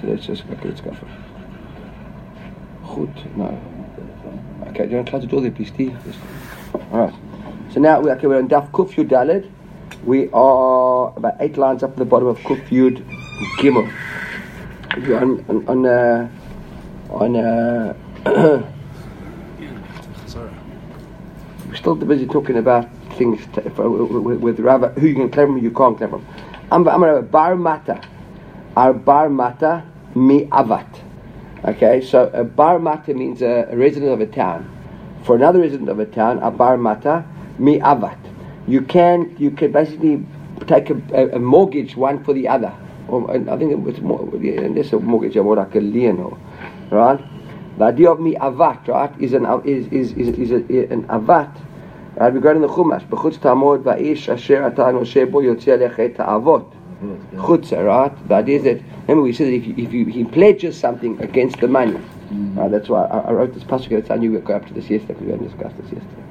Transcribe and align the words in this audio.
so 0.00 0.06
let's 0.06 0.26
just 0.26 0.44
okay, 0.44 0.68
let's 0.68 0.80
go 0.80 0.92
for 0.92 1.06
it. 1.06 1.12
Goed, 2.86 3.36
no. 3.36 3.60
Okay, 4.68 4.84
do 4.84 4.90
you 4.90 4.96
want 4.96 5.06
to 5.06 5.10
close 5.10 5.22
the 5.22 5.28
door 5.28 5.40
there, 5.40 5.50
please, 5.50 5.68
Steve? 5.68 5.96
All 6.92 7.06
right. 7.06 7.14
So 7.72 7.80
now 7.80 8.00
we 8.00 8.10
okay, 8.10 8.26
we're 8.26 8.38
on 8.38 8.48
Daf 8.48 8.70
Kuf 8.70 8.94
Yud 8.94 9.08
Daled. 9.08 9.50
We 10.04 10.30
are 10.32 11.12
about 11.16 11.36
eight 11.40 11.56
lines 11.56 11.82
up 11.82 11.90
at 11.92 11.96
the 11.96 12.04
bottom 12.04 12.28
of 12.28 12.38
Kuf 12.38 12.68
Yud 12.68 13.04
Gimel. 13.58 13.92
We're 14.96 15.18
on 15.18 15.44
on 15.48 15.68
on, 15.68 15.86
uh, 15.86 16.28
on 17.10 17.36
uh, 17.36 17.94
we're 21.68 21.76
still 21.76 21.94
busy 21.96 22.26
talking 22.26 22.56
about 22.56 22.88
things 23.16 23.44
to, 23.54 23.70
for, 23.70 23.88
with, 23.90 24.40
with 24.40 24.60
Rav, 24.60 24.94
who 24.94 25.06
you 25.06 25.14
can 25.14 25.30
claim 25.30 25.48
from, 25.48 25.58
who 25.58 25.62
you 25.62 25.70
can't 25.70 25.96
claim 25.96 26.10
from. 26.10 26.26
I'm, 26.70 26.88
I'm 26.88 27.02
a 27.02 27.22
bar 27.22 27.56
mata, 27.56 28.00
our 28.76 28.92
bar 28.92 29.28
mata 29.30 29.84
mi 30.14 30.44
avat. 30.46 31.02
Okay, 31.64 32.00
so 32.00 32.30
a 32.34 32.44
bar 32.44 32.78
mata 32.78 33.14
means 33.14 33.42
a, 33.42 33.66
a, 33.70 33.76
resident 33.76 34.12
of 34.12 34.20
a 34.20 34.26
town. 34.26 34.70
For 35.24 35.34
another 35.34 35.60
resident 35.60 35.88
of 35.88 35.98
a 35.98 36.06
town, 36.06 36.38
a 36.42 36.50
bar 36.50 36.76
mata 36.76 37.24
mi 37.58 37.80
avat. 37.80 38.18
You 38.68 38.82
can 38.82 39.34
you 39.38 39.50
can 39.50 39.72
basically 39.72 40.24
take 40.66 40.90
a, 40.90 41.30
a, 41.34 41.38
mortgage 41.38 41.96
one 41.96 42.22
for 42.22 42.34
the 42.34 42.46
other. 42.48 42.74
Or, 43.08 43.30
I 43.30 43.56
think 43.56 43.72
it 43.72 43.80
was 43.80 44.00
more, 44.00 44.20
less 44.20 44.92
a 44.92 44.98
mortgage, 44.98 45.36
more 45.36 45.56
like 45.56 45.74
a 45.74 45.80
lien, 45.80 46.18
or, 46.18 46.36
right? 46.90 47.20
The 47.78 47.84
idea 47.84 48.10
of 48.10 48.20
mi 48.20 48.34
avat, 48.34 48.88
right, 48.88 49.20
is 49.20 49.32
an 49.32 49.46
is 49.64 49.86
is 49.88 50.12
is, 50.12 50.28
is 50.38 50.50
a, 50.50 50.92
an 50.92 51.04
avat. 51.04 51.62
Right, 52.16 52.34
in 52.34 52.40
the 52.40 52.68
Chumash. 52.68 53.06
B'chutz 53.08 53.38
tamod 53.38 53.82
va'ish 53.82 54.32
asher 54.32 54.64
ata 54.64 54.82
noshe 54.84 55.30
bo 55.30 55.40
yotzei 55.40 56.16
ta'avot. 56.16 56.75
Chutza, 57.00 57.84
right? 57.84 58.28
The 58.28 58.34
idea 58.34 58.56
is 58.58 58.64
that 58.64 58.82
remember 59.02 59.22
we 59.22 59.32
said 59.32 59.48
that 59.48 59.54
if 59.54 59.66
you, 59.66 59.74
if 59.76 59.92
you, 59.92 60.06
he 60.06 60.24
pledges 60.24 60.78
something 60.78 61.20
against 61.20 61.60
the 61.60 61.68
money, 61.68 61.92
mm-hmm. 61.92 62.58
right? 62.58 62.70
That's 62.70 62.88
why 62.88 63.04
I, 63.04 63.18
I 63.18 63.32
wrote 63.32 63.54
this 63.54 63.64
passage. 63.64 63.90
That's 63.90 64.10
I 64.10 64.16
knew 64.16 64.32
we'd 64.32 64.44
go 64.44 64.54
up 64.56 64.66
to 64.66 64.74
this 64.74 64.88
yesterday 64.88 65.14
because 65.14 65.26
we 65.26 65.32
hadn't 65.32 65.48
discussed 65.48 65.76
this 65.76 65.92
yesterday. 65.92 66.22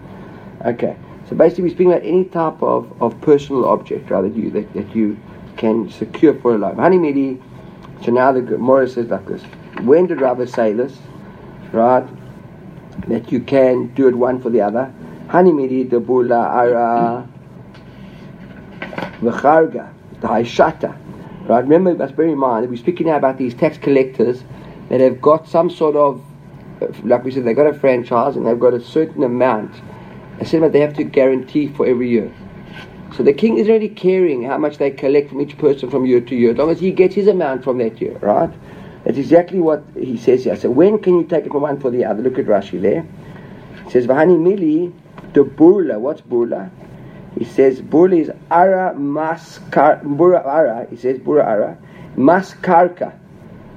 Okay, 0.65 0.97
so 1.29 1.35
basically 1.35 1.65
we're 1.65 1.69
speaking 1.69 1.91
about 1.91 2.03
any 2.03 2.25
type 2.25 2.61
of, 2.63 3.01
of 3.01 3.19
personal 3.21 3.65
object, 3.65 4.09
right? 4.09 4.21
That 4.21 4.35
you 4.35 4.49
that, 4.51 4.73
that 4.73 4.95
you 4.95 5.17
can 5.57 5.89
secure 5.91 6.33
for 6.41 6.55
a 6.55 6.57
life. 6.57 6.75
Honey 6.75 7.39
So 8.03 8.11
now 8.11 8.31
the 8.31 8.41
Gemara 8.41 8.89
says 8.89 9.07
like 9.07 9.27
this: 9.27 9.43
When 9.81 10.07
did 10.07 10.21
Rabbi 10.21 10.45
say 10.45 10.73
this? 10.73 10.97
right? 11.75 12.07
That 13.07 13.31
you 13.31 13.41
can 13.41 13.93
do 13.93 14.07
it 14.07 14.15
one 14.15 14.41
for 14.41 14.49
the 14.49 14.61
other. 14.61 14.91
Hanimiri 15.27 15.89
the 15.89 15.99
bula 15.99 16.47
ara 16.47 17.27
v'charga 19.21 19.94
the 20.21 20.27
haishata. 20.27 20.97
Right? 21.47 21.59
Remember, 21.59 21.93
must 21.93 22.15
bear 22.15 22.25
in 22.25 22.37
mind 22.37 22.63
that 22.63 22.69
we're 22.69 22.77
speaking 22.77 23.07
now 23.07 23.17
about 23.17 23.37
these 23.37 23.53
tax 23.53 23.77
collectors 23.77 24.43
that 24.89 24.99
have 24.99 25.21
got 25.21 25.47
some 25.47 25.69
sort 25.69 25.95
of, 25.95 26.23
uh, 26.81 26.87
like 27.03 27.23
we 27.23 27.31
said, 27.31 27.45
they've 27.45 27.55
got 27.55 27.67
a 27.67 27.73
franchise 27.73 28.35
and 28.35 28.45
they've 28.45 28.59
got 28.59 28.73
a 28.73 28.81
certain 28.81 29.23
amount, 29.23 29.71
a 30.39 30.45
certain 30.45 30.59
amount 30.59 30.73
they 30.73 30.79
have 30.79 30.95
to 30.95 31.03
guarantee 31.03 31.67
for 31.67 31.85
every 31.85 32.09
year. 32.09 32.31
So 33.15 33.23
the 33.23 33.33
king 33.33 33.57
isn't 33.57 33.71
really 33.71 33.89
caring 33.89 34.43
how 34.43 34.57
much 34.57 34.77
they 34.77 34.91
collect 34.91 35.29
from 35.29 35.39
each 35.39 35.57
person 35.57 35.89
from 35.89 36.05
year 36.05 36.19
to 36.19 36.35
year, 36.35 36.51
as 36.51 36.57
long 36.57 36.69
as 36.69 36.79
he 36.79 36.91
gets 36.91 37.15
his 37.15 37.27
amount 37.27 37.63
from 37.63 37.77
that 37.77 38.01
year, 38.01 38.17
right? 38.19 38.51
That's 39.05 39.17
exactly 39.17 39.59
what 39.59 39.83
he 39.95 40.17
says 40.17 40.43
here. 40.43 40.55
So 40.55 40.71
when 40.71 40.97
can 40.97 41.13
you 41.19 41.23
take 41.23 41.45
it 41.45 41.51
from 41.51 41.61
one 41.61 41.79
for 41.79 41.91
the 41.91 42.03
other? 42.03 42.23
Look 42.23 42.39
at 42.39 42.45
Rashi 42.45 42.81
there. 42.81 43.05
He 43.85 43.91
says, 43.91 44.07
Vahani 44.07 44.37
mili 44.37 44.91
the 45.33 45.43
burla. 45.43 45.99
What's 45.99 46.21
burla? 46.21 46.71
He 47.37 47.45
says 47.45 47.81
burla 47.81 48.19
is 48.19 48.31
ara 48.49 48.93
maskar 48.95 50.01
bura 50.03 50.45
ara. 50.45 50.87
He 50.89 50.95
says 50.95 51.19
bura 51.19 51.45
ara 51.45 51.77
maskarka. 52.15 53.13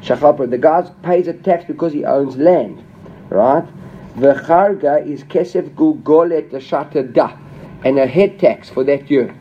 Shachapur. 0.03 0.49
The 0.49 0.59
guy 0.59 0.83
pays 1.03 1.27
a 1.29 1.33
tax 1.33 1.65
because 1.65 1.93
he 1.93 2.05
owns 2.05 2.37
land, 2.37 2.85
right? 3.31 3.67
The 4.17 4.35
charga 4.35 5.07
is 5.07 5.25
kesef 5.25 5.75
gugolet 5.75 6.51
da, 7.13 7.37
and 7.85 7.99
a 7.99 8.07
head 8.07 8.39
tax 8.39 8.71
for 8.71 8.85
that 8.85 9.11
year. 9.11 9.35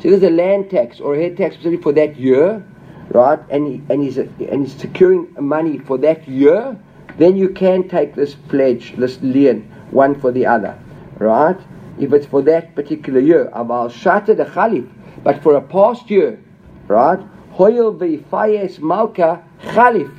So 0.00 0.10
there's 0.10 0.22
a 0.22 0.30
land 0.30 0.70
tax 0.70 1.00
or 1.00 1.14
a 1.14 1.22
head 1.22 1.36
tax 1.36 1.54
specifically 1.54 1.82
for 1.82 1.92
that 1.92 2.16
year 2.16 2.64
right, 3.10 3.40
and, 3.50 3.66
he, 3.66 3.82
and, 3.92 4.02
he's, 4.02 4.18
and 4.18 4.66
he's 4.66 4.74
securing 4.74 5.34
money 5.38 5.78
for 5.78 5.98
that 5.98 6.26
year, 6.28 6.78
then 7.18 7.36
you 7.36 7.48
can 7.48 7.88
take 7.88 8.14
this 8.14 8.34
pledge, 8.34 8.94
this 8.96 9.20
lien, 9.20 9.62
one 9.90 10.18
for 10.20 10.30
the 10.30 10.46
other, 10.46 10.78
right? 11.18 11.58
If 12.00 12.14
it's 12.14 12.24
for 12.24 12.40
that 12.42 12.74
particular 12.74 13.20
year, 13.20 13.50
aval 13.54 13.90
shata 13.90 14.34
the 14.34 14.46
khalif, 14.46 14.88
but 15.22 15.42
for 15.42 15.54
a 15.56 15.60
past 15.60 16.10
year, 16.10 16.42
right? 16.88 17.20
Hoyel 17.52 17.98
v'ifayes 17.98 18.80
malka 18.80 19.44
khalif. 19.62 20.10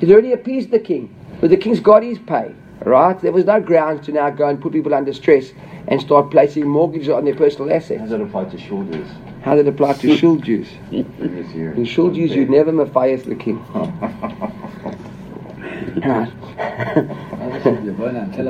He's 0.00 0.10
already 0.10 0.32
appeased 0.32 0.72
the 0.72 0.80
king, 0.80 1.14
but 1.40 1.50
the 1.50 1.56
king's 1.56 1.78
got 1.78 2.02
his 2.02 2.18
pay, 2.18 2.52
right? 2.84 3.20
There 3.20 3.30
was 3.30 3.44
no 3.44 3.60
grounds 3.60 4.06
to 4.06 4.12
now 4.12 4.30
go 4.30 4.48
and 4.48 4.60
put 4.60 4.72
people 4.72 4.92
under 4.92 5.12
stress 5.12 5.52
and 5.86 6.00
start 6.00 6.32
placing 6.32 6.66
mortgages 6.66 7.10
on 7.10 7.24
their 7.24 7.36
personal 7.36 7.72
assets. 7.72 8.00
How 8.00 8.06
does 8.06 8.12
it 8.12 8.22
apply 8.22 8.44
to 8.44 8.58
shoulders? 8.58 9.08
How 9.42 9.54
did 9.54 9.66
it 9.66 9.70
apply 9.70 9.92
to 9.94 10.16
shul 10.16 10.36
Jews? 10.36 10.68
In 10.90 11.84
shul 11.84 12.10
Jews, 12.10 12.32
you 12.34 12.46
never 12.46 12.72
mafias 12.72 13.24
the 13.24 13.36
king. 13.36 13.64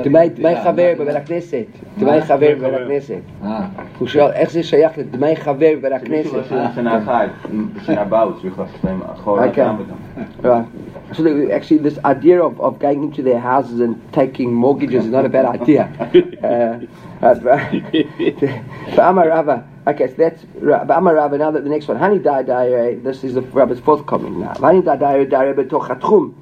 דמי 0.04 0.56
חבר 0.64 0.92
בבית 0.98 1.16
הכנסת, 1.16 1.64
דמי 1.98 2.20
חבר 2.22 2.52
בבית 2.58 2.74
הכנסת. 2.74 3.20
הוא 3.98 4.08
שואל 4.08 4.30
איך 4.32 4.50
זה 4.50 4.62
שייך 4.62 4.98
לדמי 4.98 5.36
חבר 5.36 5.72
בבית 5.78 5.92
הכנסת. 5.92 6.30
שנה 6.74 6.98
אחת, 6.98 7.28
בשנה 7.76 8.00
הבאה 8.00 8.22
הוא 8.22 8.32
צריך 8.40 8.58
לעשות 8.58 8.84
להם 8.84 9.00
אחורה 9.12 9.46
גם 9.48 9.76
וגם. 9.80 9.96
So 11.12 11.22
actually, 11.52 11.78
this 11.78 11.98
idea 12.04 12.42
of, 12.42 12.60
of 12.60 12.78
going 12.80 13.04
into 13.04 13.22
their 13.22 13.38
houses 13.38 13.80
and 13.80 13.94
taking 14.12 14.52
mortgages 14.52 15.04
is 15.04 15.10
not 15.10 15.24
a 15.24 15.28
bad 15.28 15.46
idea. 15.46 15.84
uh, 16.42 16.78
Rava, 19.32 19.64
okay, 19.86 20.08
so 20.08 20.14
that's 20.16 20.42
Amar 20.98 21.14
Rava. 21.14 21.38
Now 21.38 21.50
that 21.52 21.62
the 21.64 21.70
next 21.70 21.86
one, 21.88 21.96
Hani 21.98 22.22
Dai 22.22 22.42
Dai, 22.42 22.94
this 23.06 23.22
is 23.24 23.34
the 23.34 23.42
Rabbi's 23.42 23.80
fourth 23.80 24.04
comment 24.06 24.38
now. 24.38 24.54
Hani 24.54 24.84
Dai 24.84 24.96
Dai 24.96 25.24
Dai 25.24 25.52
Betochatchum. 25.52 26.34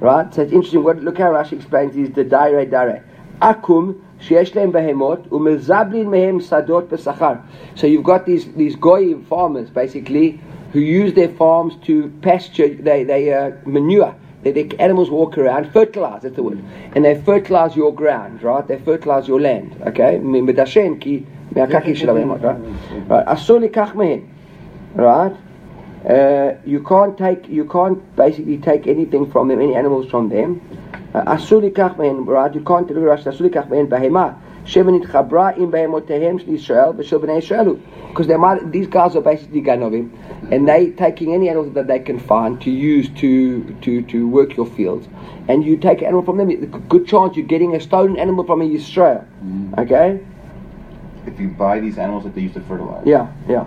Right? 0.00 0.32
So 0.34 0.42
it's 0.42 0.52
interesting. 0.52 0.82
What, 0.82 1.02
look 1.02 1.18
how 1.18 1.32
Rashi 1.32 1.52
explains 1.52 1.96
is 1.96 2.10
the 2.10 2.24
Dai 2.24 2.64
Dai. 2.64 3.00
Akum 3.40 3.94
שיש 4.20 4.56
להם 4.56 4.72
בהמות 4.72 5.32
ומזבלין 5.32 6.10
מהם 6.10 6.40
שדות 6.40 6.92
בשכר. 6.92 7.32
So 7.76 7.86
you've 7.86 8.04
got 8.04 8.26
these, 8.26 8.46
these 8.56 8.76
goyim 8.76 9.24
farmers 9.28 9.68
basically 9.70 10.40
who 10.72 10.80
use 10.80 11.12
their 11.14 11.28
farms 11.28 11.74
to 11.86 12.10
pasture, 12.22 12.68
they, 12.68 13.04
they 13.04 13.32
uh, 13.32 13.50
manure. 13.64 14.14
They, 14.42 14.52
the 14.52 14.80
animals 14.80 15.10
walk 15.10 15.38
around, 15.38 15.72
fertilize, 15.72 16.22
that's 16.22 16.36
the 16.36 16.42
word. 16.42 16.62
And 16.94 17.04
they 17.04 17.20
fertilize 17.20 17.76
your 17.76 17.92
ground, 17.94 18.42
right? 18.42 18.66
They 18.66 18.78
fertilize 18.78 19.28
your 19.28 19.40
land, 19.40 19.76
okay? 19.86 20.18
מדשן 20.22 20.94
כי 21.00 21.22
מהקקי 21.56 21.96
של 21.96 22.10
הבהמות, 22.10 22.40
right? 22.40 23.10
Right, 23.10 23.24
אסור 23.24 23.58
לקח 23.58 23.94
מהן, 23.94 24.20
right? 24.96 25.32
Uh, 26.08 26.54
you 26.64 26.80
can't 26.84 27.18
take, 27.18 27.48
you 27.48 27.64
can't 27.64 27.98
basically 28.16 28.58
take 28.58 28.86
anything 28.86 29.30
from 29.32 29.48
them, 29.48 29.60
any 29.60 29.74
animals 29.74 30.06
from 30.10 30.28
them. 30.28 30.60
אסור 31.12 31.62
לקח 31.62 31.92
מהן, 31.98 32.24
right? 32.26 32.54
You 32.54 32.60
can't, 32.60 33.28
אסור 33.28 33.46
לקח 33.46 33.64
מהן 33.70 33.88
בהמה. 33.88 34.32
שבע 34.66 34.90
נתחברה 34.90 35.50
עם 35.56 35.70
בהמותיהם 35.70 36.38
של 36.38 36.54
ישראל 36.54 36.90
ושל 36.96 37.18
בני 37.18 37.32
ישראל 37.32 37.76
because 38.12 38.26
these 38.72 38.86
guys 38.86 39.14
are 39.14 39.20
basically 39.20 39.60
ganovim 39.60 40.08
and 40.50 40.66
they 40.66 40.90
taking 40.90 41.34
any 41.34 41.48
animal 41.48 41.70
that 41.70 41.86
they 41.86 41.98
can 41.98 42.18
find 42.18 42.60
to 42.60 42.70
use 42.70 43.08
to, 43.20 43.62
to, 43.82 44.02
to 44.02 44.26
work 44.26 44.56
your 44.56 44.66
fields 44.66 45.06
and 45.48 45.64
you 45.64 45.76
take 45.76 46.00
an 46.00 46.06
animal 46.06 46.24
from 46.24 46.36
them 46.38 46.48
good 46.88 47.06
chance 47.06 47.36
you're 47.36 47.52
getting 47.54 47.76
a 47.76 47.80
stolen 47.80 48.16
animal 48.18 48.44
from 48.44 48.60
Israel 48.62 49.24
mm. 49.44 49.78
okay 49.78 50.20
if 51.26 51.38
you 51.38 51.48
buy 51.48 51.78
these 51.78 51.98
animals 51.98 52.24
that 52.24 52.34
they 52.34 52.42
use 52.48 52.54
to 52.54 52.62
fertilize 52.62 53.06
yeah 53.06 53.26
yeah 53.48 53.64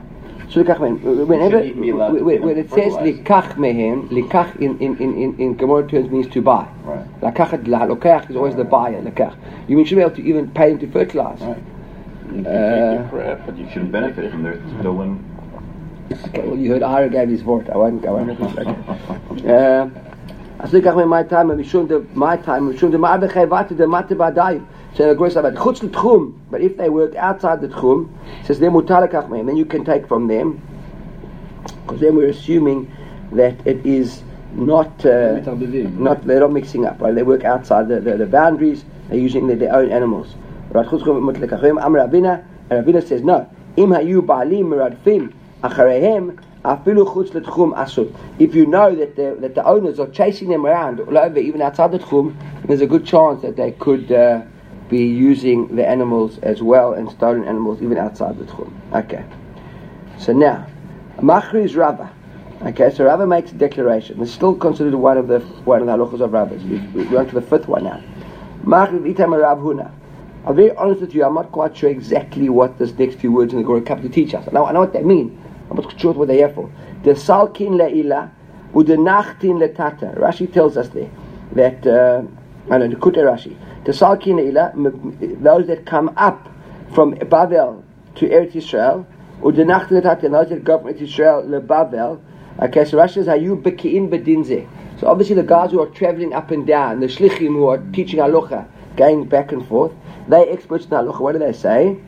So 0.55 0.63
whenever 0.63 1.59
when 1.59 2.59
it 2.59 2.71
says 2.71 2.93
likach 2.93 3.57
mehem, 3.57 4.09
likach 4.09 4.55
in 4.61 4.79
in 4.79 4.97
in 4.99 5.23
in, 5.23 5.41
in 5.41 5.57
Gemara 5.57 5.89
terms 5.89 6.09
means 6.11 6.29
to 6.29 6.41
buy. 6.41 6.65
Right. 6.85 7.21
Lakach 7.21 7.65
lokach 7.65 8.31
is 8.31 8.37
always 8.37 8.55
the 8.55 8.63
buyer. 8.63 9.03
Lakach. 9.03 9.37
You 9.67 9.77
mean 9.77 9.85
should 9.85 9.97
be 9.97 10.03
able 10.03 10.15
to 10.15 10.23
even 10.23 10.49
pay 10.53 10.71
them 10.71 10.79
to 10.79 10.87
fertilize. 10.93 11.41
Right. 11.41 12.47
Uh, 12.47 13.35
but 13.45 13.59
you 13.59 13.69
shouldn't 13.71 13.91
benefit 13.91 14.31
from 14.31 14.45
their 14.45 14.61
stolen. 14.79 15.19
Okay, 16.27 16.47
well 16.47 16.57
you 16.57 16.71
heard 16.71 16.85
Ara 16.85 17.09
gave 17.09 17.29
his 17.29 17.43
word. 17.43 17.69
I 17.71 17.77
won't. 17.77 18.07
I 18.07 18.11
won't. 18.11 18.41
okay. 18.41 19.49
Uh, 19.49 19.91
אז 20.59 20.75
לקח 20.75 20.95
מהם 20.95 21.13
my 21.13 21.33
time, 21.33 21.53
משום 21.57 21.87
my 22.15 22.47
time, 22.47 22.61
משום 22.61 22.91
דמר 22.91 23.17
בחייבת 23.21 23.73
דמטה 23.73 24.15
בעדיין. 24.15 24.59
So 24.59 24.74
the 24.97 25.15
gross 25.15 25.37
about 25.37 25.55
chutz 25.55 25.83
l'tchum, 25.83 26.39
but 26.51 26.61
if 26.61 26.77
they 26.77 26.89
work 26.89 27.15
outside 27.17 27.61
the 27.61 27.69
tchum, 27.69 28.09
says 28.45 28.61
then 28.61 29.57
you 29.57 29.65
can 29.65 29.85
take 29.85 30.07
from 30.07 30.29
them, 30.29 30.63
because 31.83 32.01
then 32.01 32.17
we're 32.17 32.29
assuming 32.29 32.91
that 33.33 33.67
it 33.67 33.85
is 33.85 34.23
not 34.53 35.05
uh, 35.05 35.41
not 35.99 36.25
they're 36.27 36.41
not 36.41 36.53
mixing 36.53 36.87
up. 36.87 37.01
Right? 37.01 37.15
They 37.15 37.23
work 37.23 37.45
outside 37.45 37.89
the, 37.89 38.01
the, 38.01 38.17
the 38.17 38.27
boundaries. 38.27 38.85
They're 39.09 39.19
using 39.19 39.49
their, 39.49 39.57
their 39.57 39.75
own 39.75 39.91
animals. 39.91 40.35
Right? 40.71 40.87
Ravina 42.71 43.07
says 43.07 43.23
no. 43.23 43.49
Im 43.77 43.91
hayu 43.91 44.23
ba'alim 44.23 44.65
miradfim 44.65 45.33
acharehem 45.63 46.39
If 48.39 48.55
you 48.55 48.67
know 48.67 48.95
that 48.95 49.17
the, 49.17 49.37
that 49.41 49.55
the 49.55 49.65
owners 49.67 50.01
are 50.01 50.09
chasing 50.09 50.49
them 50.49 50.65
around 50.65 51.01
all 51.01 51.19
over, 51.19 51.39
even 51.39 51.61
outside 51.61 51.93
the 51.93 51.99
tchum, 51.99 52.35
there's 52.67 52.81
a 52.81 52.87
good 52.87 53.05
chance 53.05 53.43
that 53.43 53.57
they 53.57 53.73
could 53.73 54.11
uh, 54.11 54.43
be 54.95 55.05
using 55.05 55.75
the 55.75 55.87
animals 55.87 56.39
as 56.39 56.63
well 56.63 56.93
and 56.93 57.11
stolen 57.11 57.45
animals 57.45 57.83
even 57.83 57.99
outside 57.99 58.39
the 58.39 58.45
tchum. 58.45 58.71
Okay. 58.93 59.25
So 60.19 60.33
now, 60.33 60.67
Machri 61.19 61.65
is 61.65 61.75
Rava. 61.75 62.09
Okay, 62.63 62.91
so 62.95 63.05
Rava 63.05 63.27
makes 63.27 63.51
a 63.51 63.55
declaration. 63.55 64.23
It's 64.23 64.31
still 64.31 64.55
considered 64.55 64.95
one 64.95 65.19
of 65.19 65.27
the 65.27 65.41
one 65.71 65.81
of 65.83 65.87
the 65.89 65.93
halachas 65.93 66.21
of 66.21 66.33
Rabbis. 66.33 66.63
We, 66.63 66.79
we 66.95 67.05
went 67.07 67.29
to 67.31 67.35
the 67.35 67.43
fifth 67.43 67.67
one 67.67 67.85
now. 67.85 68.01
Machri 68.65 69.01
itam 69.13 69.37
Rav 69.39 69.59
Huna. 69.59 69.91
I'm 70.47 70.55
very 70.55 70.71
honest 70.77 71.01
with 71.01 71.15
you. 71.15 71.25
I'm 71.25 71.35
not 71.35 71.51
quite 71.51 71.77
sure 71.77 71.91
exactly 71.91 72.49
what 72.49 72.79
this 72.79 72.93
next 72.93 73.17
few 73.17 73.33
words 73.33 73.53
in 73.53 73.59
the 73.59 73.65
Gemara 73.65 73.83
come 73.83 74.01
to 74.03 74.09
teach 74.09 74.33
us. 74.35 74.47
I 74.47 74.53
know, 74.53 74.67
I 74.67 74.73
know 74.73 74.81
what 74.81 74.93
they 74.93 75.03
mean. 75.03 75.29
I'm 75.71 75.77
not 75.77 75.99
sure 75.99 76.13
what 76.13 76.29
they're 76.29 76.37
here 76.37 76.55
for. 76.55 76.71
The 77.03 77.13
salkin 77.13 77.73
le'ila 77.81 78.31
udenachtin 78.75 79.57
letata. 79.63 80.17
Rashi 80.19 80.53
tells 80.53 80.77
us 80.77 80.89
there 80.91 81.11
that 81.53 81.87
uh, 81.87 82.23
Know 82.67 82.89
the 82.89 82.97
Kute 82.97 83.17
Rashi. 83.17 83.57
Le'ila, 83.85 85.43
those 85.43 85.67
that 85.67 85.85
come 85.85 86.11
up 86.17 86.49
from 86.95 87.15
Bavel 87.15 87.83
to 88.15 88.27
Eretz 88.27 88.53
Yisrael, 88.53 89.05
udenachtin 89.41 90.03
letata, 90.03 90.31
those 90.31 90.49
that 90.49 90.65
go 90.65 90.79
from 90.79 90.95
Eretz 90.95 91.01
Yisrael 91.01 91.47
leBavel. 91.47 92.21
Okay, 92.63 92.85
so 92.85 92.97
Rashi 92.97 93.15
says, 93.15 93.29
"Are 93.29 93.37
bekiin 93.37 94.09
bedinze?" 94.09 94.67
So 94.99 95.09
obviously 95.09 95.35
the 95.35 95.43
guys 95.43 95.73
who 95.73 95.81
are 95.81 95.89
traveling 95.89 96.33
up 96.33 96.51
and 96.51 96.67
down, 96.67 97.01
the 97.01 97.07
shlichim 97.07 97.49
who 97.49 97.67
are 97.67 97.79
teaching 97.93 98.21
halacha, 98.21 98.67
going 98.97 99.25
back 99.27 99.53
and 99.53 99.67
forth, 99.67 99.93
they 100.29 100.49
experts 100.49 100.85
in 100.87 100.93
halacha. 100.93 101.21
What 101.21 101.33
do 101.33 101.41
they 101.41 101.53
say? 101.53 101.99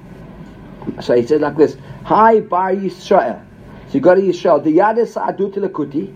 So 1.01 1.15
he 1.15 1.27
says 1.27 1.43
like 1.43 1.57
this: 1.57 1.77
Hi 2.05 2.41
Bar 2.41 2.73
Yisrael. 2.73 3.43
So 3.89 3.95
you 3.95 4.01
go 4.01 4.15
to 4.15 4.23
Yisrael. 4.23 4.65
The 4.65 4.79
Yadis 4.79 5.17
Adu 5.21 5.53
Lakuti. 5.53 6.15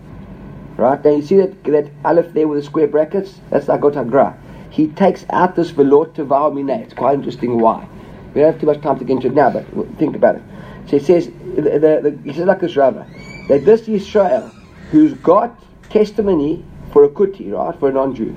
Right? 0.81 1.05
Now 1.05 1.11
you 1.11 1.21
see 1.21 1.35
that, 1.37 1.63
that 1.65 1.91
Aleph 2.03 2.33
there 2.33 2.47
with 2.47 2.57
the 2.57 2.65
square 2.65 2.87
brackets? 2.87 3.39
That's 3.51 3.69
Agot 3.69 4.09
Gra. 4.09 4.35
He 4.71 4.87
takes 4.87 5.27
out 5.29 5.55
this 5.55 5.71
velot 5.71 6.15
to 6.15 6.25
Minay. 6.25 6.81
It's 6.81 6.95
quite 6.95 7.13
interesting 7.13 7.59
why. 7.59 7.87
We 8.33 8.41
don't 8.41 8.53
have 8.53 8.59
too 8.59 8.65
much 8.65 8.81
time 8.81 8.97
to 8.97 9.05
get 9.05 9.17
into 9.17 9.27
it 9.27 9.35
now, 9.35 9.51
but 9.51 9.63
think 9.99 10.15
about 10.15 10.37
it. 10.37 10.41
So 10.87 10.97
he 10.97 11.03
says, 11.05 11.27
the, 11.27 11.61
the, 11.61 12.09
the, 12.09 12.19
he 12.23 12.33
says 12.33 12.47
like 12.47 12.61
this 12.61 12.75
Rava, 12.75 13.05
that 13.47 13.63
this 13.63 13.81
Yisrael, 13.81 14.51
who's 14.89 15.13
got 15.13 15.55
testimony 15.91 16.65
for 16.91 17.03
a 17.03 17.09
kuti, 17.09 17.51
right, 17.51 17.79
for 17.79 17.89
a 17.89 17.93
non-Jew, 17.93 18.35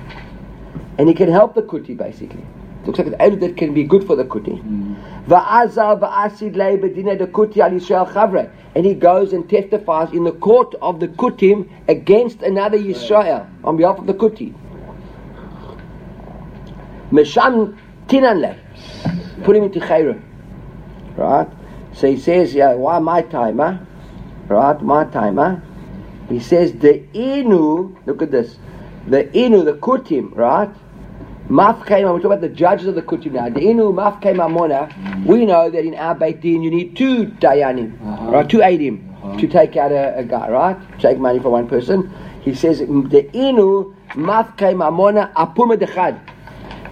and 0.98 1.08
he 1.08 1.14
can 1.14 1.30
help 1.30 1.54
the 1.54 1.62
kuti 1.62 1.96
basically. 1.96 2.44
Looks 2.86 2.98
like 2.98 3.08
an 3.08 3.16
edit 3.18 3.40
that 3.40 3.56
can 3.56 3.72
be 3.72 3.84
good 3.84 4.06
for 4.06 4.14
the 4.14 4.24
kuti. 4.24 4.60
Hmm. 4.60 4.94
Va'azal 5.26 6.00
va'asid 6.00 6.54
lei 6.54 6.76
bedina 6.76 7.16
de 7.16 7.26
kuti 7.26 7.58
al 7.58 7.70
Yisrael 7.70 8.12
chavre. 8.12 8.50
And 8.74 8.84
he 8.84 8.94
goes 8.94 9.32
and 9.32 9.48
testifies 9.48 10.12
in 10.12 10.24
the 10.24 10.32
court 10.32 10.74
of 10.82 11.00
the 11.00 11.08
kutim 11.08 11.68
against 11.88 12.42
another 12.42 12.76
Yisrael 12.76 13.48
on 13.64 13.76
behalf 13.76 13.98
of 13.98 14.06
the 14.06 14.14
kuti. 14.14 14.54
Mesham 17.10 17.78
tinan 18.08 18.40
le. 18.40 19.44
Put 19.44 19.56
him 19.56 19.64
into 19.64 19.80
chayrim. 19.80 20.22
Right? 21.16 21.48
So 21.92 22.08
he 22.08 22.18
says, 22.18 22.54
yeah, 22.54 22.74
why 22.74 22.98
my 22.98 23.22
timer? 23.22 23.86
Right? 24.48 24.80
My 24.82 25.04
timer. 25.04 25.62
He 26.28 26.40
says, 26.40 26.72
the 26.72 27.02
inu, 27.14 27.94
look 28.06 28.20
at 28.22 28.30
this. 28.30 28.58
The 29.06 29.24
inu, 29.24 29.64
the 29.64 29.74
kutim, 29.74 30.34
right? 30.34 30.74
Mafkei, 31.48 32.02
we're 32.02 32.16
talking 32.16 32.24
about 32.24 32.40
the 32.40 32.48
judges 32.48 32.86
of 32.86 32.94
the 32.94 33.02
Kutim 33.02 33.32
now. 33.32 33.48
Inu 33.48 33.92
Mafkei 33.92 34.34
Mamona, 34.34 35.26
we 35.26 35.44
know 35.44 35.68
that 35.68 35.84
in 35.84 35.94
our 35.94 36.14
Beit 36.14 36.40
Din 36.40 36.62
you 36.62 36.70
need 36.70 36.96
two 36.96 37.26
Dayanim, 37.26 38.00
uh-huh. 38.00 38.30
right? 38.30 38.48
Two 38.48 38.58
Adim 38.58 39.12
uh-huh. 39.22 39.36
to 39.36 39.46
take 39.46 39.76
out 39.76 39.92
a, 39.92 40.16
a, 40.16 40.24
guy, 40.24 40.48
right? 40.48 40.98
Take 41.00 41.18
money 41.18 41.38
for 41.40 41.50
one 41.50 41.68
person. 41.68 42.10
He 42.40 42.54
says, 42.54 42.78
the 42.78 43.28
Inu 43.34 43.94
Mafkei 44.12 44.74
Mamona 44.74 45.34
Apuma 45.34 45.76
Dechad. 45.76 46.18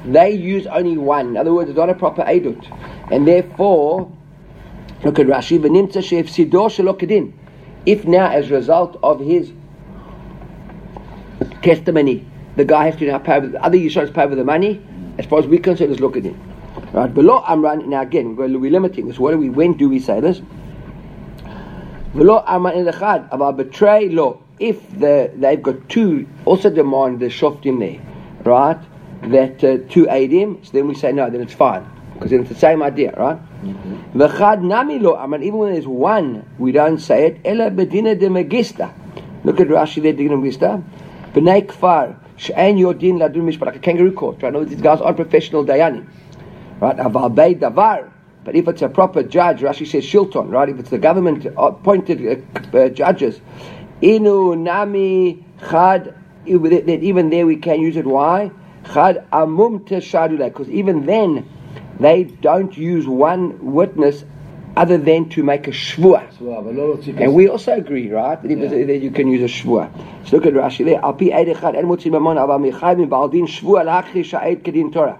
They 0.04 0.32
use 0.32 0.66
only 0.66 0.98
one. 0.98 1.28
In 1.28 1.36
other 1.38 1.54
words, 1.54 1.70
it's 1.70 1.76
not 1.78 1.88
a 1.88 1.94
proper 1.94 2.22
Edut. 2.22 2.62
And 3.10 3.26
therefore, 3.26 4.12
look 5.02 5.18
at 5.18 5.28
Rashi, 5.28 5.60
V'nimtza 5.60 6.04
she'ef 6.04 6.26
sidor 6.26 6.68
shelokadin. 6.68 7.32
If 7.86 8.04
now, 8.04 8.30
as 8.30 8.50
a 8.50 8.54
result 8.54 8.98
of 9.02 9.18
his 9.20 9.50
testimony, 11.62 12.26
the 12.56 12.64
guy 12.64 12.86
has 12.86 12.96
to 12.96 13.06
now 13.06 13.18
pay, 13.18 13.40
the 13.40 13.62
other 13.62 13.78
Yisrael 13.78 14.12
pay 14.12 14.28
for 14.28 14.34
the 14.34 14.44
money. 14.44 14.82
As 15.18 15.26
far 15.26 15.38
as 15.38 15.46
we're 15.46 15.60
concerned, 15.60 15.90
let's 15.90 16.00
look 16.00 16.16
at 16.16 16.26
it. 16.26 16.34
Right, 16.92 17.12
below 17.12 17.42
Amran, 17.46 17.88
now 17.88 18.02
again, 18.02 18.36
we're, 18.36 18.58
we're 18.58 18.70
limiting 18.70 19.08
this. 19.08 19.18
What 19.18 19.32
do 19.32 19.38
we, 19.38 19.48
when 19.48 19.74
do 19.74 19.88
we 19.88 19.98
say 19.98 20.20
this? 20.20 20.40
Below 22.14 22.44
Amran 22.46 22.76
in 22.76 22.84
the 22.84 22.92
Chad, 22.92 23.28
about 23.30 23.56
betray 23.56 24.08
law. 24.08 24.38
If 24.58 24.98
the, 24.98 25.30
they've 25.34 25.62
got 25.62 25.88
two, 25.88 26.28
also 26.44 26.70
demand 26.70 27.20
the 27.20 27.26
shoftim 27.26 27.78
there, 27.78 28.00
right? 28.44 28.78
That 29.30 29.64
uh, 29.64 29.78
two 29.88 30.06
aid 30.10 30.30
him, 30.30 30.62
so 30.62 30.72
then 30.72 30.88
we 30.88 30.94
say 30.94 31.12
no, 31.12 31.30
then 31.30 31.40
it's 31.40 31.54
fine. 31.54 31.88
Because 32.14 32.30
then 32.30 32.40
it's 32.40 32.50
the 32.50 32.54
same 32.54 32.82
idea, 32.82 33.12
right? 33.16 33.38
Mm-hmm. 33.64 34.18
The 34.18 34.28
Chad 34.28 34.62
nami 34.62 34.98
lo 34.98 35.16
Amran, 35.16 35.42
even 35.42 35.58
when 35.58 35.72
there's 35.72 35.86
one, 35.86 36.48
we 36.58 36.72
don't 36.72 36.98
say 36.98 37.26
it. 37.26 37.40
Ella 37.44 37.70
bedina 37.70 38.18
de 38.18 38.28
magista. 38.28 38.92
Look 39.44 39.58
at 39.60 39.66
Rashi 39.68 40.02
there, 40.02 40.12
Digna 40.12 40.36
Magista. 40.36 40.82
B'nei 41.32 41.66
kfar. 41.66 42.16
She'en 42.36 42.76
yodin 42.76 43.18
ladun 43.18 43.42
mishpat, 43.42 43.66
like 43.66 43.76
a 43.76 43.78
kangaroo 43.78 44.12
court, 44.12 44.42
right? 44.42 44.52
No, 44.52 44.64
these 44.64 44.80
guys 44.80 45.00
aren't 45.00 45.16
professional 45.16 45.64
dayanim, 45.64 46.06
right? 46.80 46.96
Aval 46.96 47.34
bay 47.34 47.54
davar. 47.54 48.10
But 48.44 48.56
if 48.56 48.66
it's 48.66 48.82
a 48.82 48.88
proper 48.88 49.22
judge, 49.22 49.60
Rashi 49.60 49.86
says 49.86 50.04
shilton, 50.04 50.50
right? 50.50 50.68
If 50.68 50.78
it's 50.80 50.90
the 50.90 50.98
government 50.98 51.46
appointed 51.56 52.44
uh, 52.74 52.76
uh, 52.76 52.88
judges, 52.88 53.40
inu 54.00 54.58
nami 54.58 55.44
chad, 55.70 56.14
even 56.44 57.30
there 57.30 57.46
we 57.46 57.56
can 57.56 57.80
use 57.80 57.96
it. 57.96 58.04
Why? 58.04 58.50
Chad 58.92 59.24
amum 59.32 59.86
teshadule, 59.86 60.44
because 60.46 60.68
even 60.70 61.06
then 61.06 61.48
they 62.00 62.24
don't 62.24 62.76
use 62.76 63.06
one 63.06 63.72
witness 63.72 64.24
other 64.76 64.98
than 64.98 65.28
to 65.28 65.42
make 65.42 65.66
a 65.68 65.70
shvua. 65.70 66.22
And 67.20 67.34
we 67.34 67.48
also 67.48 67.74
agree, 67.74 68.10
right, 68.10 68.40
that, 68.40 68.50
yeah. 68.50 68.86
that 68.86 68.98
you 68.98 69.10
can 69.10 69.28
use 69.28 69.42
a 69.42 69.54
shvua. 69.54 69.90
So 70.26 70.36
look 70.36 70.46
at 70.46 70.54
Rashi 70.54 70.84
there. 70.84 71.00
Al 71.02 71.12
pi 71.14 71.26
eid 71.26 71.48
echad 71.48 71.76
en 71.76 71.84
motzim 71.84 72.12
mamon 72.12 72.36
aval 72.36 72.58
michai 72.60 72.96
min 72.96 73.08
ba'al 73.08 73.30
din 73.30 73.46
shvua 73.46 73.84
l'achri 73.84 74.24
sha'ed 74.24 74.62
kedin 74.62 74.92
Torah. 74.92 75.18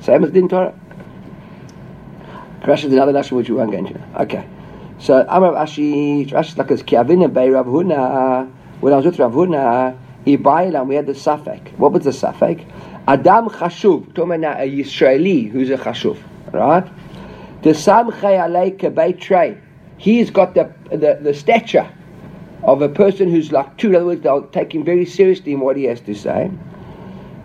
Same 0.00 0.24
as 0.24 0.30
din 0.30 0.48
Torah. 0.48 0.74
Rashi 2.62 2.84
is 2.84 2.92
another 2.92 3.12
lesson 3.12 3.36
which 3.36 3.50
we 3.50 3.56
won't 3.56 3.70
get 3.70 3.80
into. 3.80 4.00
Okay. 4.20 4.46
So 4.98 5.26
Amar 5.28 5.52
Rashi, 5.52 6.28
Rashi 6.30 6.56
like 6.56 6.70
as 6.70 6.82
ki 6.82 6.96
avina 6.96 7.32
bei 7.32 7.50
Rav 7.50 7.66
Huna, 7.66 8.50
when 8.80 8.92
I 8.92 8.96
was 8.96 9.04
with 9.04 9.18
Rav 9.18 9.32
Huna, 9.32 9.96
Ibayla, 10.26 10.86
we 10.86 10.94
had 10.94 11.06
the 11.06 11.14
suffix. 11.14 11.70
What 11.72 11.92
was 11.92 12.04
the 12.04 12.12
suffix? 12.12 12.62
Adam 13.06 13.48
Chashuv. 13.48 14.14
Talking 14.14 14.42
about 14.42 14.60
a 14.60 14.68
Yisraeli 14.68 15.50
who's 15.50 15.70
a 15.70 15.76
Chashuv. 15.76 16.18
Right? 16.52 16.88
The 17.62 17.70
samchay. 17.70 19.60
He's 19.98 20.30
got 20.30 20.54
the, 20.54 20.72
the, 20.90 21.18
the 21.22 21.34
stature 21.34 21.90
of 22.62 22.82
a 22.82 22.88
person 22.88 23.30
who's 23.30 23.52
like 23.52 23.76
two. 23.78 23.88
In 23.88 23.96
other 23.96 24.06
words, 24.06 24.22
they'll 24.22 24.46
take 24.48 24.74
him 24.74 24.84
very 24.84 25.06
seriously 25.06 25.52
in 25.52 25.60
what 25.60 25.76
he 25.76 25.84
has 25.84 26.00
to 26.02 26.14
say. 26.14 26.50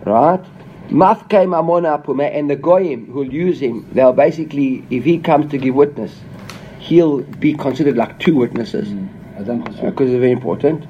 Right? 0.04 0.44
Mamona 0.90 2.04
pume, 2.04 2.20
and 2.20 2.50
the 2.50 2.56
goyim 2.56 3.06
who'll 3.06 3.32
use 3.32 3.60
him, 3.60 3.88
they'll 3.92 4.12
basically, 4.12 4.84
if 4.90 5.04
he 5.04 5.18
comes 5.18 5.50
to 5.50 5.58
give 5.58 5.74
witness, 5.74 6.20
he'll 6.78 7.22
be 7.22 7.54
considered 7.54 7.96
like 7.96 8.18
two 8.18 8.34
witnesses. 8.36 8.88
Mm. 8.88 9.08
Because 9.38 10.10
it's 10.10 10.20
very 10.20 10.32
important. 10.32 10.84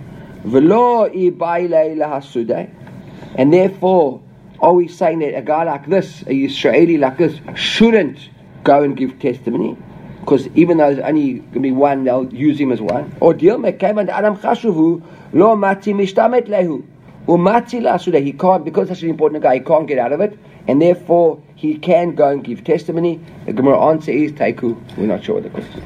And 3.39 3.53
therefore, 3.53 4.21
are 4.59 4.73
we 4.73 4.89
saying 4.89 5.21
that 5.21 5.37
a 5.37 5.43
guy 5.43 5.63
like 5.65 5.87
this, 5.87 6.23
a 6.27 6.35
Israeli 6.35 6.99
like 6.99 7.19
this, 7.19 7.39
shouldn't 7.55 8.29
go 8.65 8.83
and 8.83 8.97
give 8.97 9.19
testimony. 9.19 9.77
Because 10.21 10.47
even 10.55 10.79
though 10.79 10.95
there's 10.95 11.05
only 11.05 11.35
going 11.35 11.53
to 11.55 11.61
be 11.61 11.73
one, 11.73 12.05
they'll 12.05 12.33
use 12.33 12.61
him 12.61 12.71
as 12.71 12.81
one. 12.81 13.15
Or 13.21 13.35
deal 13.35 13.59
mekayman 13.59 14.09
adam 14.09 14.37
chashuvu 14.37 15.03
lo 15.33 15.57
mati 15.57 15.93
mishtamet 15.93 16.47
lehu. 16.47 16.85
Umati 17.27 17.81
lasuda. 17.81 18.23
He 18.23 18.33
can't, 18.33 18.65
because 18.65 18.89
such 18.89 19.03
an 19.03 19.11
important 19.11 19.43
guy, 19.43 19.55
he 19.55 19.61
can't 19.61 19.87
get 19.87 19.99
out 19.99 20.13
of 20.13 20.21
it. 20.21 20.39
And 20.67 20.81
therefore, 20.81 21.43
he 21.55 21.77
can 21.77 22.15
go 22.15 22.29
and 22.29 22.43
give 22.43 22.65
testimony. 22.65 23.21
The 23.47 23.53
Gemara 23.53 23.81
answer 23.87 24.13
is 24.13 24.33
Taiku. 24.33 24.77
We're 24.97 25.07
not 25.07 25.25
sure 25.25 25.41
what 25.41 25.45
the 25.45 25.51
question. 25.51 25.83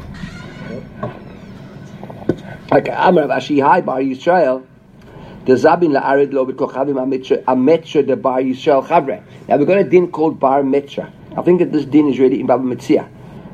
Okay, 2.73 2.93
Amar 2.95 3.25
Ashi 3.25 3.63
Hai 3.63 3.81
Bar 3.81 4.01
Yisrael. 4.01 4.67
The 5.45 5.53
Zabin 5.53 5.99
la'arid 5.99 6.33
lo 6.33 6.45
b'kochavim 6.47 6.97
ametra 7.47 8.07
de 8.07 8.17
Bar 8.17 8.41
Yisrael 8.41 8.87
chavre. 8.87 9.23
Now 9.49 9.57
we've 9.57 9.67
got 9.67 9.79
a 9.79 9.85
din 9.85 10.11
called 10.11 10.41
Bar 10.41 10.63
Metra. 10.63 11.11
I 11.37 11.43
think 11.43 11.59
that 11.61 11.71
this 11.73 11.85
din 11.85 12.09
is 12.09 12.19
really 12.19 12.41
in 12.41 12.47
Baba 12.47 12.65
Metzia. 12.65 13.09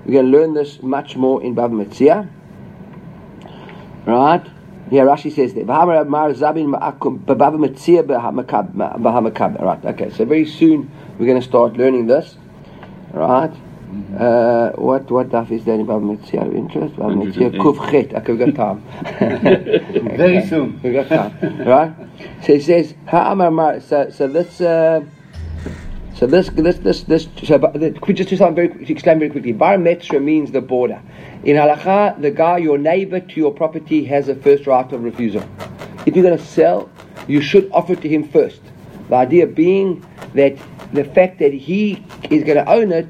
We're 0.05 0.13
going 0.13 0.31
to 0.31 0.39
learn 0.39 0.55
this 0.55 0.83
much 0.83 1.17
more 1.17 1.43
in 1.43 1.55
Baba 1.55 1.75
Metzia. 1.75 2.29
Right? 4.07 4.47
Yeah, 4.91 5.03
Rashi 5.03 5.33
says 5.33 5.55
that. 5.55 5.67
Right, 9.61 9.85
okay, 9.85 10.11
so 10.11 10.25
very 10.25 10.47
soon 10.47 10.91
we're 11.19 11.27
going 11.27 11.41
to 11.41 11.47
start 11.47 11.77
learning 11.77 12.07
this. 12.07 12.37
Right? 13.13 13.53
Uh, 14.19 14.71
what 14.73 15.11
what 15.11 15.29
daf 15.29 15.51
is 15.51 15.65
there 15.65 15.75
in 15.75 15.85
Baba 15.87 16.05
Metzia 16.05 16.47
of 16.47 16.55
interest? 16.55 16.97
Baba 16.97 17.15
Metzia. 17.15 17.53
Okay, 18.15 18.33
we've 18.33 18.39
got 18.39 18.55
time. 18.55 18.83
Very 20.17 20.47
soon. 20.47 20.81
we 20.83 20.93
got 20.93 21.09
time, 21.09 21.59
right? 21.67 21.93
So 22.43 22.55
he 22.55 22.61
says. 22.61 22.95
So 23.11 24.11
so 24.11 24.29
this. 24.29 24.61
Uh, 24.61 25.05
so 26.15 26.27
this, 26.27 26.51
this, 26.51 26.79
this, 26.79 27.03
this. 27.05 27.29
So, 27.45 27.59
the, 27.59 27.91
just 28.13 28.29
to, 28.29 28.53
very, 28.53 28.69
to 28.69 28.93
explain 28.93 29.19
very 29.19 29.31
quickly, 29.31 29.53
bar 29.53 29.77
metra 29.77 30.23
means 30.23 30.53
the 30.53 30.61
border. 30.61 31.01
In 31.45 31.57
halacha, 31.57 32.21
the 32.21 32.31
guy, 32.31 32.59
your 32.59 32.79
neighbor 32.79 33.21
to 33.21 33.35
your 33.41 33.53
property, 33.53 34.05
has 34.05 34.29
a 34.29 34.35
first 34.37 34.67
right 34.67 34.91
of 34.93 35.03
refusal. 35.03 35.43
If 36.07 36.15
you're 36.15 36.25
going 36.25 36.39
to 36.39 36.45
sell, 36.45 36.91
you 37.27 37.41
should 37.41 37.71
offer 37.73 37.97
to 37.97 38.09
him 38.09 38.29
first. 38.29 38.61
The 39.09 39.17
idea 39.17 39.47
being 39.47 40.07
that 40.35 40.57
the 40.93 41.05
fact 41.05 41.39
that 41.39 41.53
he 41.53 42.05
is 42.31 42.45
going 42.45 42.59
to 42.59 42.71
own 42.71 42.93
it, 42.93 43.09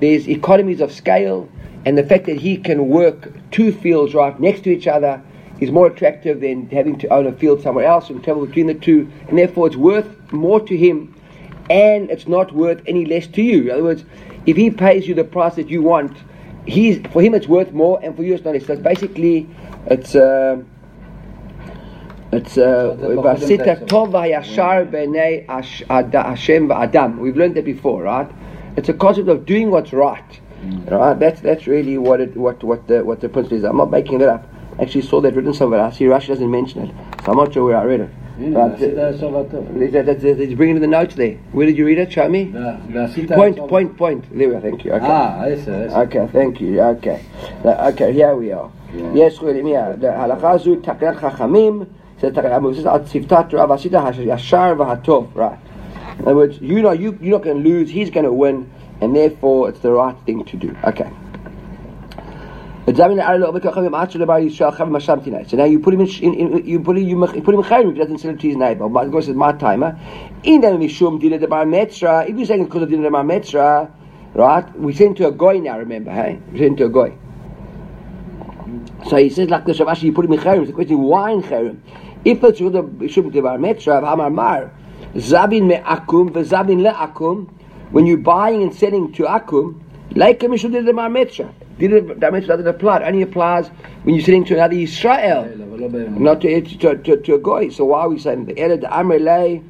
there's 0.00 0.28
economies 0.28 0.80
of 0.80 0.92
scale, 0.92 1.48
and 1.84 1.96
the 1.96 2.04
fact 2.04 2.26
that 2.26 2.36
he 2.36 2.56
can 2.56 2.88
work 2.88 3.32
two 3.50 3.72
fields 3.72 4.14
right 4.14 4.38
next 4.40 4.64
to 4.64 4.70
each 4.70 4.86
other 4.86 5.22
is 5.60 5.70
more 5.70 5.86
attractive 5.86 6.40
than 6.40 6.68
having 6.70 6.98
to 6.98 7.08
own 7.08 7.26
a 7.26 7.32
field 7.32 7.62
somewhere 7.62 7.84
else 7.84 8.10
and 8.10 8.22
travel 8.24 8.44
between 8.44 8.66
the 8.66 8.74
two, 8.74 9.10
and 9.28 9.38
therefore 9.38 9.68
it's 9.68 9.76
worth 9.76 10.32
more 10.32 10.60
to 10.60 10.76
him 10.76 11.14
and 11.70 12.10
it's 12.10 12.26
not 12.26 12.52
worth 12.52 12.82
any 12.86 13.04
less 13.04 13.26
to 13.28 13.42
you. 13.42 13.64
In 13.64 13.70
other 13.70 13.82
words, 13.82 14.04
if 14.46 14.56
he 14.56 14.70
pays 14.70 15.06
you 15.06 15.14
the 15.14 15.24
price 15.24 15.54
that 15.54 15.68
you 15.68 15.82
want, 15.82 16.16
he's 16.66 17.04
for 17.08 17.22
him 17.22 17.34
it's 17.34 17.46
worth 17.46 17.72
more, 17.72 18.00
and 18.02 18.16
for 18.16 18.22
you 18.22 18.34
it's 18.34 18.44
not 18.44 18.54
less. 18.54 18.66
So 18.66 18.74
it's 18.74 18.82
basically, 18.82 19.48
it's. 19.86 20.14
Uh, 20.14 20.62
it's 22.32 22.56
uh, 22.56 22.96
We've 27.18 27.36
learned 27.36 27.56
that 27.56 27.66
before, 27.66 28.04
right? 28.04 28.30
It's 28.78 28.88
a 28.88 28.94
concept 28.94 29.28
of 29.28 29.44
doing 29.44 29.70
what's 29.70 29.92
right, 29.92 30.40
mm. 30.62 30.90
right? 30.90 31.18
That's 31.18 31.42
that's 31.42 31.66
really 31.66 31.98
what 31.98 32.22
it 32.22 32.34
what 32.34 32.64
what 32.64 32.88
the 32.88 33.04
what 33.04 33.20
the 33.20 33.28
principle 33.28 33.58
is. 33.58 33.64
I'm 33.64 33.76
not 33.76 33.90
making 33.90 34.18
that 34.20 34.30
up. 34.30 34.48
Actually, 34.80 35.02
saw 35.02 35.20
that 35.20 35.34
written 35.34 35.52
somewhere. 35.52 35.80
I 35.80 35.90
see 35.90 36.04
Rashi 36.06 36.28
doesn't 36.28 36.50
mention 36.50 36.86
it, 36.86 36.94
so 37.22 37.32
I'm 37.32 37.36
not 37.36 37.52
sure 37.52 37.66
where 37.66 37.76
I 37.76 37.84
read 37.84 38.00
it. 38.00 38.10
Right. 38.41 38.77
He's 38.77 40.55
bringing 40.55 40.79
the 40.79 40.85
notes 40.85 41.15
there. 41.15 41.37
Where 41.53 41.65
did 41.65 41.75
you 41.75 41.85
read 41.87 41.97
it? 41.97 42.11
Show 42.11 42.29
me. 42.29 42.53
Point, 43.29 43.57
point, 43.67 43.97
point. 43.97 44.37
There, 44.37 44.61
thank 44.61 44.85
you. 44.85 44.93
Okay. 44.93 45.05
Ah, 45.07 45.41
I 45.41 45.55
see, 45.55 45.71
I 45.71 45.87
see. 45.87 45.95
Okay, 45.95 46.27
thank 46.31 46.61
you. 46.61 46.79
Okay. 46.79 47.19
Okay, 47.65 48.13
here 48.13 48.35
we 48.35 48.51
are. 48.51 48.69
יש 49.13 49.43
ההלכה 50.03 50.51
הזו 50.51 50.75
תקנת 50.75 51.15
חכמים, 51.15 51.83
זה 52.21 52.29
מבוסס 52.59 52.85
על 52.85 52.99
צוותת 53.03 53.45
תורה 53.49 53.65
ועשית 53.69 53.93
הישר 53.93 54.73
והטוב, 54.77 55.27
right. 55.35 55.57
In 56.19 56.25
other 56.25 56.35
words, 56.35 56.59
you 56.61 56.81
know, 56.81 56.91
you, 56.91 57.17
you're 57.21 57.37
not 57.37 57.43
going 57.43 57.63
to 57.63 57.69
lose, 57.69 57.89
he's 57.89 58.09
going 58.09 58.25
to 58.25 58.33
win, 58.33 58.69
and 59.01 59.15
therefore 59.15 59.69
it's 59.69 59.79
the 59.79 59.91
right 59.91 60.15
thing 60.25 60.43
to 60.45 60.57
do. 60.57 60.75
Okay. 60.83 61.09
So 62.84 62.90
now 62.92 63.08
you 63.14 63.22
put 65.78 65.94
him 65.94 66.00
in, 66.00 66.08
in, 66.08 66.34
in 66.34 66.66
you 66.66 66.80
put 66.80 66.98
him 66.98 67.06
you 67.06 67.16
put 67.16 67.54
him 67.54 67.60
in 67.60 67.62
chayim 67.62 67.90
if 67.90 67.94
he 67.94 68.00
doesn't 68.00 68.18
sell 68.18 68.32
it 68.32 68.40
to 68.40 68.48
his 68.48 68.56
neighbor. 68.56 68.88
But 68.88 69.06
of 69.06 69.12
course 69.12 69.28
it's 69.28 69.36
my 69.36 69.52
timer. 69.52 69.96
In 70.42 70.62
the 70.62 70.66
mishum 70.66 71.20
dina 71.20 71.38
de 71.38 71.46
bar 71.46 71.64
metra. 71.64 72.28
If 72.28 72.36
you're 72.36 72.44
saying 72.44 72.64
because 72.64 72.82
of 72.82 72.90
dina 72.90 73.04
de 73.04 73.10
bar 73.10 73.22
metra, 73.22 73.88
right? 74.34 74.76
We 74.76 74.92
send 74.94 75.16
to 75.18 75.28
a 75.28 75.30
goy 75.30 75.60
now. 75.60 75.78
Remember, 75.78 76.10
hey, 76.10 76.40
we 76.50 76.58
send 76.58 76.76
to 76.78 76.86
a 76.86 76.88
goy. 76.88 77.16
So 79.08 79.16
he 79.16 79.30
says 79.30 79.48
like 79.48 79.64
the 79.64 79.72
Shavashi, 79.72 80.02
you 80.02 80.12
put 80.12 80.24
him 80.24 80.32
in 80.32 80.40
chayim. 80.40 80.66
The 80.66 80.72
question 80.72 80.98
why 80.98 81.30
in 81.30 81.42
chayim? 81.42 81.78
If 82.24 82.42
it's 82.42 82.60
with 82.60 82.72
the 82.72 82.82
mishum 82.82 83.32
de 83.32 83.42
bar 83.42 83.58
metra, 83.58 84.02
Hamar 84.02 84.30
Mar, 84.30 84.72
zabin 85.14 85.68
me 85.68 85.76
akum 85.76 86.30
v'zabin 86.30 86.82
le 86.82 86.92
akum. 86.92 87.48
When 87.92 88.06
you're 88.06 88.16
buying 88.16 88.60
and 88.60 88.74
selling 88.74 89.12
to 89.12 89.22
akum, 89.22 89.80
like 90.16 90.42
a 90.42 90.46
mishum 90.46 90.72
de 90.72 90.92
bar 90.92 91.08
metra. 91.08 91.54
That 91.88 92.32
mitzvah 92.32 92.56
doesn't 92.56 92.66
apply. 92.66 92.98
It 92.98 93.06
only 93.06 93.22
applies 93.22 93.68
when 94.04 94.14
you're 94.14 94.24
sitting 94.24 94.44
to 94.46 94.54
another 94.54 94.74
Israel, 94.74 95.44
not 96.18 96.40
to, 96.42 96.60
to, 96.60 96.96
to, 96.96 97.16
to 97.16 97.34
a 97.34 97.38
goy. 97.38 97.70
So 97.70 97.84
why 97.86 98.00
are 98.00 98.08
we 98.08 98.18
saying 98.18 98.46
the 98.46 98.54
Ered 98.54 98.82
Amrele? 98.88 99.68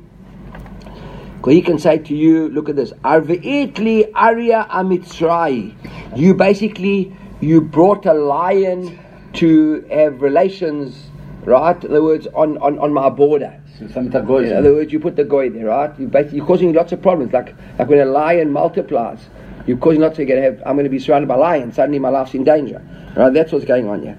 Because 1.37 1.55
he 1.55 1.63
can 1.63 1.79
say 1.79 1.99
to 1.99 2.15
you, 2.15 2.49
look 2.51 2.69
at 2.69 2.77
this, 2.77 2.93
Arve'itli 3.05 4.11
Arya 4.15 4.67
Amitzrai. 4.71 5.75
You 6.17 6.35
basically 6.35 7.17
you 7.41 7.61
brought 7.61 8.07
a 8.07 8.15
lion 8.15 8.99
to 9.35 9.81
have 9.91 10.23
relations, 10.23 11.11
right? 11.45 11.83
In 11.83 11.91
other 11.91 12.03
words, 12.03 12.29
on, 12.35 12.59
on, 12.59 12.79
on 12.79 12.93
my 12.93 13.09
border. 13.09 13.59
In 13.81 14.07
other 14.07 14.75
words, 14.75 14.93
you 14.93 15.01
put 15.01 15.17
the 15.17 15.25
goy 15.25 15.51
there, 15.51 15.67
right? 15.67 15.99
You 15.99 16.07
basically, 16.07 16.39
you're 16.39 16.47
causing 16.47 16.73
lots 16.73 16.93
of 16.93 17.03
problems. 17.03 17.33
Like 17.33 17.57
like 17.79 17.89
when 17.89 17.99
a 17.99 18.05
lion 18.05 18.53
multiplies, 18.53 19.19
you're 19.67 19.77
causing 19.77 20.01
not 20.01 20.15
to 20.17 20.25
get. 20.25 20.43
Have, 20.43 20.63
I'm 20.67 20.75
going 20.77 20.85
to 20.85 20.91
be 20.91 20.99
surrounded 20.99 21.29
by 21.29 21.37
lions. 21.37 21.77
Suddenly, 21.77 21.99
my 21.99 22.09
life's 22.09 22.35
in 22.35 22.45
danger. 22.45 22.81
Right? 23.17 23.33
That's 23.33 23.53
what's 23.53 23.65
going 23.65 23.89
on 23.89 24.03
here. 24.03 24.19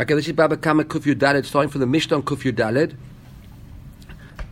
Okay, 0.00 0.14
this 0.14 0.26
is 0.28 0.32
Baba 0.32 0.56
Kama 0.56 0.84
Kuf 0.84 1.02
Yudalid, 1.02 1.44
starting 1.44 1.70
from 1.70 1.80
the 1.80 1.86
Mishnah 1.86 2.22
Kuf 2.22 2.50
Yudalid. 2.50 2.96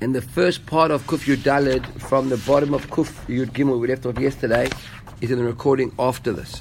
And 0.01 0.15
the 0.15 0.21
first 0.21 0.67
part 0.67 0.91
of 0.91 1.07
Kuf 1.07 1.25
Yudalid, 1.25 1.87
from 2.01 2.29
the 2.29 2.37
bottom 2.37 2.75
of 2.75 2.89
Kuf 2.89 3.11
Yud 3.27 3.53
Gimel, 3.53 3.81
we 3.81 3.89
left 3.89 4.05
off 4.05 4.19
yesterday, 4.19 4.69
is 5.23 5.31
in 5.31 5.39
the 5.39 5.45
recording 5.45 5.93
after 5.99 6.33
this. 6.33 6.61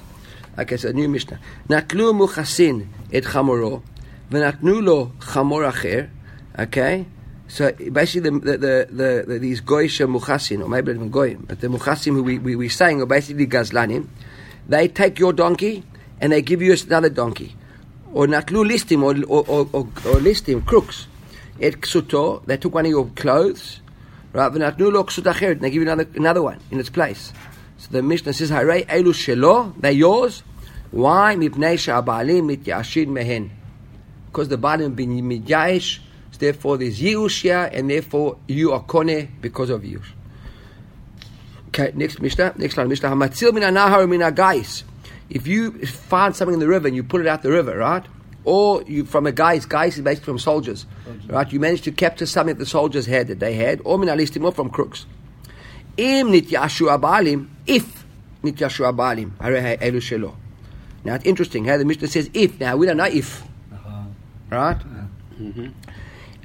Okay, 0.58 0.78
so 0.78 0.88
a 0.90 0.94
new 0.94 1.10
Mishnah. 1.10 1.40
Natlu 1.68 2.14
muchasin 2.14 2.88
et 3.12 3.24
chamoro, 3.26 3.82
v'natnu 4.30 4.82
lo 4.82 5.12
chamor 5.20 5.70
acher, 5.70 6.10
okay? 6.58 7.06
So 7.48 7.72
basically, 7.72 8.32
the, 8.32 8.40
the, 8.40 8.88
the, 8.92 9.24
the 9.28 9.40
these 9.40 9.62
goyisha 9.62 10.10
muchasin, 10.10 10.64
or 10.64 10.68
maybe 10.68 10.92
even 10.92 11.10
goyim, 11.10 11.46
but 11.48 11.62
the 11.62 11.68
muchasim 11.68 12.14
who 12.14 12.24
we, 12.24 12.40
we, 12.40 12.56
we 12.56 12.70
saying 12.70 13.02
are 13.02 13.06
basically 13.06 13.48
gazlanim. 13.48 14.08
They 14.68 14.88
take 14.88 15.20
your 15.20 15.32
donkey 15.32 15.84
and 16.20 16.32
they 16.32 16.42
give 16.42 16.62
you 16.62 16.76
another 16.88 17.10
donkey. 17.10 17.56
Or 18.14 18.26
natlu 18.26 18.68
listim, 18.68 19.04
or, 19.04 19.16
or, 19.28 19.46
or, 19.48 19.66
or, 19.74 20.20
listim, 20.20 20.66
crooks. 20.66 21.08
Et 21.60 21.74
ksuto, 21.74 22.44
they 22.46 22.58
took 22.58 22.74
one 22.74 22.86
of 22.86 22.90
your 22.90 23.08
clothes, 23.16 23.82
right? 24.34 24.52
V'natnu 24.52 24.92
lo 24.92 25.04
ksut 25.04 25.52
and 25.52 25.62
they 25.62 25.70
give 25.70 25.84
you 25.84 25.92
another, 25.92 26.10
another 26.16 26.42
one 26.42 26.60
in 26.72 26.80
its 26.80 26.90
place. 26.90 27.32
So 27.78 27.90
the 27.92 28.02
Mishnah 28.02 28.34
says, 28.34 28.50
Harei 28.52 28.86
elu 28.88 29.14
shelo, 29.14 29.80
they're 29.80 29.92
yours. 29.92 30.44
Why? 30.92 31.36
Mipnei 31.36 32.44
mit 32.44 32.64
yashin 32.64 33.08
mehen. 33.10 33.52
Because 34.28 34.48
the 34.50 34.58
balim 34.58 34.96
bin 34.96 35.10
midyash, 35.10 36.00
Therefore, 36.38 36.78
there's 36.78 37.00
Yush 37.00 37.42
here, 37.42 37.70
and 37.72 37.90
therefore 37.90 38.38
you 38.48 38.72
are 38.74 38.84
Kone 38.84 39.30
because 39.42 39.70
of 39.70 39.82
Yush. 39.84 40.08
Okay, 41.68 41.92
next 41.96 42.22
Mishnah, 42.22 42.54
next 42.58 42.78
line, 42.78 42.88
Mishnah. 42.88 43.10
Hamatzil 43.10 43.54
min 43.54 43.64
anahar 43.64 44.08
min 44.08 44.22
agais. 44.22 44.84
If 45.30 45.48
you 45.48 45.72
find 45.86 46.36
something 46.36 46.54
in 46.54 46.60
the 46.60 46.68
river 46.68 46.88
and 46.88 46.96
you 46.96 47.04
pull 47.04 47.20
it 47.20 47.28
out 47.28 47.42
the 47.42 47.52
river, 47.52 47.78
right? 47.78 48.06
Or 48.44 48.84
you 48.84 49.06
from 49.06 49.26
a 49.26 49.32
guy's 49.32 49.66
guys 49.66 49.98
is 49.98 50.04
basically 50.04 50.26
from 50.26 50.40
soldiers, 50.40 50.86
soldiers, 51.04 51.28
right? 51.28 51.52
You 51.52 51.60
managed 51.60 51.84
to 51.86 51.92
capture 51.92 52.26
something 52.26 52.56
that 52.56 52.60
the 52.60 52.70
soldiers 52.70 53.08
had 53.08 53.28
that 53.28 53.40
they 53.40 53.56
had, 53.56 53.82
or 53.84 53.98
min 53.98 54.08
alistim, 54.08 54.46
or 54.46 54.52
from 54.52 54.70
crooks. 54.70 55.06
Im 55.98 56.28
nityashu 56.28 56.96
abalim, 56.96 57.50
if 57.66 58.06
nityashu 58.44 58.90
abalim, 58.90 59.32
elu 59.40 59.98
shelo. 59.98 60.36
Now 61.04 61.16
it's 61.16 61.26
interesting 61.26 61.66
how 61.66 61.78
the 61.78 61.86
Mishnah 61.86 62.08
says 62.08 62.30
if. 62.34 62.60
Now 62.60 62.78
we 62.78 62.86
don't 62.86 62.98
know 62.98 63.06
if, 63.06 63.44
uh-huh. 63.74 64.04
right? 64.50 64.80
Mm-hmm. 65.40 65.68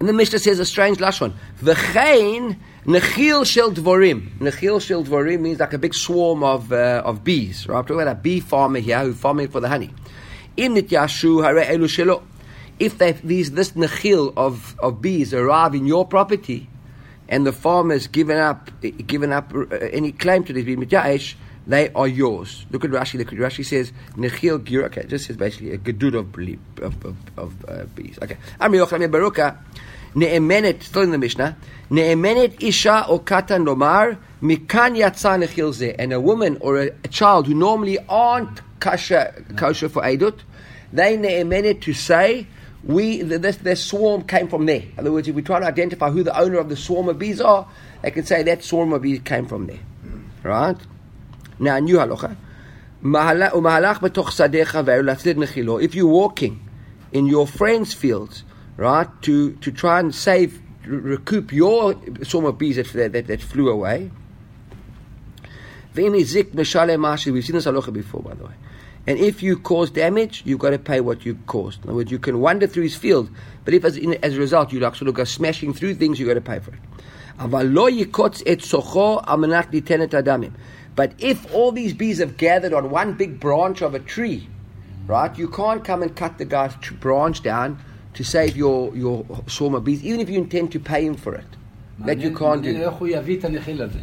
And 0.01 0.09
the 0.09 0.15
Mishnah 0.15 0.39
says 0.39 0.59
a 0.59 0.65
strange 0.65 0.97
lashon. 0.97 1.35
V'chein 1.61 2.57
nechil 2.87 3.45
shel 3.45 3.71
dvorim. 3.71 4.31
Nechil 4.39 4.81
shel 4.81 5.05
dvorim 5.05 5.41
means 5.41 5.61
like 5.61 5.75
a 5.75 5.79
big 5.79 5.93
swarm 5.93 6.43
of 6.43 6.73
uh, 6.73 7.03
of 7.05 7.23
bees. 7.23 7.69
Right? 7.69 7.77
I'm 7.77 7.85
talking 7.85 8.01
about 8.01 8.17
a 8.17 8.19
bee 8.19 8.41
farmer 8.41 8.79
here 8.79 8.99
who's 9.01 9.19
farming 9.19 9.49
for 9.49 9.61
the 9.61 9.69
honey. 9.69 9.91
Im 10.57 10.75
nityashu 10.75 11.45
hare 11.45 11.63
elu 11.77 11.85
shelo. 11.85 12.23
If 12.79 12.97
they, 12.97 13.13
these 13.13 13.51
this 13.51 13.73
nechil 13.73 14.33
of, 14.39 14.75
of 14.79 15.03
bees 15.03 15.35
arrive 15.35 15.75
in 15.75 15.85
your 15.85 16.07
property, 16.07 16.71
and 17.29 17.47
the 17.47 17.53
farmer's 17.53 18.07
given 18.07 18.39
up 18.39 18.71
given 19.07 19.33
up 19.33 19.53
uh, 19.55 19.67
any 19.93 20.13
claim 20.13 20.45
to 20.45 20.55
this 20.55 20.65
bee 20.65 20.77
mityaesh, 20.77 21.35
they 21.71 21.93
are 21.93 22.09
yours. 22.09 22.67
Look 22.71 22.85
at 22.85 22.91
Rashi. 22.91 23.17
Look 23.19 23.33
at 23.33 23.39
Rashi 23.39 23.65
says 23.65 23.93
nechil 24.17 24.59
gira. 24.65 24.87
Okay, 24.87 25.05
just 25.07 25.27
says 25.27 25.37
basically 25.37 25.73
a 25.73 25.79
gedud 25.79 26.15
of 26.15 26.83
of 26.83 27.05
of, 27.05 27.17
of 27.39 27.65
uh, 27.69 27.85
bees. 27.95 28.19
Okay, 28.21 28.37
Ami 28.61 28.79
Yochanan 28.79 29.11
Baruka 29.11 29.57
ne'emenet. 30.17 30.83
Still 30.83 31.03
in 31.03 31.11
the 31.13 31.19
Mishnah, 31.19 31.57
ne'emenet 31.91 32.61
isha 32.61 33.07
or 33.09 33.21
katan 33.21 33.65
lomar 33.67 34.19
mikan 34.43 34.97
yatzan 34.99 35.45
nechil 35.45 35.73
ze. 35.73 35.95
And 35.97 36.13
a 36.13 36.21
woman 36.21 36.59
or 36.61 36.79
a, 36.79 36.87
a, 37.05 37.09
child 37.09 37.47
who 37.47 37.55
normally 37.55 37.99
aren't 38.09 38.61
kasha 38.81 39.33
kosher 39.57 39.89
for 39.89 40.03
eidut, 40.03 40.41
they 40.93 41.17
ne'emenet 41.17 41.83
to 41.83 41.93
say 41.93 42.49
we 42.83 43.23
this, 43.23 43.59
this 43.59 43.85
swarm 43.85 44.25
came 44.25 44.49
from 44.49 44.67
there. 44.67 44.83
In 44.83 44.95
other 44.99 45.13
words, 45.13 45.29
if 45.29 45.37
we 45.37 45.43
try 45.43 45.61
to 45.61 45.67
identify 45.67 46.11
who 46.11 46.25
the 46.25 46.37
owner 46.37 46.59
of 46.59 46.69
the 46.69 46.77
swarm 46.77 47.09
of 47.09 47.19
bees 47.21 47.41
are, 47.41 47.69
they 48.03 48.11
can 48.11 48.25
say 48.25 48.43
that 48.43 48.65
swarm 48.65 48.93
of 48.93 49.03
bees 49.03 49.21
came 49.21 49.47
from 49.47 49.67
there, 49.67 49.79
right? 50.43 50.77
Now, 51.61 51.77
a 51.77 51.81
new 51.81 51.97
halacha. 51.97 52.37
If 55.83 55.95
you're 55.95 56.07
walking 56.07 56.69
in 57.13 57.27
your 57.27 57.47
friend's 57.47 57.95
fields 57.95 58.45
right? 58.81 59.09
To, 59.23 59.53
to 59.53 59.71
try 59.71 60.01
and 60.01 60.15
save 60.15 60.61
recoup 60.87 61.53
your 61.53 61.95
swarm 62.23 62.47
of 62.47 62.57
bees 62.57 62.77
that, 62.77 63.13
that, 63.13 63.27
that 63.27 63.43
flew 63.43 63.69
away. 63.69 64.11
We've 65.95 66.27
seen 66.27 66.53
this 66.55 66.75
halacha 66.75 67.93
before, 67.93 68.23
by 68.23 68.35
the 68.35 68.45
way. 68.45 68.55
And 69.07 69.19
if 69.19 69.43
you 69.43 69.59
cause 69.59 69.91
damage, 69.91 70.43
you've 70.47 70.61
got 70.61 70.71
to 70.71 70.79
pay 70.79 71.01
what 71.01 71.27
you 71.27 71.39
caused. 71.47 71.83
In 71.85 71.91
other 71.91 71.97
words, 71.97 72.11
you 72.11 72.19
can 72.19 72.41
wander 72.41 72.67
through 72.67 72.85
his 72.85 72.97
field, 72.97 73.31
but 73.65 73.75
if 73.75 73.85
as, 73.85 73.97
in, 73.97 74.15
as 74.25 74.37
a 74.37 74.39
result 74.39 74.73
you 74.73 74.85
actually 74.85 75.13
go 75.13 75.25
smashing 75.25 75.75
through 75.75 75.97
things, 75.97 76.19
you've 76.19 76.29
got 76.29 76.35
to 76.35 76.41
pay 76.41 76.59
for 76.59 76.73
it. 76.73 76.81
But 80.97 81.15
if 81.19 81.53
all 81.55 81.73
these 81.73 81.93
bees 81.95 82.19
have 82.19 82.37
gathered 82.37 82.73
on 82.73 82.91
one 82.91 83.15
big 83.15 83.41
branch 83.41 83.81
of 83.83 83.95
a 83.95 83.99
tree, 83.99 84.49
right, 85.07 85.37
you 85.39 85.49
can't 85.49 85.85
come 85.85 86.03
and 86.03 86.15
cut 86.15 86.39
the 86.39 86.45
guy's 86.45 86.75
branch 86.77 87.43
down 87.43 87.79
to 88.15 88.25
save 88.25 88.57
your, 88.57 88.95
your 88.97 89.25
swarm 89.47 89.75
of 89.75 89.85
bees, 89.85 90.05
even 90.05 90.21
if 90.21 90.29
you 90.29 90.39
intend 90.39 90.73
to 90.73 90.81
pay 90.81 91.05
him 91.05 91.15
for 91.15 91.35
it. 91.35 91.47
That 92.01 92.19
you 92.19 92.35
can't 92.35 92.63
do. 92.63 92.89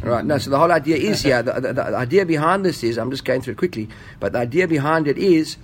Right, 0.02 0.24
no, 0.24 0.38
so 0.38 0.50
the 0.50 0.58
whole 0.58 0.70
idea 0.70 0.96
is 0.96 1.22
here, 1.22 1.42
the, 1.42 1.60
the, 1.60 1.72
the, 1.72 1.96
idea 1.96 2.24
behind 2.24 2.64
this 2.64 2.84
is, 2.84 2.96
I'm 2.96 3.10
just 3.10 3.24
going 3.24 3.40
through 3.40 3.54
it 3.54 3.58
quickly, 3.58 3.88
but 4.20 4.32
the 4.32 4.38
idea 4.38 4.68
behind 4.68 5.08
it 5.08 5.18
is, 5.18 5.56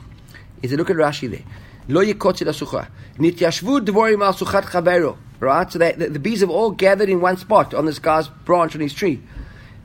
is 0.60 0.72
a 0.72 0.76
look 0.76 0.90
at 0.90 0.96
Rashi 0.96 1.30
there. 1.30 1.44
Lo 1.88 2.04
yikotzi 2.04 2.44
lasucha. 2.44 2.88
Nityashvu 3.18 3.80
dvorim 3.80 4.24
al 4.24 4.34
suchat 4.34 4.64
chavero. 4.64 5.16
Right? 5.38 5.70
So 5.70 5.78
the, 5.78 5.92
the 5.92 6.18
bees 6.18 6.40
have 6.40 6.50
all 6.50 6.70
gathered 6.70 7.08
in 7.08 7.20
one 7.20 7.36
spot 7.36 7.74
on 7.74 7.84
this 7.86 7.98
guy's 7.98 8.28
branch 8.28 8.74
on 8.74 8.80
his 8.80 8.94
tree. 8.94 9.22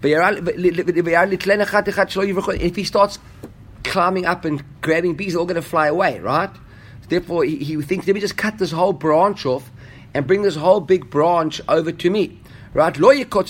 If 0.02 0.12
he 2.76 2.84
starts 2.84 3.20
climbing 3.84 4.26
up 4.26 4.46
and 4.46 4.64
grabbing 4.82 5.16
bees, 5.16 5.34
they're 5.34 5.40
all 5.40 5.46
going 5.46 5.56
to 5.56 5.62
fly 5.62 5.88
away, 5.88 6.20
right? 6.20 6.50
Therefore, 7.10 7.44
he, 7.44 7.58
he 7.58 7.76
thinks, 7.82 8.08
let 8.08 8.14
me 8.14 8.22
just 8.22 8.38
cut 8.38 8.60
this 8.60 8.72
whole 8.72 8.94
branch 8.94 9.46
off 9.46 9.70
and 10.14 10.26
bring 10.28 10.44
this 10.44 10.56
whole 10.56 10.80
big 10.80 11.10
branch 11.10 11.60
over 11.68 11.92
to 11.92 12.10
me. 12.10 12.40
Right? 12.72 12.96
Even 12.96 13.12
if 13.12 13.18
he's 13.20 13.30
going 13.32 13.46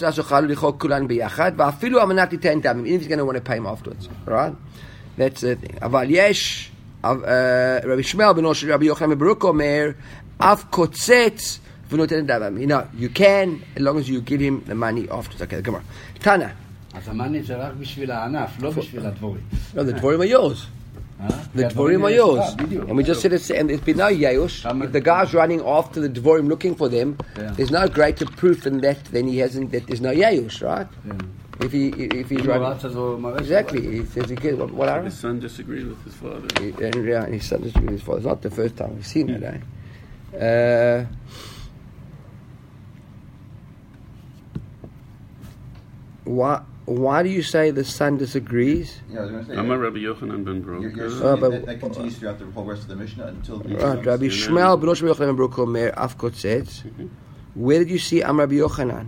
to 3.18 3.26
want 3.26 3.36
to 3.36 3.42
pay 3.42 3.58
him 3.58 3.66
afterwards. 3.66 4.08
Right? 4.26 4.56
That's 5.18 5.42
the 5.42 5.58
thing. 5.58 5.78
Aval 5.82 6.10
yesh, 6.10 6.72
uh, 7.04 7.18
Rabbi 7.18 8.02
Shmuel 8.02 8.34
ben 8.34 8.46
Rabbi 8.46 8.86
Yochanan 8.86 9.10
ben 9.10 9.18
Baruch 9.18 9.44
Omer, 9.44 9.98
av 10.40 10.72
kotzetz, 10.72 11.60
v'noten 11.91 12.27
damim. 12.27 12.61
You 12.61 12.67
know, 12.67 12.87
you 12.95 13.09
can, 13.09 13.63
as 13.77 13.83
long 13.83 13.99
as 13.99 14.09
you 14.09 14.21
give 14.21 14.41
him 14.41 14.63
the 14.67 14.75
money 14.75 15.09
afterwards. 15.11 15.43
Okay, 15.43 15.57
the 15.57 15.63
Gemara. 15.63 15.83
Tana. 16.21 16.53
אז 16.95 17.09
המאני 17.09 17.43
זה 17.43 17.57
רק 17.57 17.73
בשביל 17.81 18.11
הענף, 18.11 18.63
לא 18.63 18.71
בשביל 18.71 19.07
הדבורים. 19.07 19.41
No, 19.75 19.83
the 19.83 19.93
dvorim 19.93 20.21
are 20.21 20.25
yours. 20.25 20.67
The 21.55 21.65
Dvorim 21.65 22.03
are 22.03 22.11
yours. 22.11 22.55
And 22.89 22.97
we 22.97 23.03
just 23.05 23.23
said 23.23 23.33
it's, 23.33 23.49
and 23.51 23.71
there's 23.71 23.81
been 23.81 23.97
no 23.97 24.09
Yeush. 24.09 24.57
If 24.85 24.93
the 24.93 25.01
guy's 25.01 25.33
running 25.33 25.61
after 25.65 26.01
the 26.01 26.09
Dvorim 26.09 26.49
looking 26.49 26.75
for 26.75 26.89
them, 26.89 27.17
Yeah. 27.39 27.53
there's 27.57 27.71
no 27.71 27.87
greater 27.89 28.27
proof 28.27 28.65
than 28.65 28.81
that 28.81 29.03
than 29.07 29.29
he 29.29 29.39
hasn't, 29.39 29.71
that 29.73 29.87
there's 29.87 30.01
no 30.03 30.11
Yeush, 30.13 30.61
right? 30.63 30.89
If 31.61 31.71
he, 31.73 31.89
if 32.21 32.29
he's 32.31 32.41
אם 32.41 32.47
הוא 32.47 32.55
running. 32.55 32.77
רץ 32.79 32.85
אז 32.85 32.95
הוא 32.97 33.19
מראה 33.21 33.39
Exactly. 33.41 33.81
He 33.81 34.05
says 34.05 34.29
he 34.29 34.37
can, 34.37 34.59
what, 34.59 34.71
what 34.73 34.89
are 34.89 35.03
His 35.03 35.15
son 35.15 35.39
disagreed 35.41 35.87
with 35.87 36.05
his 36.05 36.15
father. 36.15 36.49
he, 36.61 36.69
and, 36.85 37.07
yeah, 37.09 37.25
and 37.25 37.33
his 37.35 37.47
son 37.49 37.63
is 37.63 37.73
with 37.75 37.91
his 37.91 38.03
father. 38.03 38.19
It's 38.19 38.27
not 38.27 38.43
the 38.43 38.51
first 38.51 38.77
time 38.77 38.95
we've 38.97 39.07
seen 39.07 39.29
that, 39.29 39.43
eh? 39.55 39.59
Uh, 40.37 41.07
why, 46.30 46.62
why 46.86 47.24
do 47.24 47.30
you 47.30 47.42
say 47.42 47.72
the 47.72 47.84
son 47.84 48.18
disagrees? 48.18 49.02
Yeah, 49.10 49.20
I 49.20 49.22
was 49.24 49.32
going 49.32 49.46
to 49.46 49.52
say. 49.52 49.58
I'm 49.58 49.72
a 49.72 49.78
Rabbi 49.78 49.98
Yochanan 49.98 50.46
ben 50.46 50.64
You're, 50.64 50.90
you're 50.92 51.08
uh, 51.08 51.10
Broka. 51.10 51.24
Oh, 51.24 51.38
but- 51.38 51.52
that, 51.52 51.66
that 51.66 51.80
continues 51.80 52.18
throughout 52.18 52.38
the 52.40 52.46
whole 52.46 52.66
rest 52.66 52.84
of 52.84 52.88
the 52.90 52.96
Mishnah 52.96 53.26
until 53.28 53.56
uh, 53.56 53.64
the 53.64 53.76
Right, 53.76 54.06
Rabbi 54.06 54.26
Shmuel, 54.26 54.80
Benosh 54.82 55.02
Rabbi 55.02 55.14
Yochanan 55.14 55.28
ben 55.28 55.36
Baruch 55.36 55.60
Omer, 55.60 55.88
Af 55.98 56.18
Kotzetz. 56.18 56.84
Where 57.56 57.80
did 57.80 57.90
you 57.90 57.98
see 58.00 58.22
Am 58.22 58.40
Rabbi 58.40 58.56
Yochanan? 58.56 59.08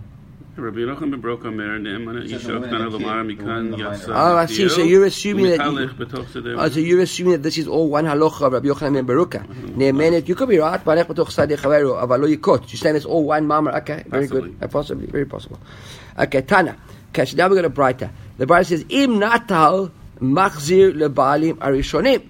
Rabbi 0.56 0.78
Yochanan 0.80 1.10
ben 1.12 1.22
Broka 1.22 1.54
mer 1.54 1.78
ne'eman 1.78 2.28
Says 2.28 2.42
the 2.44 2.48
yishok 2.50 2.54
woman 2.54 2.70
kana 2.70 2.86
in 2.86 2.92
the 2.92 2.98
lomar 2.98 3.28
kid, 3.28 3.38
the 3.38 3.42
mikan 3.44 3.76
yatsa. 3.76 4.08
Oh, 4.10 4.36
I 4.36 4.46
see. 4.46 4.68
So 4.68 4.82
you're 4.82 5.04
assuming 5.06 5.44
that 5.46 5.64
you- 5.64 5.72
U'michalech 5.72 5.96
betoch 5.96 6.26
sedem. 6.26 6.58
Oh, 6.58 6.68
so 6.68 6.80
you're 6.80 7.00
assuming 7.00 7.32
that 7.32 7.42
this 7.42 7.56
is 7.56 7.68
all 7.68 7.88
one 7.88 8.04
halacha 8.04 8.42
of 8.46 8.52
Rabbi 8.52 8.66
Yochanan 8.68 8.94
ben 8.94 9.06
Baruka. 9.06 9.46
Mm-hmm. 9.46 9.78
Ne'emenet, 9.80 10.28
you 10.28 10.34
could 10.34 10.48
be 10.48 10.58
right, 10.58 10.84
but 10.84 10.98
betoch 11.08 11.28
sadeh 11.28 11.56
chaveru, 11.56 12.02
aval 12.02 12.20
lo 12.20 12.28
yikot. 12.28 12.70
You're 12.72 12.78
saying 12.78 12.96
it's 12.96 13.06
all 13.06 13.24
one 13.24 13.46
mamar. 13.46 13.74
Okay, 13.78 14.02
very 14.08 14.26
Possibly. 14.28 14.50
good. 14.50 14.62
Uh, 14.62 14.66
possibly, 14.68 15.06
very 15.06 15.24
possible. 15.24 15.58
Okay, 16.18 16.42
Tana. 16.42 16.76
Okay, 17.12 17.26
so 17.26 17.36
now 17.36 17.44
we're 17.44 17.56
going 17.56 17.64
to 17.64 17.68
brighter. 17.68 18.10
The 18.38 18.46
brighter 18.46 18.64
says, 18.64 18.86
Im 18.88 19.18
natal 19.18 19.92
machzir 20.18 20.94
lebalim 20.94 21.58
arishonim. 21.58 22.26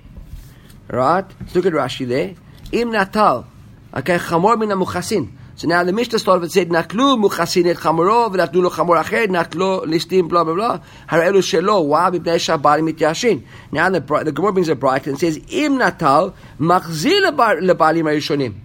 Right? 0.88 1.24
Let's 1.40 1.54
look 1.54 1.66
at 1.66 1.72
Rashi 1.72 2.08
there. 2.08 2.34
Im 2.72 2.90
natal. 2.90 3.46
Okay, 3.94 4.18
chamor 4.18 4.58
min 4.58 4.70
muchasin. 4.70 5.30
So 5.54 5.68
now 5.68 5.84
the 5.84 5.92
Mishnah 5.92 6.18
started 6.18 6.42
and 6.42 6.50
said, 6.50 6.68
Naklu 6.70 7.16
muchasin 7.22 7.66
et 7.66 7.76
chamoro, 7.76 8.28
v'natnu 8.34 8.60
lo 8.60 8.70
chamor 8.70 9.00
acher, 9.00 9.28
natlo 9.28 9.84
listim, 9.84 10.28
blah, 10.28 10.42
blah, 10.42 10.54
blah. 10.54 10.80
Harelu 11.08 11.38
shelo, 11.38 11.86
why? 11.86 12.10
B'bnei 12.10 12.40
shabalim 12.40 12.92
mityashin. 12.92 13.44
Now 13.70 13.88
the, 13.88 14.00
the 14.00 14.32
Gemara 14.32 14.52
brings 14.52 14.68
a 14.68 14.74
bright 14.74 15.06
and 15.06 15.16
says, 15.16 15.40
Im 15.48 15.78
natal 15.78 16.34
machzir 16.58 17.30
lebalim 17.30 18.02
arishonim. 18.02 18.58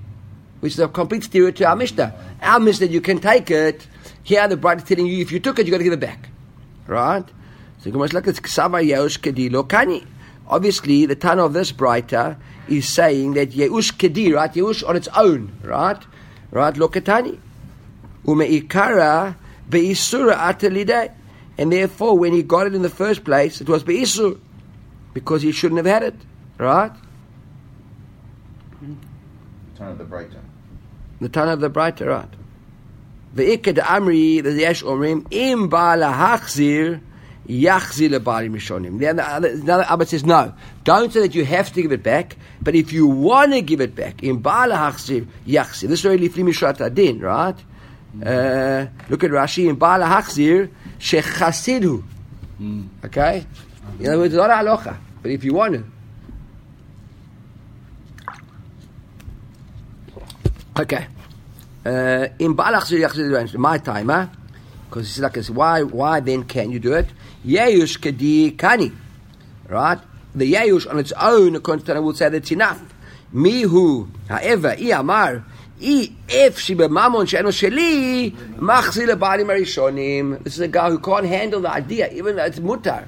Which 0.62 0.73
is 0.73 0.80
a 0.80 0.88
complete 0.88 1.25
stereo 1.25 1.51
to 1.51 1.65
our 1.65 1.75
Mishnah. 1.75 2.15
Our 2.41 2.60
Mishnah, 2.60 2.88
you 2.88 3.01
can 3.01 3.19
take 3.19 3.51
it. 3.51 3.86
Here 4.27 4.45
the 4.49 4.57
bright 4.57 4.79
is 4.79 4.83
telling 4.83 5.05
you, 5.05 5.21
if 5.21 5.31
you 5.31 5.39
took 5.39 5.57
it, 5.57 5.65
you 5.65 5.71
got 5.71 5.77
to 5.77 5.85
give 5.85 5.93
it 5.93 6.01
back. 6.01 6.27
Right? 6.85 7.23
So 7.79 7.89
the 7.89 8.01
is 8.01 8.11
like, 8.11 8.27
it's 8.27 8.41
Ksava 8.41 8.85
Yeush 8.85 9.19
Kedilo 9.19 9.65
Kani. 9.65 10.05
Obviously, 10.49 11.05
the 11.05 11.15
Tana 11.15 11.45
of 11.45 11.53
this 11.53 11.71
brighter 11.71 12.35
is 12.67 12.89
saying 12.89 13.35
that 13.35 13.51
Yeush 13.51 13.93
Kedi, 13.93 14.33
right? 14.33 14.51
Yeush 14.51 14.85
on 14.85 14.97
its 14.97 15.07
own, 15.15 15.57
right? 15.63 16.03
Right? 16.51 16.73
Lokatani. 16.73 17.39
Umeikara 18.25 19.37
Beisura 19.69 20.35
Atalide. 20.35 21.13
And 21.57 21.71
therefore, 21.71 22.17
when 22.19 22.33
he 22.33 22.43
got 22.43 22.67
it 22.67 22.75
in 22.75 22.81
the 22.81 22.89
first 22.89 23.23
place, 23.23 23.61
it 23.61 23.69
was 23.69 23.85
Beisur. 23.85 24.37
Because 25.13 25.41
he 25.41 25.53
shouldn't 25.53 25.77
have 25.77 25.85
had 25.85 26.03
it. 26.03 26.15
Right? 26.57 26.91
Turn 29.77 29.87
of 29.87 29.97
the 29.97 30.03
brighter. 30.03 30.41
The 31.21 31.29
Tana 31.29 31.53
of 31.53 31.61
the 31.61 31.69
brighter, 31.69 32.07
right? 32.07 32.37
Ve'iked 33.38 33.78
Amri, 33.78 34.43
the 34.43 34.52
Yesh 34.52 34.84
Omrim, 34.84 35.26
Im 35.32 35.69
Ba'ala 35.69 36.13
Hachzir, 36.13 37.00
Yachzir 37.47 38.10
leBalim 38.10 38.54
Rishonim. 38.56 39.00
Then 39.00 39.17
the 39.17 39.28
other, 39.28 39.50
another 39.50 39.86
Abba 39.88 40.06
says, 40.06 40.26
no, 40.26 40.54
don't 40.84 41.13
say 41.13 41.21
that 41.21 41.36
you 41.36 41.45
have 41.45 41.71
to 41.73 41.82
give 41.82 41.91
it 41.91 42.04
back, 42.04 42.36
but 42.62 42.76
if 42.76 42.91
you 42.91 43.08
want 43.08 43.54
to 43.54 43.62
give 43.62 43.80
it 43.80 43.95
back, 43.95 44.23
Im 44.23 44.41
Ba'ala 44.41 44.76
Hachzir, 44.76 45.28
Yachzir. 45.45 45.88
This 45.88 46.00
is 46.00 46.06
already 46.06 46.28
Lifli 46.28 46.43
Mishrat 46.43 46.82
Adin, 46.82 47.19
right? 47.19 47.56
Uh, 48.26 48.88
look 49.10 49.23
at 49.23 49.32
Rashi, 49.32 49.69
Im 49.69 49.78
Ba'ala 49.78 50.08
Hachzir, 50.08 50.69
Shechasidhu. 51.00 52.04
Okay? 53.06 53.45
In 54.00 54.08
other 54.08 54.17
words, 54.17 54.34
not 54.34 54.50
a 54.50 54.54
halacha, 54.54 54.97
but 55.21 55.32
if 55.32 55.43
you 55.43 55.54
want 55.54 55.73
to. 55.76 55.84
Okay. 60.80 61.08
Uh, 61.88 62.28
in 62.39 62.54
Yachzir 62.54 63.58
my 63.58 63.78
time, 63.78 64.10
huh? 64.10 64.28
Because 64.89 65.08
it's 65.08 65.19
like, 65.19 65.56
why, 65.56 65.84
why 65.84 66.19
then 66.19 66.43
can 66.43 66.69
you 66.69 66.80
do 66.80 66.91
it? 66.91 67.08
Yeush 67.45 68.00
Kedi 68.00 68.58
Kani. 68.58 68.93
Right? 69.69 69.97
The 70.36 70.54
Yeush 70.54 70.89
on 70.89 71.00
its 71.00 71.13
own, 71.13 71.56
according 71.56 71.86
to 71.86 72.02
would 72.02 72.17
say 72.17 72.28
that's 72.28 72.52
enough. 72.52 72.84
Mihu, 73.34 74.10
however, 74.28 74.76
I 74.78 75.00
Amar, 75.00 75.45
I 75.82 76.13
if 76.28 76.60
she 76.60 76.76
mamon 76.76 77.26
she'eno 77.26 77.52
sheli, 77.52 78.32
machzi 78.32 79.08
lebalim 79.08 79.47
arishonim. 79.47 80.43
This 80.43 80.56
is 80.56 80.60
a 80.60 80.67
guy 80.67 80.89
who 80.89 81.00
can't 81.00 81.26
handle 81.26 81.62
the 81.62 81.71
idea, 81.71 82.12
even 82.12 82.36
though 82.36 82.43
it's 82.43 82.60
mutar. 82.60 83.08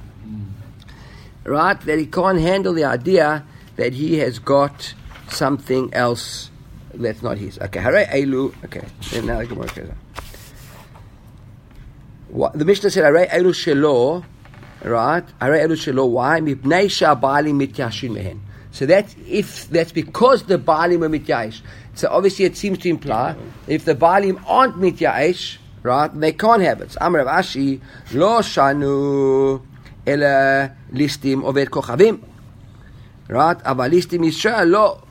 Right? 1.44 1.82
That 1.82 2.00
he 2.00 2.06
can't 2.06 2.40
handle 2.40 2.74
the 2.74 2.86
idea 2.86 3.44
that 3.76 3.92
he 3.92 4.20
has 4.20 4.40
got 4.40 4.94
something 5.28 5.94
else 5.94 6.50
that's 6.94 7.22
not 7.22 7.38
his. 7.38 7.60
Okay, 7.60 7.80
hare 7.80 8.06
elu. 8.06 8.54
Okay, 8.66 8.84
then 9.12 9.26
now 9.28 9.40
the 9.40 9.46
Gemara 9.46 9.68
goes 9.68 9.90
on. 9.90 9.98
What, 12.30 12.54
the 12.54 12.66
Mishnah 12.66 12.92
said, 12.92 13.04
hare 13.04 13.28
elu 13.28 13.54
shelo, 13.54 14.24
right? 14.84 15.24
Hare 15.40 15.68
elu 15.68 15.74
shelo, 15.74 16.10
why? 16.10 16.40
Mipnei 16.40 16.86
sha'balim 16.86 17.66
mityashin 17.66 18.14
mehen. 18.14 18.42
So 18.72 18.86
that's 18.86 19.16
if 19.28 19.68
that's 19.70 19.92
because 19.92 20.44
the 20.44 20.60
balim 20.60 21.04
are 21.04 21.10
mityash. 21.10 21.62
So 21.96 22.08
obviously 22.10 22.46
it 22.46 22.56
seems 22.56 22.78
to 22.80 22.90
imply 22.90 23.36
if 23.68 23.84
the 23.84 23.96
balim 23.96 24.42
aren't 24.48 24.76
mityash, 24.76 25.58
right, 25.82 26.08
they 26.14 26.34
can't 26.34 26.62
have 26.62 26.82
it. 26.82 26.96
Amr 27.02 27.26
Ashi, 27.26 27.82
lo 28.14 28.40
shanu 28.40 29.62
ela 30.06 30.72
listim 30.94 31.42
oved 31.42 31.70
kochavim. 31.70 32.24
Right? 33.28 33.58
Aval 33.60 33.92
listim 33.92 34.20
Yisrael 34.20 34.70
lo. 34.70 35.04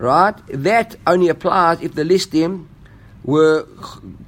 Right? 0.00 0.34
That 0.48 0.96
only 1.06 1.28
applies 1.28 1.82
if 1.82 1.94
the 1.94 2.04
listim 2.04 2.66
were 3.22 3.66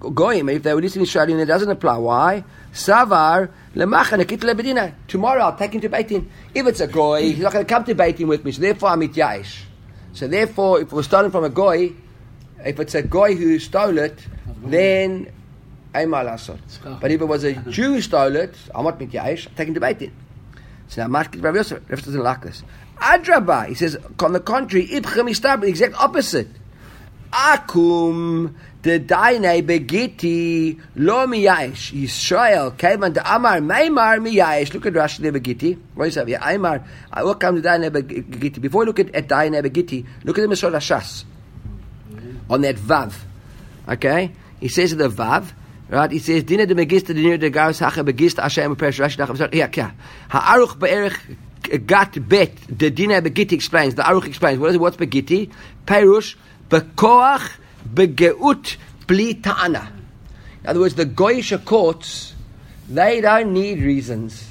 goyim. 0.00 0.50
If 0.50 0.64
they 0.64 0.74
were 0.74 0.82
listim 0.82 1.00
Israelim, 1.00 1.40
it 1.40 1.46
doesn't 1.46 1.70
apply. 1.70 1.96
Why? 1.96 2.44
Savar 2.74 3.48
lebedina. 3.74 4.92
Tomorrow 5.08 5.42
I'll 5.44 5.56
take 5.56 5.72
him 5.72 5.80
to 5.80 5.88
Beitin. 5.88 6.28
If 6.54 6.66
it's 6.66 6.80
a 6.80 6.86
goy, 6.86 7.22
he's 7.22 7.38
not 7.38 7.52
going 7.54 7.64
to 7.64 7.68
come 7.68 7.84
to 7.84 7.94
Beitin 7.94 8.26
with 8.28 8.44
me. 8.44 8.52
So 8.52 8.60
therefore 8.60 8.90
I'm 8.90 9.00
mityayish. 9.00 9.62
So 10.12 10.28
therefore, 10.28 10.82
if 10.82 10.92
we're 10.92 11.02
stolen 11.02 11.30
from 11.30 11.44
a 11.44 11.48
goy, 11.48 11.94
if 12.62 12.78
it's 12.78 12.94
a 12.94 13.02
goy 13.02 13.34
who 13.34 13.58
stole 13.58 13.96
it, 13.96 14.18
then. 14.62 15.32
But 15.94 17.10
if 17.10 17.20
it 17.20 17.24
was 17.24 17.44
a 17.44 17.54
Jew 17.54 17.94
who 17.94 18.00
stole 18.02 18.36
it, 18.36 18.54
I'm 18.74 18.84
not 18.84 18.98
mit 19.00 19.10
Ya'ish, 19.10 19.46
I'm 19.48 19.54
taking 19.54 19.74
the 19.74 19.80
bait 19.80 20.00
in. 20.02 20.12
So 20.92 21.06
now 21.06 21.22
Mashkit 21.22 21.42
Rav 21.42 21.56
Yosef, 21.56 21.82
Rav 21.88 22.02
doesn't 22.02 22.22
like 22.22 22.42
this. 22.42 22.62
Adraba, 22.98 23.66
he 23.66 23.74
says, 23.74 23.96
on 24.18 24.34
the 24.34 24.40
contrary, 24.40 24.86
Ibchem 24.88 25.30
Istab, 25.30 25.62
the 25.62 25.68
exact 25.68 25.94
opposite. 25.94 26.48
Akum 27.32 28.54
the 28.82 29.00
daine 29.00 29.66
begiti 29.66 30.78
lo 30.96 31.26
miyash 31.26 31.92
Yisrael 31.92 32.76
kevan 32.76 33.14
the 33.14 33.34
amar 33.34 33.60
meimar 33.60 34.20
miyash. 34.20 34.74
Look 34.74 34.84
at 34.84 34.92
Rashi 34.92 35.20
there 35.20 35.32
begiti. 35.32 35.78
What 35.94 36.08
is 36.08 36.16
that? 36.16 36.28
Yeah, 36.28 36.42
Aimar. 36.42 36.86
I 37.10 37.24
will 37.24 37.36
come 37.36 37.62
to 37.62 37.66
daine 37.66 37.88
begiti. 37.90 38.60
Before 38.60 38.80
we 38.80 38.86
look 38.86 39.00
at, 39.00 39.14
at 39.14 39.28
daine 39.28 39.62
begiti, 39.62 40.04
look 40.24 40.36
at 40.36 40.42
the 40.42 40.48
Mishnah 40.48 40.72
Shas 40.72 41.24
on 42.50 42.60
that 42.60 42.76
vav. 42.76 43.14
Okay, 43.88 44.32
he 44.60 44.68
says 44.68 44.94
the 44.94 45.08
vav. 45.08 45.52
Right, 45.88 46.10
he 46.10 46.18
says, 46.18 46.44
"Dina 46.44 46.66
de 46.66 46.74
megista 46.74 47.14
dinir 47.14 47.38
de 47.38 47.50
gaus 47.50 47.78
hacha 47.78 48.02
begista 48.02 48.42
Hashem 48.42 48.76
peresh 48.76 48.98
Rashi 48.98 49.18
nacham." 49.18 49.54
Yeah, 49.54 49.68
yeah. 49.74 49.90
Ha'aruch 50.30 50.78
be'erich 50.78 51.18
gat 51.86 52.16
bet. 52.28 52.56
The 52.68 52.90
Dina 52.90 53.20
begiti 53.20 53.52
explains. 53.52 53.94
The 53.94 54.02
Aruch 54.02 54.26
explains. 54.26 54.58
What 54.58 54.70
is 54.70 54.76
it? 54.76 54.80
What's 54.80 54.96
begiti? 54.96 55.50
Perush 55.86 56.36
bekoach 56.68 57.50
begeut 57.94 58.76
bli 59.06 59.34
ta'ana. 59.34 59.92
In 60.62 60.70
other 60.70 60.80
words, 60.80 60.94
the 60.94 61.06
goyish 61.06 61.64
courts, 61.64 62.34
they 62.88 63.20
don't 63.20 63.52
need 63.52 63.82
reasons. 63.82 64.48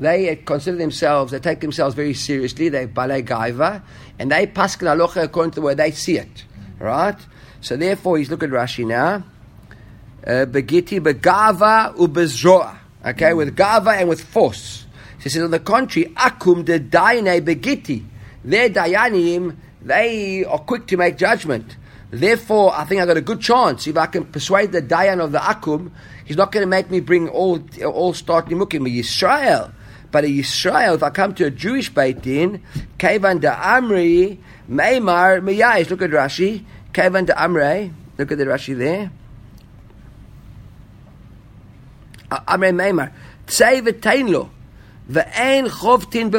They 0.00 0.34
consider 0.44 0.76
themselves, 0.76 1.30
they 1.30 1.38
take 1.38 1.60
themselves 1.60 1.94
very 1.94 2.14
seriously. 2.14 2.68
They 2.68 2.86
balei 2.86 3.24
gaiva, 3.24 3.82
and 4.18 4.32
they 4.32 4.46
paskin 4.48 4.88
alocha 4.88 5.22
according 5.22 5.52
to 5.52 5.60
the 5.60 5.66
way 5.66 5.74
they 5.74 5.92
see 5.92 6.18
it. 6.18 6.44
Right? 6.80 7.16
So 7.60 7.76
therefore, 7.76 8.18
he's 8.18 8.28
look 8.28 8.42
at 8.42 8.50
Rashi 8.50 8.84
now. 8.84 9.22
Uh, 10.24 10.46
Begiti 10.46 11.00
begava 11.00 11.94
ubezroa. 11.96 12.78
Okay, 13.04 13.32
with 13.32 13.56
gava 13.56 13.98
and 13.98 14.08
with 14.08 14.22
force. 14.22 14.86
So 15.18 15.24
he 15.24 15.30
says, 15.30 15.42
on 15.42 15.50
the 15.50 15.58
contrary, 15.58 16.12
akum 16.14 16.64
de 16.64 16.78
daine 16.78 17.40
begiti. 17.44 18.04
Their 18.44 18.70
dayanim, 18.70 19.56
they 19.80 20.44
are 20.44 20.60
quick 20.60 20.86
to 20.88 20.96
make 20.96 21.18
judgment. 21.18 21.76
Therefore, 22.10 22.72
I 22.72 22.84
think 22.84 23.00
I 23.00 23.06
got 23.06 23.16
a 23.16 23.20
good 23.20 23.40
chance 23.40 23.88
if 23.88 23.96
I 23.96 24.06
can 24.06 24.24
persuade 24.24 24.70
the 24.70 24.82
dayan 24.82 25.18
of 25.18 25.32
the 25.32 25.38
akum. 25.38 25.90
He's 26.24 26.36
not 26.36 26.52
going 26.52 26.62
to 26.62 26.68
make 26.68 26.90
me 26.90 27.00
bring 27.00 27.28
all 27.28 27.60
all 27.84 28.12
start 28.14 28.46
nimukim 28.46 28.88
Yisrael. 28.88 29.72
But 30.12 30.24
a 30.24 30.28
Yisrael, 30.28 30.94
if 30.94 31.02
I 31.02 31.10
come 31.10 31.34
to 31.36 31.46
a 31.46 31.50
Jewish 31.50 31.92
Beit 31.92 32.22
Din, 32.22 32.62
Kevan 32.98 33.40
da 33.40 33.56
Amri, 33.56 34.38
Meimar, 34.70 35.40
Miyayish. 35.40 35.90
Look 35.90 36.02
at 36.02 36.10
Rashi. 36.10 36.64
Kevan 36.92 37.24
da 37.24 37.34
Amri. 37.34 37.92
Look 38.18 38.30
at 38.30 38.38
the 38.38 38.44
Rashi 38.44 38.76
there. 38.76 39.10
Amre 42.46 42.72
Meimar. 42.72 43.12
Tsei 43.46 43.80
v'tein 43.80 44.30
lo. 44.30 44.50
V'ein 45.10 45.68
chovtin. 45.68 46.30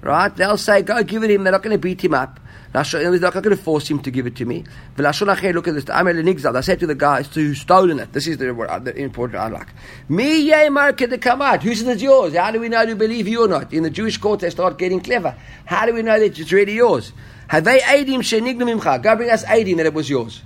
Right? 0.00 0.36
They'll 0.36 0.56
say, 0.58 0.82
go 0.82 1.02
give 1.02 1.24
it 1.24 1.30
him. 1.30 1.44
They're 1.44 1.52
not 1.52 1.62
going 1.62 1.74
to 1.74 1.78
beat 1.78 2.04
him 2.04 2.14
up. 2.14 2.40
They're 2.72 2.82
not 3.20 3.32
going 3.32 3.50
to 3.50 3.56
force 3.56 3.88
him 3.88 4.00
to 4.00 4.10
give 4.10 4.26
it 4.26 4.34
to 4.36 4.44
me. 4.44 4.64
Look 4.98 5.06
at 5.06 5.74
this. 5.74 5.84
Amre 5.84 6.12
lenigzal. 6.12 6.56
I 6.56 6.60
said 6.60 6.80
to 6.80 6.86
the 6.88 6.96
guys 6.96 7.32
who 7.32 7.54
stolen 7.54 8.00
it. 8.00 8.12
This 8.12 8.26
is 8.26 8.36
the, 8.38 8.52
the 8.82 8.96
important 8.96 9.40
unlock. 9.40 9.68
Mi 10.08 10.50
yemar 10.50 10.92
kedekamat. 10.92 11.62
Who 11.62 11.72
says 11.74 11.86
it's 11.86 12.02
yours? 12.02 12.34
How 12.34 12.50
do 12.50 12.58
we 12.58 12.68
know 12.68 12.84
to 12.84 12.96
believe 12.96 13.28
you 13.28 13.44
or 13.44 13.48
not? 13.48 13.72
In 13.72 13.84
the 13.84 13.90
Jewish 13.90 14.18
court, 14.18 14.40
they 14.40 14.50
start 14.50 14.76
getting 14.76 15.00
clever. 15.00 15.36
How 15.66 15.86
do 15.86 15.94
we 15.94 16.02
know 16.02 16.18
that 16.18 16.38
it's 16.38 16.50
really 16.50 16.74
yours? 16.74 17.12
Have 17.46 17.62
they 17.62 17.78
aidim 17.78 18.18
shenignu 18.18 18.80
mimcha? 18.80 19.00
Go 19.00 19.14
bring 19.14 19.30
us 19.30 19.44
aidim 19.44 19.76
that 19.76 19.86
it 19.86 19.94
was 19.94 20.10
yours. 20.10 20.42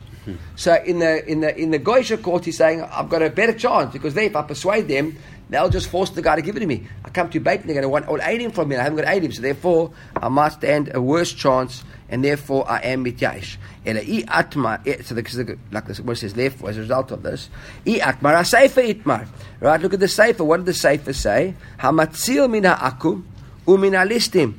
So 0.56 0.74
in 0.84 0.98
the 0.98 1.24
in 1.30 1.40
the 1.40 1.56
in 1.56 1.70
the 1.70 1.78
Goisha 1.78 2.20
court, 2.20 2.44
he's 2.44 2.56
saying, 2.56 2.82
I've 2.82 3.08
got 3.08 3.22
a 3.22 3.30
better 3.30 3.52
chance 3.52 3.92
because 3.92 4.14
they, 4.14 4.26
if 4.26 4.36
I 4.36 4.42
persuade 4.42 4.88
them, 4.88 5.16
they'll 5.50 5.70
just 5.70 5.88
force 5.88 6.10
the 6.10 6.22
guy 6.22 6.36
to 6.36 6.42
give 6.42 6.56
it 6.56 6.60
to 6.60 6.66
me. 6.66 6.86
I 7.04 7.10
come 7.10 7.30
to 7.30 7.40
Beit 7.40 7.60
and 7.60 7.68
they're 7.68 7.74
going 7.74 7.82
to 7.82 7.88
want 7.88 8.08
all 8.08 8.20
aid 8.22 8.40
him 8.40 8.50
from 8.50 8.68
me. 8.68 8.76
I 8.76 8.82
haven't 8.82 8.98
got 8.98 9.08
aid 9.08 9.24
him, 9.24 9.32
so 9.32 9.42
therefore 9.42 9.92
I 10.16 10.28
must 10.28 10.58
stand 10.58 10.90
a 10.94 11.00
worse 11.00 11.32
chance, 11.32 11.84
and 12.08 12.24
therefore 12.24 12.70
I 12.70 12.78
am 12.80 13.04
mityash. 13.04 13.56
Ela 13.86 14.00
i 14.00 14.24
atma. 14.28 14.80
eh, 14.84 15.02
So 15.02 15.14
the, 15.14 15.58
like 15.70 15.86
this, 15.86 16.00
what 16.00 16.18
says, 16.18 16.34
therefore, 16.34 16.70
as 16.70 16.76
a 16.76 16.80
result 16.80 17.10
of 17.10 17.22
this, 17.22 17.48
i 17.86 17.98
atmar 18.00 18.34
itmar. 18.42 19.26
Right? 19.60 19.80
Look 19.80 19.94
at 19.94 20.00
the 20.00 20.08
sefer. 20.08 20.44
What 20.44 20.58
did 20.58 20.66
the 20.66 20.74
sefer 20.74 21.12
say? 21.12 21.54
Hamatzil 21.78 22.50
min 22.50 22.64
ha'akum 22.64 23.26
umin 23.66 23.92
alistim. 23.92 24.54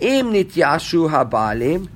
Im 0.00 0.32
nityashu 0.32 1.08
habalim 1.08 1.88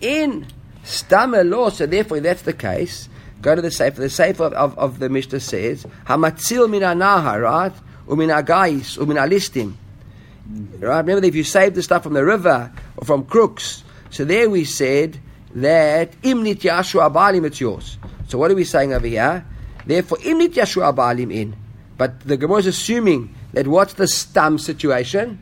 in 0.00 0.46
Stame 0.88 1.50
law, 1.50 1.68
so 1.68 1.84
therefore 1.84 2.18
that's 2.20 2.42
the 2.42 2.54
case. 2.54 3.10
Go 3.42 3.54
to 3.54 3.60
the 3.60 3.70
Sefer. 3.70 4.00
The 4.00 4.08
safe 4.08 4.40
of, 4.40 4.54
of, 4.54 4.76
of 4.78 4.98
the 5.00 5.10
Mishnah 5.10 5.40
says, 5.40 5.86
Hamatzil 6.06 6.68
mina 6.70 6.94
naharat 6.94 7.74
uminagai 8.06 8.96
uminalistim. 8.96 9.74
Right? 10.80 10.98
Remember, 11.00 11.26
if 11.26 11.34
you 11.34 11.44
save 11.44 11.74
the 11.74 11.82
stuff 11.82 12.04
from 12.04 12.14
the 12.14 12.24
river 12.24 12.72
or 12.96 13.04
from 13.04 13.26
crooks, 13.26 13.84
so 14.08 14.24
there 14.24 14.48
we 14.48 14.64
said 14.64 15.18
that 15.54 16.12
imnit 16.22 16.60
yashua 16.60 17.12
abalim 17.12 17.44
it's 17.44 17.60
yours. 17.60 17.98
So 18.28 18.38
what 18.38 18.50
are 18.50 18.54
we 18.54 18.64
saying 18.64 18.94
over 18.94 19.06
here? 19.06 19.44
Therefore, 19.84 20.16
imnit 20.18 20.54
yashua 20.54 20.94
abalim 20.94 21.30
in. 21.30 21.54
But 21.98 22.20
the 22.20 22.38
Gemara 22.38 22.60
is 22.60 22.66
assuming 22.66 23.34
that 23.52 23.68
what's 23.68 23.92
the 23.92 24.08
stam 24.08 24.58
situation? 24.58 25.38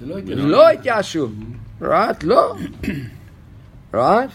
Loit 0.00 0.82
yashu. 0.84 1.58
Right? 1.80 2.22
Lo. 2.22 2.58
right? 3.92 4.30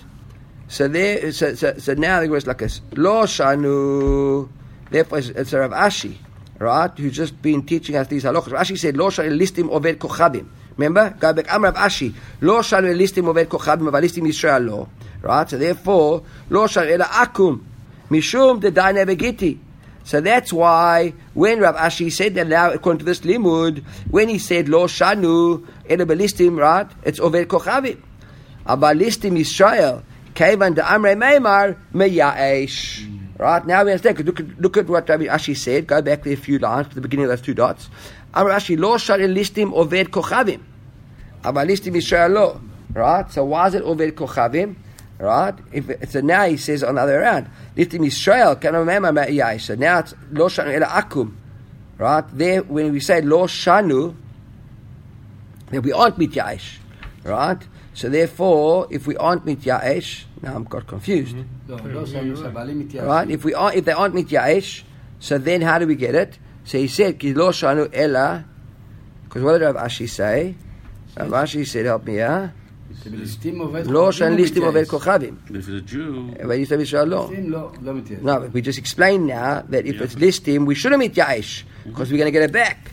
So 0.72 0.88
there, 0.88 1.34
so, 1.34 1.54
so, 1.54 1.78
so 1.78 1.94
now 1.96 2.22
the 2.22 2.30
was 2.30 2.48
like 2.48 2.62
a 2.62 2.70
lo 2.96 3.24
shanu. 3.24 4.48
Therefore, 4.90 5.18
it's, 5.18 5.28
it's 5.28 5.52
Rav 5.52 5.72
Ashi, 5.72 6.16
right? 6.60 6.90
Who's 6.98 7.14
just 7.14 7.42
been 7.42 7.66
teaching 7.66 7.98
us 7.98 8.08
these 8.08 8.24
halachos. 8.24 8.54
Rav 8.54 8.66
Ashi 8.66 8.80
said 8.80 8.96
lo 8.96 9.10
shanu 9.10 9.38
listim 9.38 9.70
over 9.70 9.94
kochadim. 9.96 10.48
Remember, 10.78 11.14
go 11.20 11.34
back. 11.34 11.52
Am 11.52 11.66
Rav 11.66 11.76
Ashi 11.76 12.16
lo 12.40 12.62
shanu 12.62 12.98
listim 12.98 13.28
over 13.28 13.44
kochadim, 13.44 13.92
but 13.92 14.02
listim 14.02 14.26
Yisrael 14.26 14.66
lo. 14.66 14.90
Right. 15.22 15.50
So 15.50 15.58
therefore, 15.58 16.24
lo 16.50 16.68
shanu 16.68 16.90
ela 16.90 17.04
akum 17.04 17.66
mishum 18.10 18.62
the 18.62 18.72
dinevegiti. 18.72 19.60
So 20.06 20.22
that's 20.22 20.54
why 20.54 21.14
when 21.34 21.60
Rav 21.60 21.76
Ashi 21.76 22.10
said 22.10 22.36
that 22.36 22.48
now, 22.48 22.72
according 22.72 23.00
to 23.00 23.06
this 23.06 23.20
limud, 23.20 23.84
when 24.10 24.30
he 24.30 24.40
said 24.40 24.70
lo 24.70 24.88
shanu 24.88 25.68
ela 25.90 26.06
belistim, 26.06 26.58
right? 26.58 26.90
It's 27.04 27.20
over 27.20 27.44
kochadim. 27.44 28.02
Abalistim 28.66 29.38
Israel 29.38 30.04
kevan 30.34 30.76
de 30.76 30.82
amre 30.82 31.16
meimar 31.16 31.78
meyaesh. 31.94 33.08
Right 33.38 33.66
now 33.66 33.84
we 33.84 33.92
understand. 33.92 34.24
Look 34.24 34.40
look 34.60 34.78
at 34.78 34.88
what 34.88 35.10
Rabbi 35.10 35.26
Ashi 35.26 35.58
said. 35.58 35.88
Go 35.88 36.02
back 36.02 36.24
there 36.24 36.34
a 36.34 36.36
few 36.36 36.60
lines 36.60 36.90
to 36.90 36.96
the 36.96 37.02
beginning 37.02 37.26
of 37.26 37.30
those 37.30 37.42
two 37.42 37.56
dots. 37.56 37.90
Amr 38.36 38.52
Ashi 38.52 38.78
lo 38.78 38.98
shal 38.98 39.18
listim 39.18 39.74
over 39.74 40.04
kochavim. 40.06 40.62
Aber 41.44 41.66
listim 41.66 41.96
Israel 41.96 42.30
lo. 42.30 42.62
Right? 42.94 43.32
So 43.32 43.46
why 43.46 43.68
is 43.68 43.74
it 43.74 43.82
over 43.82 44.12
kochavim? 44.12 44.76
Right? 45.18 45.56
If 45.72 46.12
so 46.12 46.22
now 46.22 46.46
he 46.46 46.58
says 46.58 46.84
on 46.84 46.96
the 46.96 47.02
other 47.02 47.24
hand, 47.24 47.50
listim 47.76 48.06
Israel 48.06 48.58
can 48.58 48.76
remember 48.76 49.12
me'iyai. 49.12 49.60
So 49.60 49.74
now 49.74 50.00
it's 50.00 50.14
lo 50.32 50.48
shanu 50.48 50.76
ela 50.76 50.86
akum. 50.86 51.36
Right? 51.98 52.26
There, 52.32 52.62
when 52.62 52.92
we 52.92 53.00
say 53.00 53.22
lo 53.22 53.48
shanu, 53.48 54.16
then 55.72 55.82
we 55.82 55.94
aren't 55.94 56.18
mitya'ish. 56.18 56.78
Right? 57.24 57.62
So 57.95 58.09
therefore, 58.09 58.87
if 58.91 59.07
we 59.07 59.17
aren't 59.17 59.47
mitya'ish, 59.47 60.25
now 60.43 60.55
I'm 60.55 60.65
got 60.65 60.87
confused. 60.87 61.37
לא, 61.69 61.77
לא 61.85 62.07
שם 62.07 62.37
שהבעלים 62.37 62.79
מתייאש. 62.79 63.05
Right? 63.05 63.31
If 63.31 63.45
we 63.45 63.55
are, 63.55 63.73
if 63.73 63.85
they 63.85 63.93
aren't 63.93 64.15
mitya'ish, 64.15 64.83
so 65.21 65.39
then 65.39 65.63
how 65.63 65.79
do 65.79 65.87
we 65.87 65.95
get 65.95 66.15
it? 66.15 66.39
So 66.65 66.79
he 66.79 66.89
said, 66.89 67.19
ki 67.19 67.33
lo 67.35 67.51
shanu 67.51 67.89
ela, 67.93 68.45
because 69.25 69.43
what 69.43 69.53
did 69.53 69.63
Rav 69.63 69.77
Ashi 69.77 70.07
say? 70.07 70.55
Rav 71.17 71.31
Ashi 71.31 71.67
said, 71.67 71.87
help 71.87 72.05
me, 72.05 72.19
huh? 72.19 72.49
בליסטים 73.11 73.61
עובד 73.61 73.87
לא 73.87 74.01
כוכבים 74.01 74.13
שאני 74.13 74.31
הוא 74.31 74.41
ליסטים 74.41 74.63
עובד 74.63 74.83
מתייאש. 74.83 74.91
כוכבים. 74.91 75.37
If 75.47 75.51
it's 75.51 75.91
a 75.91 75.93
Jew, 75.93 76.43
אבל 76.45 76.55
ליסטים 76.55 76.81
ישראל 76.81 77.09
לא. 77.09 77.29
ליסטים 77.31 77.51
לא, 77.51 77.73
לא 77.83 77.95
מתייאש. 77.95 78.21
No, 78.23 78.41
but 78.41 78.53
we 78.53 78.61
just 78.63 78.79
explained 78.79 79.27
now 79.27 79.63
that 79.71 79.87
if 79.87 80.01
it's 80.01 80.15
listim, 80.15 80.67
we 80.67 80.75
shouldn't 80.75 80.99
meet 80.99 81.15
Ya'ish 81.15 81.65
because 81.85 82.11
we're 82.11 82.19
going 82.19 82.33
to 82.33 82.39
get 82.39 82.43
it 82.43 82.53
back. 82.53 82.90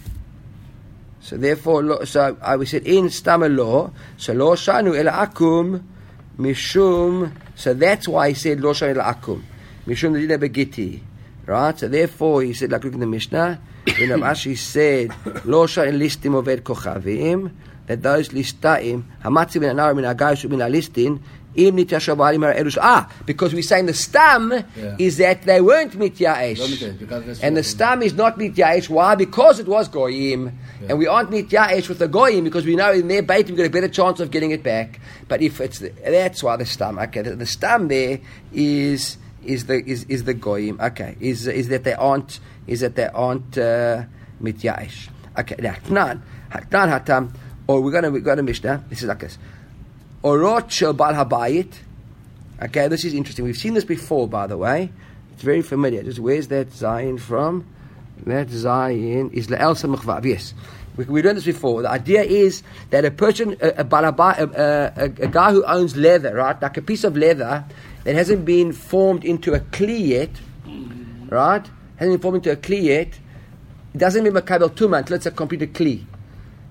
So 1.29 1.37
therefore, 1.37 2.07
so 2.07 2.39
I 2.41 2.57
we 2.57 2.65
said 2.65 2.87
in 2.87 3.11
stammer 3.11 3.53
so 4.17 4.33
lo 4.33 4.57
shanu 4.57 4.97
el 4.97 5.13
akum 5.13 5.85
mishum. 6.39 7.31
So 7.55 7.75
that's 7.75 8.09
why 8.09 8.31
he 8.31 8.35
said 8.35 8.61
lo 8.61 8.73
shanu 8.73 8.97
el 8.97 9.05
akum 9.05 9.43
mishum 9.87 10.15
the 10.17 10.39
begiti, 10.39 11.03
right? 11.45 11.79
So 11.79 11.87
therefore, 11.87 12.45
he 12.45 12.55
said 12.55 12.73
like 12.73 12.83
look 12.83 12.95
in 12.95 13.01
the 13.01 13.07
Mishnah. 13.07 13.61
When 13.85 14.09
Rashi 14.09 14.57
said 14.57 15.11
lo 15.45 15.67
shanu 15.67 15.99
listim 15.99 16.33
oved 16.43 16.63
kochavim, 16.63 17.53
that 17.89 18.03
those 18.03 18.31
listaim 18.31 19.03
hamatzim 19.23 19.61
min 19.61 19.77
anar 19.77 19.95
min 19.95 20.07
agayus 20.07 20.49
min 20.49 20.61
alistin 20.61 21.21
im 21.67 21.77
erush. 21.77 22.79
Ah, 22.81 23.11
because 23.27 23.53
we 23.55 23.63
say 23.63 23.81
in 23.81 23.87
the 23.87 23.95
stam 23.95 24.53
yeah. 24.53 24.97
is 24.99 25.17
that 25.17 25.43
they 25.43 25.61
weren't 25.61 25.93
mityaesh, 25.93 27.43
and 27.43 27.57
the 27.57 27.63
stam 27.63 28.03
is 28.03 28.15
not 28.15 28.39
mityaesh. 28.39 28.89
Why? 28.89 29.15
Because 29.15 29.59
it 29.59 29.67
was 29.67 29.89
goyim, 29.89 30.59
yeah. 30.81 30.89
and 30.91 30.99
we 30.99 31.07
aren't 31.07 31.31
mityaesh 31.31 31.89
with 31.89 31.99
the 31.99 32.09
goyim 32.09 32.45
because 32.45 32.65
we 32.65 32.77
know 32.77 32.93
in 32.93 33.09
their 33.09 33.23
bait 33.23 33.49
we 33.51 33.57
get 33.57 33.67
a 33.67 33.71
better 33.71 33.89
chance 33.89 34.21
of 34.21 34.31
getting 34.31 34.51
it 34.53 34.63
back. 34.63 35.01
But 35.27 35.43
if 35.43 35.61
it's 35.61 35.81
the, 35.81 35.91
that's 36.05 36.43
why 36.43 36.57
the 36.57 36.67
stam. 36.67 36.99
Okay, 36.99 37.23
the, 37.23 37.37
the 37.37 37.47
stam 37.47 37.89
there 37.89 38.21
is 38.53 39.19
is 39.45 39.67
the 39.67 39.85
is, 39.85 40.05
is 40.05 40.25
the 40.25 40.35
goyim. 40.35 40.81
Okay, 40.81 41.17
is 41.21 41.47
is 41.47 41.69
that 41.69 41.85
they 41.85 41.95
aren't 41.95 42.41
is 42.67 42.81
that 42.81 42.95
they 42.95 43.07
aren't 43.07 43.59
uh, 43.59 44.05
mityaesh. 44.43 45.09
Okay, 45.39 45.57
now 45.91 46.15
hatam, 46.51 47.35
or 47.67 47.81
we're 47.81 47.93
gonna 47.93 48.11
we're 48.11 48.21
gonna 48.21 48.43
mishnah. 48.43 48.85
This 48.89 49.03
is 49.03 49.09
like 49.09 49.21
this. 49.21 49.39
Orot 50.23 50.71
shel 50.71 50.93
bal 50.93 51.15
habayit. 51.15 51.73
Okay, 52.61 52.89
this 52.89 53.05
is 53.05 53.15
interesting. 53.15 53.45
We've 53.45 53.57
seen 53.57 53.75
this 53.75 53.85
before, 53.85 54.27
by 54.27 54.47
the 54.47 54.57
way. 54.57 54.91
It's 55.33 55.43
very 55.43 55.63
familiar. 55.63 56.03
Just 56.03 56.19
where's 56.19 56.49
that 56.49 56.73
Zion 56.73 57.19
from? 57.19 57.65
That 58.27 58.51
Zion 58.51 59.31
is 59.31 59.47
La'el 59.47 59.77
Samachvav. 59.77 60.25
Yes. 60.25 60.55
We, 60.97 61.05
we've 61.05 61.23
done 61.23 61.37
this 61.37 61.45
before. 61.45 61.83
The 61.83 61.91
idea 61.91 62.23
is 62.23 62.65
that 62.91 63.05
a 63.05 63.13
person, 63.13 63.57
a, 63.61 63.69
a, 63.69 63.87
a, 63.87 64.93
a, 64.97 65.05
a 65.05 65.29
guy 65.29 65.53
who 65.53 65.65
owns 65.65 65.97
leather, 65.97 66.35
right, 66.35 66.61
like 66.61 66.77
a 66.77 66.83
piece 66.83 67.05
of 67.05 67.17
leather 67.17 67.65
that 68.03 68.15
hasn't 68.17 68.45
been 68.45 68.73
formed 68.73 69.25
into 69.25 69.55
a 69.55 69.61
kli 69.61 70.09
yet, 70.09 70.31
right, 71.29 71.65
hasn't 71.97 72.15
been 72.15 72.21
formed 72.21 72.39
into 72.39 72.51
a 72.51 72.57
kli 72.57 72.83
yet, 72.83 73.19
it 73.95 73.99
doesn't 73.99 74.25
mean 74.25 74.33
makabel 74.33 74.71
tuma 74.71 74.99
until 74.99 75.15
it's 75.15 75.27
a 75.27 75.31
completed 75.31 75.73
kli. 75.73 76.05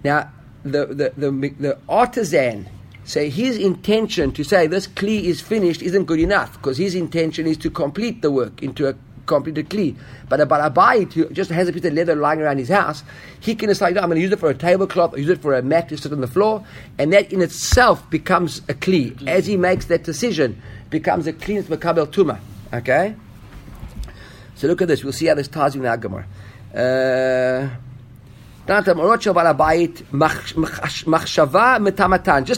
Now, 0.04 0.34
the, 0.64 0.88
the, 0.88 1.14
the, 1.16 1.50
the 1.58 1.78
artisan, 1.88 2.68
say 3.08 3.30
his 3.30 3.58
intention 3.58 4.32
to 4.34 4.44
say 4.44 4.68
this 4.68 4.86
kli 4.86 5.24
is 5.24 5.42
finished 5.42 5.82
isn't 5.82 6.06
good 6.06 6.20
enough 6.20 6.54
because 6.54 6.78
his 6.78 6.94
intention 6.94 7.48
is 7.48 7.58
to 7.58 7.70
complete 7.70 8.22
the 8.22 8.30
work 8.30 8.62
into 8.62 8.88
a 8.88 8.96
completed 9.26 9.70
kli. 9.70 9.96
But 10.28 10.42
a 10.42 10.46
balabayit 10.46 11.14
who 11.14 11.30
just 11.30 11.50
has 11.52 11.68
a 11.68 11.74
piece 11.74 11.86
of 11.86 11.94
leather 11.94 12.16
lying 12.16 12.42
around 12.42 12.58
his 12.58 12.70
house, 12.70 13.04
he 13.40 13.56
can 13.56 13.70
decide, 13.70 13.94
no, 13.96 14.02
I'm 14.02 14.08
going 14.08 14.18
to 14.18 14.22
use 14.22 14.32
it 14.32 14.40
for 14.40 14.50
a 14.50 14.56
tablecloth, 14.56 15.18
use 15.18 15.30
it 15.30 15.42
for 15.42 15.54
a 15.54 15.62
mat 15.62 15.90
to 15.90 15.98
sit 15.98 16.12
on 16.12 16.22
the 16.22 16.28
floor, 16.28 16.66
and 16.98 17.14
that 17.14 17.32
in 17.32 17.42
itself 17.42 18.10
becomes 18.10 18.60
a 18.70 18.74
kli. 18.74 19.28
As 19.28 19.46
he 19.46 19.58
makes 19.58 19.86
that 19.86 20.04
decision, 20.04 20.62
becomes 20.90 21.28
a 21.28 21.34
kli 21.34 21.62
makabel 21.64 22.08
tuma. 22.08 22.40
Okay? 22.74 23.16
So 24.56 24.68
look 24.68 24.82
at 24.82 24.88
this. 24.88 25.04
We'll 25.04 25.14
see 25.14 25.28
how 25.28 25.36
this 25.36 25.48
ties 25.48 25.76
in 25.76 25.86
our 25.86 25.98
Gemara. 25.98 26.26
Uh, 26.74 27.70
just 28.68 28.86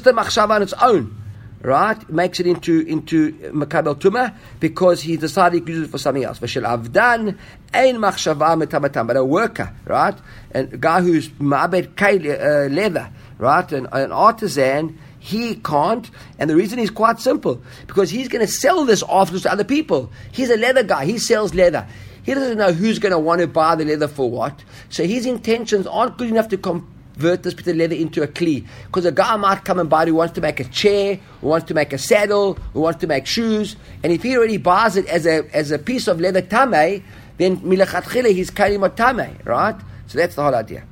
the 0.04 0.12
machshava 0.12 0.50
on 0.50 0.62
its 0.64 0.74
own, 0.74 1.16
right, 1.62 2.10
makes 2.10 2.40
it 2.40 2.48
into 2.48 2.82
into 2.82 3.32
makabel 3.54 3.96
tuma 3.96 4.34
because 4.60 5.02
he 5.02 5.18
decided 5.18 5.66
to 5.66 5.72
use 5.72 5.88
it 5.88 5.92
for 5.92 6.00
something 6.00 6.24
else. 6.24 6.40
V'shel 6.40 6.64
avdan 6.64 7.38
ein 7.74 7.98
machshava 7.98 8.62
metamatan, 8.62 9.06
but 9.06 9.18
a 9.18 9.24
worker, 9.24 9.72
right, 9.86 10.16
and 10.52 10.74
a 10.74 10.78
guy 10.78 11.02
who's 11.02 11.30
ma'abed 11.30 11.90
uh, 12.02 12.74
leather, 12.74 13.12
right, 13.38 13.72
an, 13.72 13.88
an 13.92 14.12
artisan. 14.12 14.98
He 15.22 15.56
can't, 15.56 16.10
and 16.40 16.50
the 16.50 16.56
reason 16.56 16.80
is 16.80 16.90
quite 16.90 17.20
simple 17.20 17.62
because 17.88 18.10
he's 18.10 18.30
going 18.30 18.44
to 18.44 18.52
sell 18.52 18.86
this 18.86 19.04
afterwards 19.04 19.44
to 19.44 19.52
other 19.52 19.66
people. 19.66 20.12
He's 20.32 20.50
a 20.50 20.56
leather 20.58 20.82
guy; 20.82 21.06
he 21.06 21.20
sells 21.20 21.54
leather. 21.54 21.86
He 22.24 22.34
doesn't 22.34 22.58
know 22.58 22.72
who's 22.72 23.00
going 23.00 23.12
to 23.12 23.20
want 23.20 23.42
to 23.42 23.48
buy 23.48 23.76
the 23.76 23.86
leather 23.86 24.08
for 24.08 24.30
what. 24.30 24.64
So 24.90 25.06
his 25.06 25.26
intentions 25.26 25.88
aren't 25.88 26.18
good 26.18 26.30
enough 26.30 26.50
to 26.50 26.58
convert 26.58 27.44
this 27.44 27.54
bit 27.54 27.68
of 27.68 27.76
leather 27.76 27.96
into 27.96 28.22
a 28.22 28.28
kli. 28.28 28.66
Because 28.88 29.06
a 29.06 29.12
guy 29.12 29.36
might 29.36 29.66
come 29.66 29.80
and 29.80 29.90
buy 29.90 30.04
it 30.04 30.10
who 30.10 30.16
wants 30.16 30.34
to 30.36 30.42
make 30.42 30.60
a 30.60 30.66
chair, 30.66 31.20
who 31.42 31.48
wants 31.48 31.68
to 31.68 31.74
make 31.74 31.94
a 31.94 31.98
saddle, 31.98 32.56
who 32.74 32.82
wants 32.82 33.00
to 33.02 33.08
make 33.08 33.26
shoes. 33.26 33.76
And 34.04 34.14
if 34.14 34.24
he 34.24 34.38
already 34.38 34.58
buys 34.58 34.96
it 34.96 35.06
as 35.08 35.26
a, 35.26 35.50
as 35.56 35.72
a 35.72 35.80
piece 35.80 36.08
of 36.08 36.20
leather 36.20 36.42
tameh, 36.42 37.04
then 37.38 37.58
milachatchile 37.62 38.34
he's 38.34 38.52
kalimot 38.52 38.96
tameh, 38.96 39.46
right? 39.46 39.76
So 40.08 40.18
that's 40.18 40.36
the 40.36 40.44
whole 40.44 40.56
idea. 40.56 40.84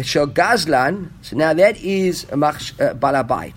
Shel 0.00 0.26
gazlan, 0.26 1.10
so 1.20 1.36
now 1.36 1.52
that 1.52 1.76
is 1.78 2.24
a 2.30 2.34
uh, 2.34 2.94
balabait. 2.94 3.52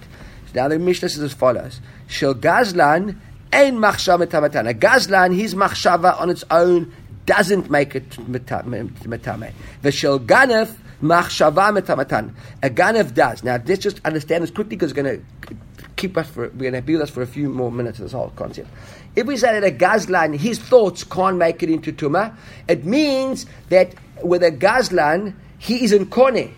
Now 0.54 0.68
the 0.68 0.80
Mishnah 0.80 1.10
says 1.10 1.22
as 1.22 1.34
follows. 1.34 1.80
Shel 2.08 2.36
gazlan, 2.36 3.18
ein 3.54 3.78
machshava 3.78 4.26
tamatan. 4.26 4.70
A 4.70 4.74
gazlan, 4.74 5.36
his 5.36 5.56
machshava 5.56 6.20
on 6.20 6.30
its 6.30 6.44
own 6.52 6.94
doesn't 7.26 7.70
make 7.70 7.96
it 7.96 8.10
metame. 8.12 9.52
V'shel 9.84 10.26
ganef 10.26 10.76
machshava 11.02 11.78
metamatan. 11.78 12.34
A 12.64 12.70
ganef 12.70 13.14
does. 13.14 13.44
Now 13.44 13.62
let's 13.66 13.82
just 13.82 14.00
understand 14.06 14.44
this 14.44 14.52
quickly 14.52 14.76
because 14.76 14.92
it's 14.92 15.02
going 15.02 15.20
to 15.20 15.56
keep 15.96 16.18
us 16.18 16.28
for 16.30 16.50
we're 16.50 16.72
going 16.72 16.74
to 16.74 16.82
be 16.82 16.94
with 16.94 17.04
us 17.04 17.10
for 17.10 17.22
a 17.22 17.28
few 17.28 17.50
more 17.50 17.72
minutes. 17.72 18.00
This 18.00 18.12
whole 18.12 18.32
concept. 18.36 18.70
If 19.16 19.28
we 19.28 19.38
say 19.38 19.60
that 19.60 19.64
a 19.64 19.76
gazlan, 19.76 20.36
his 20.36 20.60
thoughts 20.60 21.04
can't 21.04 21.38
make 21.38 21.64
it 21.64 21.70
into 21.70 21.94
tuma, 21.94 22.36
it 22.68 22.86
means 22.86 23.46
that 23.70 23.96
with 24.22 24.44
a 24.44 24.52
gazlan, 24.52 25.36
he 25.58 25.84
is 25.84 25.94
in 25.94 26.08
kone. 26.08 26.52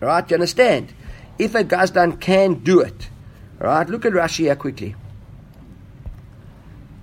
Right? 0.00 0.30
You 0.30 0.34
understand? 0.34 0.92
If 1.38 1.54
a 1.54 1.64
gazlan 1.64 2.20
can 2.20 2.54
do 2.54 2.80
it, 2.80 3.08
right? 3.58 3.88
Look 3.88 4.04
at 4.04 4.12
Rashi 4.12 4.40
here 4.40 4.56
quickly. 4.56 4.94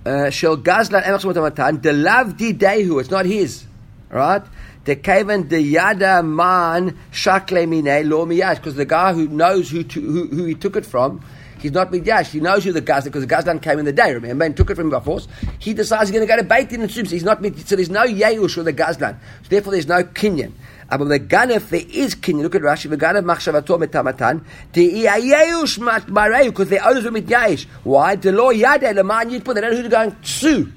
Shel 0.04 0.58
Gazlan 0.58 1.02
Emach 1.02 1.24
Matan, 1.24 1.80
the 1.80 1.90
Lavdi 1.90 2.52
Dehu, 2.52 3.00
it's 3.00 3.10
not 3.10 3.24
his, 3.24 3.64
right? 4.10 4.42
The 4.84 4.96
Kavan 4.96 5.48
the 5.48 5.60
Yada 5.60 6.22
Man 6.22 6.98
Shakle 7.10 7.66
Mine 7.66 8.06
Lo 8.08 8.26
Miyash, 8.26 8.56
because 8.56 8.74
the 8.74 8.84
guy 8.84 9.14
who 9.14 9.28
knows 9.28 9.70
who, 9.70 9.82
to, 9.82 10.00
who, 10.00 10.26
who 10.26 10.44
he 10.44 10.54
took 10.54 10.76
it 10.76 10.84
from, 10.84 11.24
he's 11.58 11.72
not 11.72 11.90
Miyash, 11.90 12.32
he 12.32 12.40
knows 12.40 12.64
who 12.64 12.72
the 12.72 12.82
Gazlan, 12.82 13.04
because 13.04 13.26
the 13.26 13.34
Gazlan 13.34 13.62
came 13.62 13.78
in 13.78 13.86
the 13.86 13.94
day, 13.94 14.12
remember, 14.12 14.44
and 14.44 14.54
took 14.54 14.68
it 14.68 14.74
from 14.74 14.88
him 14.88 14.90
by 14.90 15.00
force. 15.00 15.26
He 15.58 15.72
decides 15.72 16.10
he's 16.10 16.14
going 16.14 16.26
to 16.28 16.30
go 16.30 16.36
to 16.36 16.46
Beit 16.46 16.68
Din 16.68 16.82
and 16.82 16.90
Subs, 16.90 17.10
he's 17.10 17.24
not, 17.24 17.42
so 17.42 17.76
there's 17.76 17.88
no 17.88 18.04
Yeush 18.04 18.58
with 18.58 18.66
the 18.66 18.74
Gazlan, 18.74 19.16
so 19.42 19.48
therefore 19.48 19.72
there's 19.72 19.88
no 19.88 20.04
Kinyan. 20.04 20.52
The 20.90 21.20
ganef 21.20 21.70
there 21.70 21.82
is 21.88 22.14
kinyan. 22.14 22.42
Look 22.42 22.54
at 22.54 22.62
Rashi. 22.62 22.90
The 22.90 22.96
ganef 22.96 23.24
machshavato 23.24 23.82
metamatan. 23.82 24.44
The 24.72 25.04
iyayush 25.04 25.78
matmareu 25.78 26.46
because 26.46 26.68
the 26.68 26.84
others 26.84 27.04
were 27.04 27.10
mit 27.10 27.26
yayish. 27.26 27.66
Why? 27.84 28.16
The 28.16 28.32
law 28.32 28.52
yade 28.52 28.94
leman 28.94 29.30
yitput. 29.30 29.54
They 29.54 29.60
don't 29.60 29.70
know 29.70 29.76
who 29.76 29.82
they're 29.82 29.90
going 29.90 30.16
to. 30.22 30.72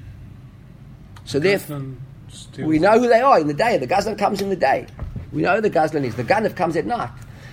So 1.24 1.38
therefore, 1.38 1.82
we 2.58 2.78
know 2.78 2.98
who 2.98 3.08
they 3.08 3.20
are 3.20 3.38
in 3.38 3.46
the 3.46 3.54
day. 3.54 3.76
The 3.76 3.86
gazlan 3.86 4.18
comes 4.18 4.40
in 4.40 4.48
the 4.48 4.56
day. 4.56 4.86
We 5.32 5.42
know 5.42 5.56
who 5.56 5.60
the 5.60 5.70
gazlan 5.70 6.04
is. 6.04 6.16
The 6.16 6.24
ganef 6.24 6.56
comes 6.56 6.76
at 6.76 6.86
night. 6.86 7.10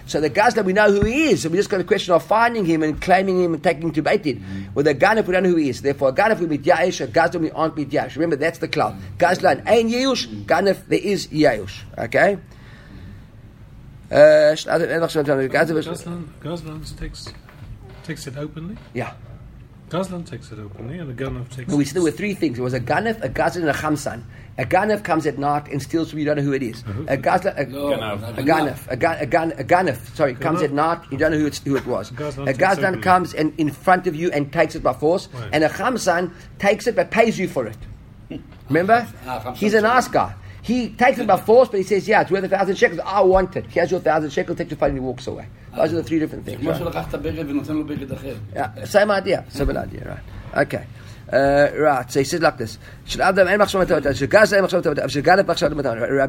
So 0.08 0.22
the 0.22 0.30
gazlan, 0.30 0.66
we 0.66 0.74
know 0.74 0.92
who 0.92 1.04
he 1.06 1.32
is. 1.32 1.42
So 1.42 1.50
we 1.50 1.58
just 1.58 1.70
got 1.70 1.82
a 1.82 1.84
question 1.84 2.14
of 2.14 2.24
finding 2.24 2.66
him 2.66 2.84
and 2.84 3.02
claiming 3.02 3.42
him 3.42 3.54
and 3.54 3.64
taking 3.64 3.84
him 3.84 3.92
to 3.94 4.02
Beit 4.02 4.24
Din. 4.24 4.40
Mm-hmm. 4.40 4.74
With 4.76 4.88
a 4.88 4.94
ganef, 4.94 5.26
we 5.26 5.34
don't 5.34 5.44
know 5.44 5.50
who 5.50 5.56
he 5.56 5.70
is. 5.70 5.82
Therefore, 5.82 6.10
a 6.10 6.14
ganef 6.14 6.40
we 6.40 6.46
mit 6.46 6.62
yayish, 6.62 7.02
a 7.02 7.08
gazlan 7.08 7.42
we 7.42 7.52
aren't 7.52 7.76
mit 7.76 7.90
yayish. 7.90 8.16
Remember, 8.16 8.36
that's 8.36 8.60
the 8.60 8.68
cloud. 8.68 8.96
Gazlan 9.18 9.68
ain't 9.68 9.92
yayush, 9.92 10.46
ganef 10.46 10.88
there 10.88 11.00
is 11.00 11.28
yayush. 11.28 11.80
Okay. 11.98 12.38
Uh, 14.12 14.54
Gazlan, 14.54 16.28
Gazlan 16.40 17.00
takes 17.00 17.34
takes 18.04 18.28
it 18.28 18.38
openly. 18.38 18.78
yeah. 18.94 19.14
Gazlan 19.90 20.26
takes 20.28 20.52
it 20.52 20.58
openly, 20.60 20.98
and 20.98 21.08
the 21.16 21.24
Ganef 21.24 21.48
takes. 21.50 21.72
We 21.72 21.84
it. 21.84 21.88
still 21.88 22.04
with 22.04 22.18
three 22.18 22.34
things. 22.34 22.58
It 22.58 22.62
was 22.62 22.74
a 22.74 22.80
ganef, 22.80 23.24
a 23.24 23.30
gazlan, 23.30 23.58
and 23.62 23.70
a 23.70 23.74
chamsan. 23.74 24.24
A 24.58 24.66
ganef 24.66 25.04
comes 25.04 25.28
at 25.28 25.38
night 25.38 25.68
and 25.68 25.80
steals 25.82 26.10
from 26.10 26.20
you. 26.20 26.26
don't 26.26 26.38
know 26.38 26.44
who 26.44 26.54
it 26.54 26.64
is. 26.64 26.82
A 27.08 27.18
gazlan, 27.18 27.56
a, 27.58 27.66
No, 27.68 27.90
Ganef. 27.90 28.38
a 28.38 28.44
ganef, 28.44 28.88
a, 28.92 28.96
gan, 28.96 29.18
a, 29.20 29.26
gan, 29.28 29.52
a 29.60 29.64
ganef, 29.64 30.16
sorry, 30.16 30.34
comes 30.34 30.62
at 30.64 30.72
night. 30.72 31.00
You 31.12 31.18
don't 31.20 31.32
know 31.32 31.38
who, 31.38 31.46
it's, 31.46 31.60
who 31.60 31.76
it 31.76 31.86
was. 31.86 32.10
Gazlan 32.12 32.44
a 32.44 32.46
takes 32.54 32.58
gazlan 32.58 33.04
comes 33.04 33.34
and 33.36 33.54
in 33.60 33.70
front 33.70 34.08
of 34.08 34.16
you 34.16 34.32
and 34.32 34.52
takes 34.52 34.74
it 34.76 34.82
by 34.82 34.94
force, 34.94 35.28
Right. 35.34 35.50
and 35.54 35.64
a 35.64 35.70
chamsan 35.70 36.34
takes 36.58 36.88
it 36.88 36.96
but 36.96 37.12
pays 37.12 37.38
you 37.38 37.48
for 37.48 37.68
it. 37.68 37.78
Remember? 38.70 39.08
Ah. 39.28 39.54
He's 39.54 39.76
a 39.76 39.82
nice 39.82 40.08
guy. 40.08 40.34
He 40.66 40.90
takes 40.90 41.20
it 41.20 41.28
by 41.28 41.38
force, 41.38 41.70
but 41.70 41.78
he 41.78 41.84
says, 41.84 42.08
yeah, 42.08 42.22
it's 42.22 42.32
worth 42.32 42.44
a 42.44 42.50
thousand 42.50 42.76
shekels. 42.76 43.00
I 43.06 43.22
want 43.22 43.56
it. 43.56 43.68
He 43.68 43.80
has 43.80 43.92
your 43.92 44.00
thousand 44.00 44.32
shekels, 44.32 44.58
takes 44.58 44.72
your 44.72 44.80
fight, 44.80 44.88
and 44.88 44.98
he 44.98 45.00
walks 45.00 45.28
away. 45.28 45.48
Those 45.76 45.94
are 45.94 45.98
the 45.98 46.04
three 46.04 46.18
different 46.18 46.44
things. 46.44 46.66
Right? 46.66 46.82
Yeah, 48.56 48.86
same 48.86 49.12
idea, 49.12 49.46
similar 49.50 49.82
idea, 49.82 50.08
right? 50.08 50.66
Okay. 50.66 50.88
Uh, 51.32 51.70
right, 51.78 52.12
so 52.12 52.20
he 52.20 52.24
says 52.24 52.42
like 52.42 52.58
this. 52.58 52.80
Rabbi 53.16 53.46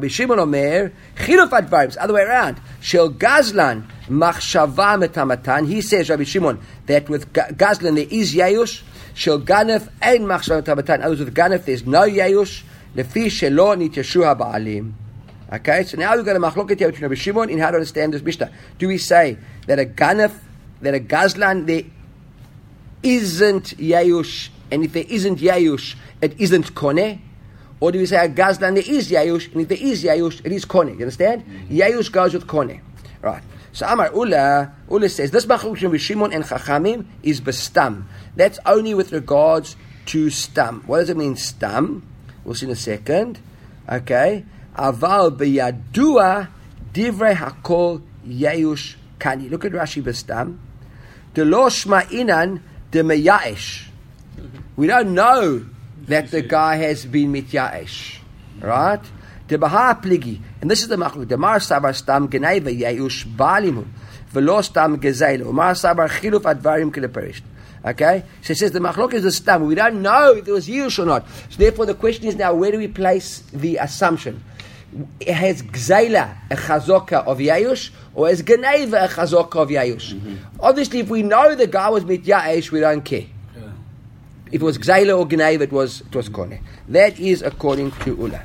Shimon 0.07 0.39
Omer, 0.39 0.91
Chiluf 1.15 1.49
Advarim, 1.49 1.97
other 1.99 2.13
way 2.13 2.21
around. 2.21 2.61
shall 2.79 3.09
Gazlan, 3.09 3.87
Machshava 4.07 5.03
Metamatan. 5.03 5.67
He 5.67 5.81
says, 5.81 6.11
Rabbi 6.11 6.25
Shimon, 6.25 6.59
that 6.85 7.09
with 7.09 7.33
Gazlan 7.33 7.95
there 7.95 8.05
is 8.07 8.35
Yayush. 8.35 8.83
Shall 9.15 9.39
Ganef, 9.39 9.89
and 9.99 10.25
Machshava 10.25 10.61
Metamatan. 10.61 11.01
Others 11.03 11.19
with 11.21 11.33
Ganef, 11.35 11.65
there's 11.65 11.87
no 11.87 12.01
Yayush. 12.01 12.61
Lefi 12.95 13.27
shelo 13.27 13.75
nityashu 13.75 14.37
ba'alim. 14.37 14.93
Okay, 15.51 15.83
so 15.83 15.97
now 15.97 16.15
we've 16.15 16.25
got 16.25 16.35
a 16.35 16.39
machloket 16.39 16.77
here 16.77 16.89
between 16.89 17.03
Rabbi 17.03 17.15
Shimon 17.15 17.49
and 17.49 17.59
how 17.59 17.71
to 17.71 17.77
understand 17.77 18.13
this 18.13 18.21
Mishnah. 18.21 18.51
Do 18.79 18.87
we 18.89 18.97
say 18.97 19.37
that 19.67 19.79
a 19.79 19.85
ganef, 19.85 20.33
that 20.81 20.93
a 20.93 20.99
gazlan, 20.99 21.65
there 21.65 21.83
isn't 23.01 23.77
yayush, 23.77 24.49
and 24.71 24.83
if 24.83 24.91
there 24.91 25.05
isn't 25.07 25.39
yayush, 25.39 25.95
it 26.21 26.37
isn't 26.37 26.73
koneh? 26.73 27.19
Or 27.79 27.91
do 27.91 27.99
we 27.99 28.05
say 28.07 28.17
a 28.17 28.27
gazlan 28.27 28.73
there 28.73 28.83
is 28.95 29.09
yayush, 29.09 29.53
and 29.53 29.61
if 29.61 29.69
there 29.69 29.77
is 29.79 30.03
yayush, 30.03 30.45
it 30.45 30.51
is 30.51 30.65
kone. 30.65 30.95
You 30.95 31.01
understand? 31.01 31.45
Mm-hmm. 31.45 31.77
Yayush 31.77 32.11
goes 32.11 32.33
with 32.33 32.47
kone. 32.47 32.81
Right. 33.21 33.43
So 33.71 33.85
Amar 33.85 34.11
Ula, 34.13 34.73
Ula 34.89 35.07
says 35.07 35.31
this 35.31 35.45
machlokes 35.45 35.87
with 35.89 36.01
Shimon 36.01 36.33
and 36.33 36.43
Chachamim 36.43 37.05
is 37.21 37.39
bestam. 37.39 38.05
That's 38.35 38.59
only 38.65 38.95
with 38.95 39.11
regards 39.11 39.75
to 40.07 40.29
stam. 40.29 40.81
What 40.87 40.99
does 40.99 41.09
it 41.09 41.17
mean 41.17 41.35
stam? 41.35 42.01
We'll 42.47 42.55
see 42.55 42.65
in 42.65 42.71
a 42.71 42.75
second. 42.75 43.39
Okay. 43.89 44.45
Aval 44.73 45.35
beyadua 45.37 46.47
divrei 46.93 47.35
hakol 47.35 48.01
Yayush 48.25 48.95
kani. 49.19 49.51
Look 49.51 49.65
at 49.65 49.73
Rashi 49.73 50.01
Bestam. 50.01 50.57
The 51.33 51.43
lo 51.43 51.67
shma'inan 51.67 52.61
de 52.89 53.03
meya'ish. 53.03 53.89
We 54.77 54.87
don't 54.87 55.13
know 55.13 55.65
that 56.07 56.31
the 56.31 56.41
guy 56.41 56.77
has 56.77 57.05
been 57.05 57.33
mityaesh. 57.33 58.19
Right? 58.61 59.01
The 59.49 59.57
Baha 59.57 59.99
Pligi, 60.01 60.39
and 60.61 60.71
this 60.71 60.81
is 60.81 60.87
the 60.87 60.95
machlok. 60.95 61.27
The 61.27 61.37
Mar 61.37 61.57
Sabar 61.57 61.93
Stam 61.93 62.29
Geneva 62.29 62.69
Yeush 62.69 63.25
Balimu, 63.35 63.85
Velo 64.27 64.61
Stam 64.61 64.99
Gezeilu, 64.99 65.51
Mar 65.51 65.73
Sabar 65.73 66.07
Chiluf 66.07 66.43
Advarim 66.43 66.93
Kileperisht. 66.93 67.41
Okay? 67.87 68.23
So 68.41 68.51
it 68.51 68.57
says 68.57 68.71
the 68.71 68.79
machlok 68.79 69.13
is 69.13 69.23
the 69.23 69.31
stam. 69.31 69.65
We 69.65 69.75
don't 69.75 70.01
know 70.01 70.33
if 70.33 70.47
it 70.47 70.51
was 70.51 70.67
Yush 70.67 70.99
or 70.99 71.05
not. 71.05 71.25
So 71.49 71.57
therefore 71.57 71.85
the 71.85 71.95
question 71.95 72.25
is 72.25 72.35
now, 72.35 72.53
where 72.53 72.71
do 72.71 72.77
we 72.77 72.87
place 72.87 73.39
the 73.53 73.77
assumption? 73.77 74.43
It 75.19 75.33
Has 75.33 75.61
Gzeila 75.63 76.35
a 76.49 76.55
chazoka 76.55 77.25
of 77.25 77.39
Yayush 77.39 77.91
or 78.13 78.27
has 78.27 78.41
Geneva 78.41 79.05
a 79.05 79.07
chazoka 79.07 79.55
of 79.55 79.69
Yayush? 79.69 80.13
Mm-hmm. 80.13 80.35
Obviously, 80.59 80.99
if 80.99 81.09
we 81.09 81.23
know 81.23 81.55
the 81.55 81.67
guy 81.67 81.89
was 81.89 82.03
mityaesh, 82.03 82.71
we 82.71 82.79
don't 82.79 83.03
care. 83.03 83.25
If 84.49 84.61
it 84.61 84.63
was 84.63 84.77
Gzeila 84.77 85.17
or 85.17 85.25
Geneva, 85.25 85.63
it 85.63 85.71
was, 85.71 86.01
it 86.01 86.15
was 86.15 86.29
Kone. 86.29 86.61
That 86.87 87.19
is 87.19 87.41
according 87.41 87.91
to 87.91 88.15
Ula. 88.15 88.43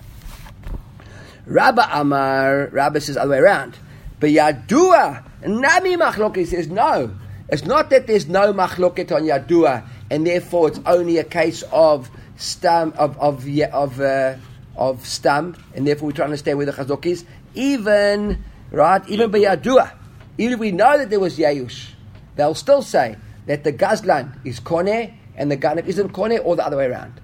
Rabba 1.47 1.89
Amar, 1.93 2.69
Rabba 2.73 3.01
says 3.01 3.17
all 3.17 3.29
the 3.29 3.35
other 3.35 3.43
way 3.43 3.49
around. 3.49 3.77
But 4.19 4.31
Yadua, 4.31 5.25
Nami 5.47 5.97
Machloket 5.97 6.47
says 6.47 6.69
no. 6.69 7.13
It's 7.53 7.67
not 7.67 7.91
that 7.91 8.07
there's 8.07 8.29
no 8.29 8.55
Machloket 8.55 9.15
on 9.15 9.25
Yadua, 9.25 9.87
and 10.11 10.27
therefore 10.27 10.69
it's 10.69 10.81
only 10.87 11.19
a 11.19 11.25
case 11.25 11.63
of 11.71 12.11
stam 12.37 12.95
of 12.97 13.19
of 13.19 13.47
of 13.47 14.01
uh, 14.01 14.37
of 14.75 15.07
stam, 15.07 15.55
and 15.75 15.87
therefore 15.87 16.07
we 16.07 16.15
try 16.15 16.23
to 16.23 16.31
understand 16.31 16.57
where 16.57 16.65
the 16.65 16.73
chazok 16.73 17.05
is. 17.05 17.27
Even 17.55 18.43
right, 18.71 19.07
even 19.07 19.31
by 19.31 19.41
Yadua, 19.41 19.93
even 20.39 20.55
if 20.55 20.61
we 20.61 20.71
know 20.71 20.97
that 20.97 21.11
there 21.11 21.21
was 21.21 21.39
Yayush, 21.39 21.91
they'll 22.37 22.55
still 22.55 22.81
say 22.81 23.17
that 23.45 23.65
the 23.65 23.73
Gazlan 23.73 24.35
is 24.47 24.59
Kone 24.59 25.13
and 25.37 25.51
the 25.51 25.59
Ganef 25.59 25.87
isn't 25.87 26.09
Kone, 26.15 26.43
or 26.43 26.57
the 26.57 26.65
other 26.65 26.79
way 26.79 26.87
around. 26.87 27.21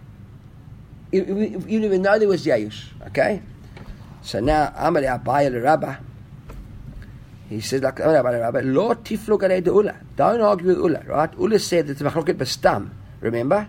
Even 1.11 1.85
if 1.85 1.91
we 1.91 1.97
know 1.97 2.19
there 2.19 2.29
was 2.29 2.45
Yayush, 2.45 2.85
okay. 3.07 3.41
So 4.21 4.41
now, 4.41 4.75
Abaye 4.77 5.51
the 5.51 5.63
Rabbah. 5.63 5.97
He 7.50 7.62
says, 7.62 7.82
like 7.82 8.00
Amar 8.00 8.16
Abayah 8.16 8.32
the 8.32 8.40
Rabbah, 8.40 8.62
Lo 8.64 8.94
tiflo 8.96 9.40
garei 9.40 9.64
de 9.64 9.72
Ula. 9.72 9.96
Don't 10.16 10.42
argue 10.42 10.68
with 10.68 10.78
Ula, 10.78 11.04
right? 11.06 11.34
Ula 11.38 11.60
said 11.60 11.88
that 11.88 11.94
it's 11.94 12.02
machloket 12.02 12.36
bestam, 12.36 12.90
remember? 13.20 13.68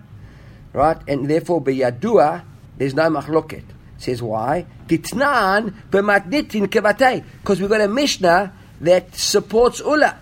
Right? 0.73 0.99
And 1.09 1.29
therefore, 1.29 1.62
beyadua, 1.62 2.44
there's 2.77 2.94
no 2.94 3.11
machloket. 3.11 3.64
Says 3.99 4.23
why? 4.23 4.66
Titnan 4.87 5.75
b'matnitin 5.90 6.66
kevatei. 6.66 7.25
Because 7.40 7.61
we've 7.61 7.70
got 7.70 7.81
a 7.81 7.88
Mishnah 7.88 8.53
that 8.81 9.14
supports 9.14 9.81
Ula. 9.81 10.18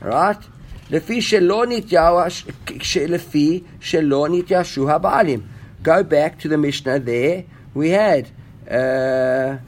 Right? 0.00 0.38
לפי 0.90 1.22
שלא 1.22 1.64
נתייאש, 1.68 2.46
לפי 3.08 3.62
שלא 3.80 4.26
נתייאשו 4.30 4.90
הבעלים. 4.90 5.40
Go 5.82 6.02
back 6.02 6.38
to 6.40 6.48
the 6.48 6.56
Mishnah 6.56 6.98
there. 6.98 7.44
We 7.74 7.90
had 7.90 8.28
uh, 8.68 9.58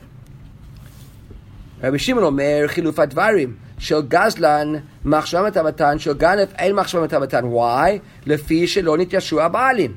רבי 1.82 1.98
שמעון 1.98 2.24
אומר 2.24 2.64
חילוף 2.66 2.98
הדברים 2.98 3.56
של 3.78 4.00
גזלן 4.08 4.72
מחשבה 5.04 5.42
מתמתן, 5.42 5.98
של 5.98 6.12
גנב 6.12 6.48
אין 6.58 6.74
מחשבה 6.74 7.02
מתמתן. 7.02 7.44
Why? 7.44 7.90
לפי 8.26 8.66
שלא 8.66 8.96
נתיישו 8.96 9.40
הבעלים. 9.40 9.92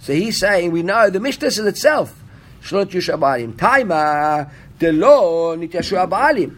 So 0.00 0.12
he's 0.12 0.40
saying, 0.40 0.72
we 0.72 0.82
know 0.82 1.10
the 1.10 1.20
Mishnah 1.20 1.50
says 1.50 1.66
itself, 1.66 2.08
שלא 2.62 2.82
נתיישו 2.82 3.12
הבעלים. 3.12 3.52
תימה 3.52 4.42
דלא 4.78 5.54
נתיישו 5.58 5.98
הבעלים. 5.98 6.50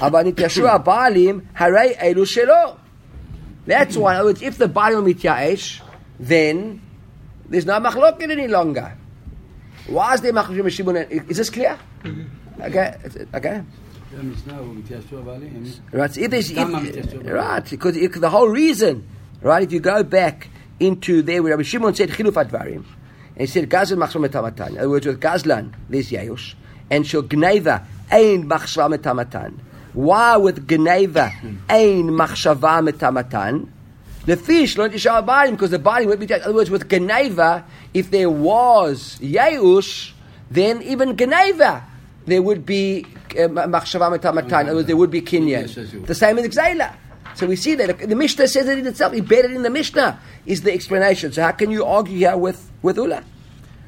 אבל 0.00 0.22
נתיישו 0.22 0.68
הבעלים, 0.68 1.40
הרי 1.56 1.92
אלו 2.02 2.26
שלא. 2.26 2.76
That's 3.66 3.96
why, 3.96 4.14
in 4.14 4.20
other 4.20 4.32
words, 4.32 4.42
if 4.42 4.58
the 4.58 4.66
Baal 4.66 5.02
מתייאש, 5.04 5.82
then 6.20 6.80
there's 7.48 7.66
no 7.66 7.78
machloket 7.78 8.30
any 8.30 8.48
longer. 8.48 8.88
Why 9.87 10.05
mm-hmm. 10.05 10.15
is 10.15 10.21
there 10.21 10.33
machloket 10.33 10.71
Shimon? 10.71 10.97
Is 10.97 11.37
this 11.37 11.49
clear? 11.49 11.77
Okay, 12.61 12.95
okay. 13.33 13.63
Right, 15.91 16.13
so 16.13 16.21
if 16.21 16.31
there's, 16.31 16.49
if, 16.49 17.25
right, 17.25 17.69
because 17.69 17.97
if, 17.97 18.13
the 18.13 18.29
whole 18.29 18.47
reason, 18.47 19.07
right, 19.41 19.61
if 19.61 19.71
you 19.71 19.79
go 19.79 20.01
back 20.03 20.49
into 20.79 21.21
there 21.21 21.43
where 21.43 21.51
Rabbi 21.51 21.63
Shimon 21.63 21.93
said 21.93 22.09
chiluf 22.09 22.33
advarim, 22.33 22.85
and 23.35 23.37
he 23.37 23.45
said 23.45 23.69
gazlan 23.69 23.97
machshva 23.97 24.27
metamatan. 24.27 24.69
In 24.69 24.77
other 24.79 24.89
words, 24.89 25.05
with 25.05 25.19
gazlan 25.21 25.73
there's 25.89 26.09
yayush, 26.09 26.55
and 26.89 27.05
shel 27.05 27.23
gneva 27.23 27.85
ein 28.09 28.49
machshva 28.49 28.89
metamatan. 28.95 29.59
Why 29.93 30.37
with 30.37 30.67
gneva 30.67 31.31
ein 31.69 32.09
machshava 32.09 32.81
metamatan? 32.89 33.69
The 34.27 34.35
fish 34.35 34.77
learned 34.77 34.93
Isha 34.93 35.23
Barim 35.25 35.51
because 35.51 35.71
the 35.71 35.79
body 35.79 36.05
would 36.05 36.19
be. 36.19 36.25
In 36.25 36.41
other 36.41 36.53
words, 36.53 36.69
with 36.69 36.89
Geneva, 36.89 37.63
if 37.93 38.11
there 38.11 38.29
was 38.29 39.17
Yeush, 39.21 40.11
then 40.51 40.81
even 40.81 41.15
Geneva, 41.15 41.83
there 42.25 42.41
would 42.41 42.65
be 42.65 43.05
Machshava 43.29 44.11
uh. 44.11 44.59
In 44.59 44.67
other 44.67 44.75
words, 44.75 44.87
there 44.87 44.97
would 44.97 45.11
be 45.11 45.21
Kinyan. 45.21 46.05
The 46.05 46.13
same 46.13 46.37
as 46.39 46.47
Xayla. 46.49 46.93
So 47.35 47.47
we 47.47 47.55
see 47.55 47.75
that 47.75 47.99
the 47.99 48.15
Mishnah 48.15 48.49
says 48.49 48.67
it 48.67 48.77
in 48.77 48.85
itself. 48.85 49.13
Embedded 49.13 49.51
in 49.51 49.61
the 49.61 49.69
Mishnah 49.69 50.19
is 50.45 50.61
the 50.61 50.73
explanation. 50.73 51.31
So 51.31 51.43
how 51.43 51.51
can 51.51 51.71
you 51.71 51.85
argue 51.85 52.17
here 52.17 52.35
with 52.35 52.69
with 52.81 52.97
Ula? 52.97 53.23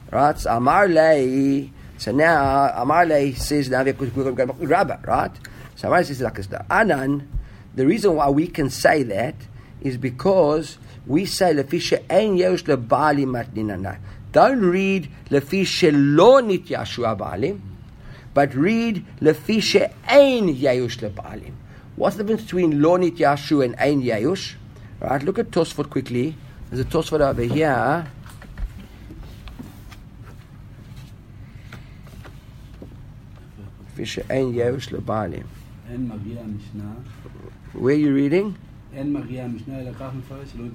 Right? 0.09 0.39
So 0.39 0.55
Amar 0.55 0.87
Lei. 0.87 1.69
So 1.97 2.13
now 2.13 2.71
Amar 2.77 3.05
Lei 3.05 3.33
says 3.33 3.69
now 3.69 3.83
we're 3.83 3.91
going 3.91 4.11
to 4.11 4.53
with 4.53 4.71
Right? 4.71 5.31
So 5.75 5.89
Amar 5.89 6.05
says 6.05 6.21
like 6.21 6.35
this. 6.35 6.47
Anan. 6.69 7.27
The 7.75 7.85
reason 7.85 8.15
why 8.15 8.29
we 8.29 8.47
can 8.47 8.69
say 8.69 9.03
that 9.03 9.35
is 9.81 9.97
because 9.97 10.77
we 11.07 11.25
say 11.25 11.53
lefisha 11.53 12.03
ein 12.09 12.35
yesh 12.37 12.63
lebali 12.63 13.25
matninana. 13.25 13.97
Don't 14.31 14.61
read 14.61 15.09
lefisha 15.29 15.91
lo 15.93 16.41
nityashu 16.41 17.17
abalim, 17.17 17.59
but 18.33 18.53
read 18.53 19.05
lefisha 19.21 19.91
ein 20.07 20.49
yesh 20.49 20.99
lebalim. 20.99 21.53
What's 21.95 22.15
the 22.17 22.23
difference 22.23 22.43
between 22.43 22.81
lo 22.81 22.97
nityashu 22.97 23.63
and 23.63 23.75
ein 23.77 24.01
yesh? 24.01 24.57
Right, 24.99 25.23
look 25.23 25.39
at 25.39 25.51
Tosfot 25.51 25.89
quickly. 25.89 26.35
There's 26.69 26.81
a 26.81 26.89
Tosfot 26.89 27.21
over 27.21 27.41
here. 27.41 28.05
Lefisha 33.97 34.29
ein 34.29 34.53
lebalim. 34.53 35.45
Where 37.73 37.95
are 37.95 37.97
you 37.97 38.13
reading? 38.13 38.55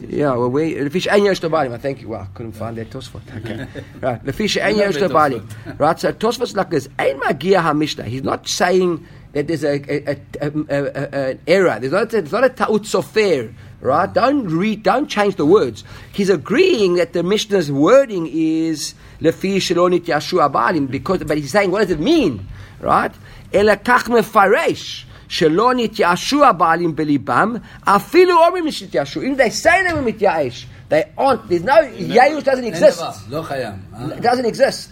Yeah, 0.09 0.35
well, 0.35 0.49
we 0.49 0.75
the 0.75 0.91
fish 0.91 1.09
and 1.11 1.25
yesh 1.25 1.43
I 1.43 1.79
thank 1.79 2.01
you. 2.01 2.09
Wow, 2.11 2.21
I 2.21 2.27
couldn't 2.37 2.53
find 2.53 2.77
that 2.77 2.91
Tosfot. 2.91 3.23
Okay, 3.39 3.67
right. 4.01 4.25
The 4.25 4.33
fish 4.33 4.57
and 4.57 4.77
yesh 4.77 4.97
Right. 4.97 5.99
So 5.99 6.13
Tosfot's 6.13 6.55
like 6.55 6.71
this. 6.71 6.89
Ein 6.99 7.19
magia 7.19 7.61
ha-mishnah. 7.61 8.05
He's 8.05 8.23
not 8.23 8.47
saying 8.47 9.05
that 9.33 9.49
there's 9.49 9.65
a, 9.65 9.83
a, 9.93 10.17
a, 10.41 10.53
a, 10.69 11.31
an 11.31 11.41
error. 11.49 11.79
There's 11.81 11.93
not. 11.93 12.11
There's 12.11 12.31
not 12.31 12.45
a 12.45 12.51
ta'ut 12.51 12.83
sofer. 12.83 13.53
Right. 13.81 14.13
Don't 14.13 14.47
read. 14.47 14.85
Don't 14.85 15.09
change 15.09 15.35
the 15.35 15.47
words. 15.47 15.83
He's 16.13 16.31
agreeing 16.31 16.95
that 16.95 17.15
the 17.15 17.25
mishnah's 17.25 17.73
wording 17.73 18.29
is 18.33 18.95
lefi 19.21 19.57
shalonit 19.57 20.05
yashu 20.05 20.39
abalim 20.49 20.89
because, 20.89 21.25
but 21.25 21.37
he's 21.37 21.51
saying 21.51 21.73
what 21.73 21.81
does 21.81 21.91
it 21.91 22.01
mean? 22.01 22.47
Right. 22.81 23.13
Elakach 23.53 24.05
mefaresh. 24.05 25.05
שלא 25.34 25.72
נתייאשו 25.76 26.46
הבעלים 26.46 26.96
בליבם, 26.96 27.56
אפילו 27.84 28.46
אומרים 28.46 28.72
שנתייאשו. 28.72 29.22
אם 29.22 29.36
they 29.38 29.64
say 29.64 29.84
they 29.88 29.94
were 29.94 30.02
מתייאש, 30.02 30.68
they 30.90 31.04
aren't, 31.18 31.50
there's 31.50 31.64
no, 31.64 31.72
ייאוש 31.98 32.44
doesn't 32.44 32.74
exist. 32.74 33.02
לא 33.30 33.44
קיים. 33.48 33.74
It 34.18 34.22
doesn't 34.22 34.46
exist. 34.46 34.90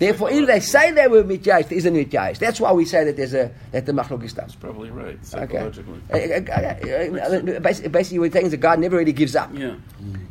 Therefore, 0.00 0.30
if 0.30 0.46
they 0.46 0.60
say 0.60 0.92
they 0.92 1.08
were 1.08 1.22
mityayish, 1.22 1.68
there 1.68 1.76
isn't 1.76 1.94
mityayish. 1.94 2.38
That's 2.38 2.58
why 2.58 2.72
we 2.72 2.86
say 2.86 3.04
that 3.04 3.16
there's 3.18 3.34
a 3.34 3.50
that 3.72 3.84
the 3.84 3.92
machlok 3.92 4.24
is 4.24 4.32
done. 4.32 4.46
That's 4.46 4.54
probably 4.54 4.90
right, 4.90 5.18
psychologically. 5.22 6.00
Okay. 6.10 7.58
Basically, 7.60 8.18
what 8.18 8.28
we're 8.28 8.32
saying 8.32 8.46
is 8.46 8.52
the 8.52 8.56
God 8.56 8.78
never 8.78 8.96
really 8.96 9.12
gives 9.12 9.36
up. 9.36 9.50
Yeah. 9.52 9.74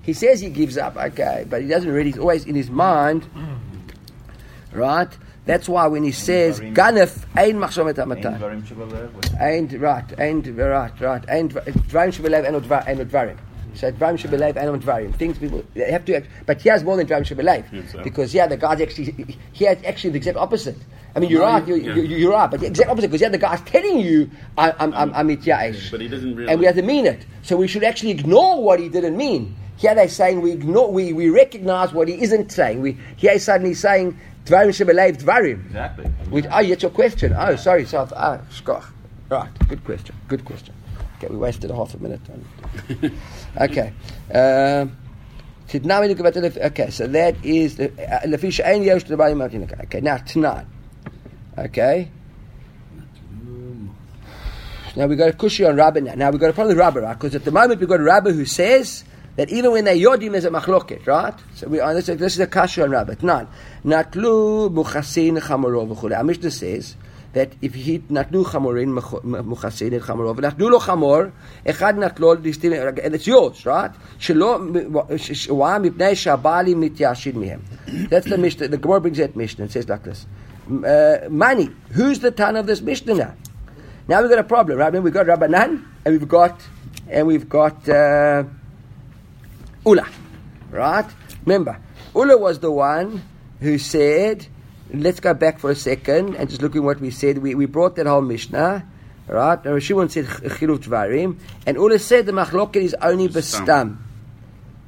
He 0.02 0.14
says 0.14 0.40
he 0.40 0.50
gives 0.50 0.76
up, 0.76 0.98
okay, 0.98 1.46
but 1.48 1.62
he 1.62 1.68
doesn't 1.68 1.92
really. 1.92 2.10
He's 2.10 2.18
always 2.18 2.46
in 2.46 2.56
his 2.56 2.72
mind, 2.72 3.28
right? 4.74 5.12
That's 5.47 5.69
why 5.69 5.87
when 5.89 6.05
he 6.05 6.13
says 6.13 6.59
ganef 6.61 7.27
ein 7.37 7.57
machshavet 7.59 7.97
amatan, 7.99 8.41
ein 9.41 9.69
right, 9.81 10.19
ein 10.19 10.41
right, 10.57 11.01
right, 11.01 11.29
ein 11.29 11.49
dvarim 11.51 12.13
shebelev 12.13 12.47
ein 12.47 12.55
ein 12.55 13.09
dvarim. 13.09 13.37
So 13.75 13.91
dvarim 13.91 14.17
shebelev 14.17 14.57
ein 14.57 14.81
dvarim. 14.81 15.15
Things 15.17 15.39
people 15.39 15.63
they 15.75 15.91
have 15.91 16.05
to, 16.07 16.23
but 16.47 16.63
he 16.63 16.69
has 16.71 16.83
more 16.83 16.97
than 16.97 17.07
dvarim 17.07 17.25
shebelev 17.27 18.03
because 18.03 18.33
yeah, 18.33 18.47
the 18.47 18.57
guy's 18.57 18.81
actually 18.81 19.37
he 19.53 19.65
has 19.67 19.79
actually 19.85 20.11
the 20.11 20.17
exact 20.19 20.39
opposite. 20.39 20.77
I 21.17 21.21
mean, 21.21 21.31
you're 21.31 21.41
No, 21.41 21.47
right, 21.53 21.69
you- 21.69 21.77
you, 21.77 21.83
yeah. 21.83 21.95
you, 21.95 22.17
you're 22.17 22.33
right, 22.33 22.51
but 22.51 22.61
the 22.61 22.67
exact 22.67 22.89
opposite 22.91 23.09
because 23.09 23.21
yeah, 23.21 23.29
the 23.29 23.39
guy's 23.39 23.61
telling 23.63 23.99
you 24.01 24.31
I, 24.57 24.73
I'm 24.79 24.95
I'm 24.95 25.13
I'm 25.15 25.29
mitya'ish. 25.29 25.91
But 25.91 26.01
he 26.01 26.09
doesn't 26.09 26.35
really. 26.37 26.51
and 26.51 26.59
we 26.59 26.67
have 26.67 26.77
to 26.77 26.83
mean 26.83 27.05
it. 27.07 27.27
So 27.43 27.57
we 27.59 27.69
should 27.69 27.85
actually 27.85 28.13
ignore 28.13 28.63
what 28.63 28.81
he 28.81 28.89
didn't 28.89 29.17
mean. 29.17 29.55
Here 29.77 29.95
they're 29.95 30.09
saying 30.09 30.41
we 30.41 30.53
ignore, 30.53 30.91
we, 30.91 31.13
we 31.13 31.31
recognize 31.31 31.93
what 31.93 32.07
he 32.07 32.23
isn't 32.23 32.53
saying. 32.53 32.81
We 32.81 32.97
here 33.17 33.33
he's 33.33 33.43
suddenly 33.45 33.75
saying 33.75 34.19
dvarim 34.45 34.71
shebelev 34.71 35.17
dvarim. 35.23 35.67
Exactly. 35.67 36.05
Which, 36.31 36.47
oh, 36.51 36.61
it's 36.61 36.83
your 36.83 36.91
question. 36.91 37.35
Oh, 37.37 37.57
sorry, 37.57 37.85
so 37.85 38.09
ah, 38.17 38.39
shkoch. 38.51 38.85
Right, 39.31 39.51
good 39.69 39.85
question. 39.85 40.15
Good 40.29 40.45
question. 40.45 40.75
Okay, 41.17 41.29
we 41.29 41.37
wasted 41.37 41.71
a 41.71 41.75
half 41.75 41.95
a 41.95 41.99
minute. 41.99 42.21
On 42.31 43.13
okay. 43.61 43.93
Um 44.33 44.97
Okay, 45.75 46.91
so 46.91 47.07
that 47.09 47.45
is 47.45 47.77
the 47.77 48.39
fish 48.39 48.61
ain't 48.63 48.85
yosh 48.85 49.05
the 49.05 49.79
Okay, 49.85 50.01
now 50.01 50.19
tonight. 50.19 50.67
Okay. 51.59 52.11
Now 54.97 55.07
we 55.07 55.17
got 55.17 55.31
a 55.31 55.33
kushi 55.33 55.69
on 55.69 55.75
Rabbi 55.75 56.01
now. 56.01 56.15
Now 56.15 56.31
we 56.31 56.39
got 56.39 56.51
a 56.51 56.53
problem 56.53 56.77
with 56.77 56.79
Rabbi, 56.79 57.01
right? 57.01 57.15
Because 57.15 57.35
at 57.35 57.45
the 57.45 57.51
moment 57.51 57.81
we've 57.81 57.89
got 57.89 57.99
a 57.99 58.05
Rabbi 58.05 58.31
who 58.31 58.45
says 58.45 59.03
that 59.37 59.51
even 59.51 59.73
when 59.73 59.85
they 59.85 60.01
yodim 60.01 60.33
there's 60.33 60.45
a 60.45 60.51
machloket, 60.51 61.07
right? 61.07 61.35
So 61.55 61.69
we 61.69 61.79
this, 61.79 62.07
this 62.07 62.35
is 62.35 62.41
a 62.41 62.47
kasha 62.47 62.85
on 62.85 62.91
Rabbi. 62.91 63.15
Not 63.23 63.51
natlu 63.85 64.71
muchasin 64.73 65.41
chamorov 65.41 65.95
v'chule. 65.95 66.17
Our 66.17 66.25
Mishnah 66.25 66.51
says 66.51 66.97
that 67.33 67.53
if 67.61 67.75
he 67.75 67.99
natlu 67.99 68.45
chamorin 68.45 68.93
muchasin 68.93 70.01
chamorov, 70.01 70.37
natlu 70.39 70.71
lo 70.71 70.79
chamor, 70.79 71.33
echad 71.67 71.97
natlo 71.97 72.37
listim, 72.37 73.05
and 73.05 73.15
it's 73.15 73.27
yours, 73.27 73.67
right? 73.67 73.91
Shelo 74.19 74.89
why 75.51 75.79
mipnei 75.79 76.15
shabali 76.15 76.75
mityashid 76.75 77.35
mihem. 77.35 78.09
That's 78.09 78.29
the 78.29 78.39
Mishnah. 78.39 78.69
The 78.69 78.79
Gemara 78.79 79.01
brings 79.01 79.19
that 79.19 79.35
Mishnah. 79.35 79.65
It 79.65 79.73
says 79.73 79.89
like 79.89 80.05
this. 80.05 80.27
Uh, 80.67 81.29
money. 81.29 81.71
Who's 81.91 82.21
the 82.21 82.31
ton 82.31 82.57
of 82.57 82.67
this 82.67 82.81
Mishnah 82.81 83.15
now? 83.15 83.35
Now 84.07 84.21
we've 84.21 84.31
got 84.31 84.39
a 84.39 84.45
problem, 84.45 84.79
right? 84.79 84.93
We've 84.93 85.13
got 85.13 85.27
Rabbanan 85.27 85.85
and 86.05 86.19
we've 86.19 86.29
got 86.29 86.61
and 87.09 87.27
we've 87.27 87.49
got 87.49 87.89
uh, 87.89 88.45
Ula, 89.87 90.07
right? 90.71 91.07
Remember, 91.45 91.79
Ula 92.15 92.39
was 92.39 92.59
the 92.61 92.71
one 92.71 93.23
who 93.61 93.79
said, 93.79 94.47
let's 94.93 95.21
go 95.21 95.35
back 95.35 95.59
for 95.59 95.71
a 95.71 95.77
second 95.77 96.37
and 96.37 96.49
just 96.49 96.63
look 96.63 96.77
at 96.77 96.83
what 96.83 97.01
we 97.01 97.11
said. 97.11 97.39
We, 97.39 97.55
we 97.55 97.67
brought 97.67 97.97
that 97.97 98.07
whole 98.07 98.23
Mishnah, 98.23 98.87
right? 99.29 99.65
And 99.65 99.83
Shimon 99.83 100.09
said 100.09 100.27
Chiluv 100.27 100.79
Dvarim, 100.79 101.39
and 101.67 101.77
Ula 101.77 101.99
said 101.99 102.27
the 102.27 102.33
Machloket 102.33 102.77
is 102.77 102.95
only 103.01 103.29
Bestam, 103.29 103.99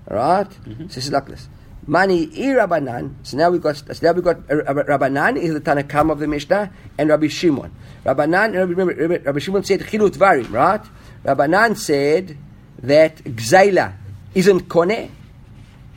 right? 0.09 0.49
Mm-hmm. 0.49 0.89
So 0.89 0.99
it's 0.99 1.11
like 1.11 1.27
this. 1.27 1.49
Mani 1.89 2.25
i 2.25 2.55
Rabbanan. 2.55 3.15
So 3.23 3.37
now 3.37 3.51
we 3.51 3.59
got 3.61 3.77
so 3.77 3.85
now 4.03 4.13
we 4.13 4.21
got 4.21 4.39
uh, 4.51 4.75
Rabbanan 4.75 5.37
is 5.37 5.55
the 5.55 5.61
Tanakam 5.61 6.11
of 6.11 6.19
the 6.19 6.27
Mishnah 6.27 6.73
and 6.99 7.09
Rabbi 7.09 7.29
Shimon. 7.29 7.73
Rabbanan, 8.05 8.55
remember, 8.69 9.19
Rabbi 9.19 9.39
Shimon 9.39 9.63
said 9.63 9.81
chilut 9.81 10.17
varim, 10.17 10.51
right? 10.51 10.83
Rabbanan 11.25 11.77
said 11.77 12.37
that 12.83 13.19
Gzaila 13.19 13.95
isn't 14.37 14.69
kone, 14.69 15.11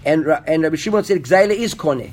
and 0.05 0.25
and 0.47 0.63
Rabbi 0.63 0.77
Shimon 0.77 1.03
said 1.03 1.21
Gzaila 1.21 1.51
is 1.51 1.75
kone. 1.75 2.11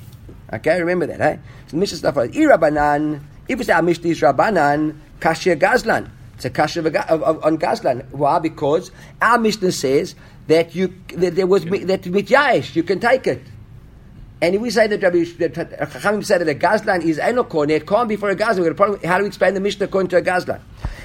Okay, 0.52 0.80
remember 0.80 1.06
that, 1.06 1.20
eh? 1.20 1.36
So 1.66 1.70
the 1.70 1.76
Mishnah 1.76 1.98
stuff 1.98 2.16
like 2.16 2.32
Rabbanan. 2.32 3.22
If 3.48 3.60
it's 3.60 3.70
our 3.70 3.80
Mishnah 3.80 4.10
is 4.10 4.20
Rabbanan, 4.20 4.96
Kashia 5.20 5.58
Gazlan. 5.58 6.10
It's 6.34 6.44
a 6.44 6.50
kasha 6.50 6.80
on 7.10 7.56
Gazlan. 7.58 8.10
Why? 8.10 8.40
Because 8.40 8.90
our 9.22 9.38
Mishnah 9.38 9.72
says 9.72 10.14
that 10.48 10.74
you 10.74 10.92
that 11.14 11.36
there 11.36 11.46
was 11.46 11.64
that 11.64 12.02
mityayish, 12.02 12.74
you 12.74 12.82
can 12.82 13.00
take 13.00 13.26
it. 13.26 13.42
And 14.42 14.54
if 14.54 14.60
we 14.60 14.68
say 14.68 14.86
that 14.86 15.02
Rabbi 15.02 15.18
Chachamim 15.18 16.24
said 16.24 16.42
that 16.42 16.48
a 16.48 16.54
Gazlan 16.54 17.02
is 17.02 17.18
Enokon, 17.18 17.70
it 17.70 17.86
can't 17.86 18.08
be 18.08 18.16
for 18.16 18.28
a 18.28 18.36
Gazlan. 18.36 19.02
How 19.04 19.16
do 19.16 19.22
we 19.22 19.28
explain 19.28 19.54
the 19.54 19.60
Mishnah 19.60 19.86
according 19.86 20.10
to 20.10 20.18
a 20.18 20.22
Gazlan? 20.22 20.60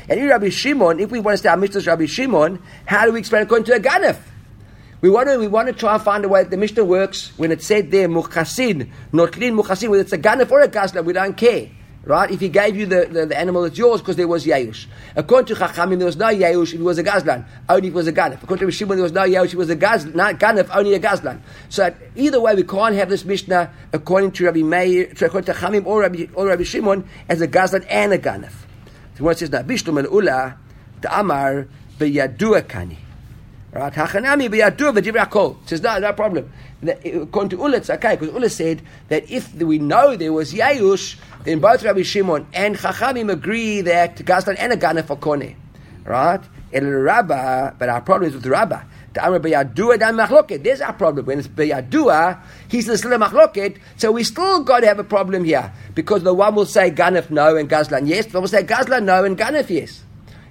And 0.09 0.19
in 0.19 0.27
Rabbi 0.27 0.49
Shimon, 0.49 0.99
if 0.99 1.11
we 1.11 1.19
want 1.21 1.37
to 1.37 1.43
say 1.43 1.49
our 1.49 1.55
Mishnah 1.55 1.77
is 1.77 1.87
Rabbi 1.87 2.07
Shimon, 2.07 2.61
how 2.85 3.05
do 3.05 3.13
we 3.13 3.19
explain 3.19 3.43
according 3.43 3.65
to 3.65 3.75
a 3.75 3.79
Ganef? 3.79 4.17
We 5.01 5.09
want 5.09 5.29
to 5.29 5.39
we 5.39 5.47
want 5.47 5.67
to 5.67 5.73
try 5.73 5.95
and 5.95 6.03
find 6.03 6.23
a 6.23 6.29
way 6.29 6.43
that 6.43 6.51
the 6.51 6.57
Mishnah 6.57 6.85
works 6.85 7.31
when 7.37 7.51
it 7.51 7.63
said 7.63 7.89
there 7.89 8.07
Muchasin, 8.07 8.91
not 9.11 9.31
clean 9.31 9.55
Muchasin, 9.55 9.89
whether 9.89 10.03
it's 10.03 10.13
a 10.13 10.17
Ganef 10.19 10.51
or 10.51 10.61
a 10.61 10.67
Gazlan, 10.67 11.05
we 11.05 11.13
don't 11.13 11.35
care. 11.35 11.69
Right? 12.03 12.29
If 12.31 12.39
he 12.39 12.49
gave 12.49 12.75
you 12.75 12.87
the, 12.87 13.07
the, 13.11 13.25
the 13.27 13.37
animal, 13.37 13.63
it's 13.63 13.77
yours 13.77 14.01
because 14.01 14.15
there 14.15 14.27
was 14.27 14.45
Yayush. 14.45 14.87
According 15.15 15.55
to 15.55 15.61
Chachamim, 15.61 15.97
there 15.97 16.05
was 16.05 16.17
no 16.17 16.27
Yayush 16.27 16.73
if 16.73 16.79
it 16.79 16.83
was 16.83 16.99
a 16.99 17.03
Gazlan. 17.03 17.45
Only 17.69 17.87
if 17.87 17.93
it 17.93 17.95
was 17.95 18.07
a 18.07 18.13
Ganef. 18.13 18.43
According 18.43 18.67
to 18.67 18.71
Shimon, 18.71 18.97
there 18.97 19.03
was 19.03 19.11
no 19.11 19.21
Yayush 19.21 19.45
if 19.45 19.53
it 19.53 19.57
was 19.57 19.69
a 19.69 19.75
Gaz, 19.75 20.05
not 20.05 20.39
Ganef, 20.39 20.75
only 20.75 20.93
a 20.95 20.99
Gazlan. 20.99 21.41
So 21.69 21.93
either 22.15 22.39
way, 22.39 22.55
we 22.55 22.63
can't 22.63 22.95
have 22.95 23.09
this 23.09 23.23
Mishnah 23.23 23.71
according 23.93 24.31
to 24.33 24.45
Rabbi 24.45 24.61
Meir, 24.61 25.11
according 25.11 25.45
to 25.45 25.53
Chachamim 25.53 25.85
or 25.85 26.01
Rabbi, 26.01 26.25
or 26.33 26.47
Rabbi 26.47 26.63
Shimon, 26.63 27.07
as 27.29 27.41
a 27.41 27.47
Gazlan 27.47 27.85
and 27.87 28.13
a 28.13 28.17
Ganef. 28.19 28.53
So 29.17 29.23
what 29.23 29.37
says 29.37 29.51
now, 29.51 29.61
Bishtum 29.61 30.03
el 30.03 30.11
Ula, 30.11 30.57
the 31.01 31.19
Amar, 31.19 31.67
Beyadua 31.99 32.63
Kani. 32.63 32.97
Right? 33.71 33.93
Hachanami 33.93 34.49
b'yadu 34.49 34.93
v'divra 34.93 35.67
Says 35.67 35.81
no, 35.81 35.97
no 35.99 36.11
problem. 36.13 36.51
According 36.83 37.49
to 37.51 37.57
Ula, 37.57 37.77
it's 37.77 37.89
okay 37.89 38.17
because 38.17 38.33
Ula 38.33 38.49
said 38.49 38.81
that 39.07 39.31
if 39.31 39.53
we 39.53 39.79
know 39.79 40.17
there 40.17 40.33
was 40.33 40.51
Yayush, 40.53 41.17
then 41.45 41.59
both 41.59 41.83
Rabbi 41.83 42.01
Shimon 42.01 42.47
and 42.53 42.75
Chachamim 42.75 43.31
agree 43.31 43.81
that 43.81 44.17
Gazlan 44.17 44.57
and 44.59 44.73
a 44.73 44.77
Ganef 44.77 45.05
for 45.05 45.15
Kone. 45.15 45.55
Right? 46.03 46.41
El 46.73 46.83
Rabba, 46.83 47.75
but 47.79 47.87
our 47.87 48.01
problem 48.01 48.29
is 48.29 48.35
with 48.35 48.45
Rabba. 48.45 48.85
There's 49.13 50.81
our 50.81 50.93
problem. 50.93 51.25
When 51.25 51.39
it's 51.39 51.47
b'yadua, 51.49 52.41
he's 52.69 52.87
the 52.87 52.97
still 52.97 53.11
machloket. 53.11 53.77
So 53.97 54.11
we 54.11 54.23
still 54.23 54.63
got 54.63 54.79
to 54.81 54.87
have 54.87 54.99
a 54.99 55.03
problem 55.03 55.43
here 55.43 55.73
because 55.95 56.23
the 56.23 56.33
one 56.33 56.55
will 56.55 56.65
say 56.65 56.91
Ganef 56.91 57.29
no 57.29 57.57
and 57.57 57.69
Gazlan 57.69 58.07
yes. 58.07 58.27
The 58.27 58.33
one 58.33 58.43
will 58.43 58.47
say 58.47 58.63
Gazlan 58.63 59.03
no 59.03 59.25
and 59.25 59.37
Ganef 59.37 59.69
yes. 59.69 60.03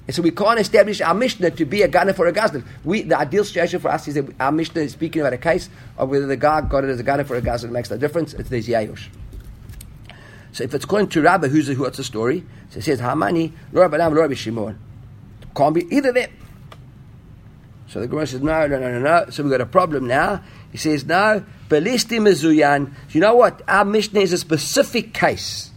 And 0.07 0.15
so 0.15 0.23
we 0.23 0.31
can't 0.31 0.59
establish 0.59 1.01
our 1.01 1.15
Mishnah 1.15 1.53
to 1.53 1.65
be 1.65 1.83
a 1.83 1.89
Ganef 1.89 2.17
for 2.17 2.27
a 2.27 2.33
Gazlan. 2.33 2.65
We, 2.85 3.03
the 3.03 3.19
ideal 3.19 3.45
situation 3.45 3.81
for 3.81 3.91
us 3.91 4.09
is 4.09 4.15
that 4.15 4.27
our 4.41 4.51
Mishnah 4.51 4.83
is 4.83 4.93
speaking 4.93 5.21
about 5.21 5.35
a 5.35 5.39
case 5.39 5.69
of 5.99 6.09
whether 6.09 6.27
the 6.27 6.37
guy 6.37 6.63
got 6.63 6.85
it 6.85 6.91
as 6.91 6.99
a 6.99 7.05
Ganef 7.05 7.27
for 7.27 7.37
a 7.37 7.43
Gazlan. 7.43 7.67
It 7.67 7.73
makes 7.73 7.91
no 7.91 7.97
difference. 7.97 8.35
It's 8.35 8.49
there's 8.49 8.67
Yayosh. 8.67 9.09
So 10.53 10.65
if 10.65 10.75
it's 10.75 10.85
going 10.85 11.09
to 11.11 11.23
Rabbi, 11.23 11.49
who's 11.49 11.69
the, 11.69 11.77
what's 11.77 11.99
the 11.99 12.05
story? 12.05 12.45
So 12.71 12.79
it 12.79 12.83
says, 12.83 13.01
Hamani, 13.01 13.53
Lo 13.73 13.83
Rabbi 13.83 13.97
Lo 13.99 14.11
Rabbi 14.11 14.35
Shimon. 14.35 14.79
Can't 15.55 15.75
be 15.75 15.87
either 15.95 16.09
of 16.09 16.15
them. 16.17 16.31
So 17.89 18.01
the 18.01 18.07
Gemara 18.07 18.27
says, 18.27 18.41
no, 18.41 18.67
no, 18.67 18.79
no, 18.79 18.99
no, 18.99 19.01
no. 19.01 19.31
So 19.31 19.43
we've 19.43 19.51
got 19.51 19.61
a 19.61 19.67
problem 19.67 20.07
now. 20.07 20.43
He 20.71 20.79
says, 20.79 21.05
no, 21.05 21.45
Belisti 21.69 22.21
Mezuyan. 22.21 22.93
You 23.11 23.21
know 23.21 23.35
what? 23.35 23.63
Our 23.69 23.85
Mishnah 23.85 24.21
is 24.21 24.33
a 24.33 24.39
specific 24.39 25.13
case 25.13 25.70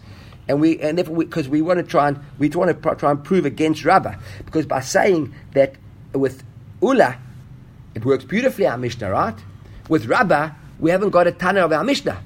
and 0.54 0.62
we 0.62 0.80
and 0.80 0.98
therefore 0.98 1.18
because 1.18 1.50
we, 1.50 1.62
we, 1.62 1.68
want 1.68 1.80
to 1.80 1.84
try 1.84 2.08
and 2.08 2.20
we 2.38 2.48
want 2.50 2.82
to 2.82 2.96
try 2.96 3.12
and 3.12 3.24
prove 3.24 3.46
against 3.46 3.84
Rabba 3.84 4.20
because 4.46 4.66
by 4.66 4.82
saying 4.82 5.34
that 5.54 5.76
with 6.14 6.44
Ula 6.82 7.18
it 7.96 8.06
works 8.06 8.24
beautifully 8.24 8.68
our 8.68 8.78
Mishnah 8.78 9.12
right? 9.12 9.36
With 9.90 10.06
Rabba 10.06 10.56
we 10.80 10.92
haven't 10.92 11.10
got 11.10 11.28
a 11.28 11.32
Tana 11.32 11.62
of 11.62 11.72
our 11.72 11.84
Mishnah. 11.84 12.24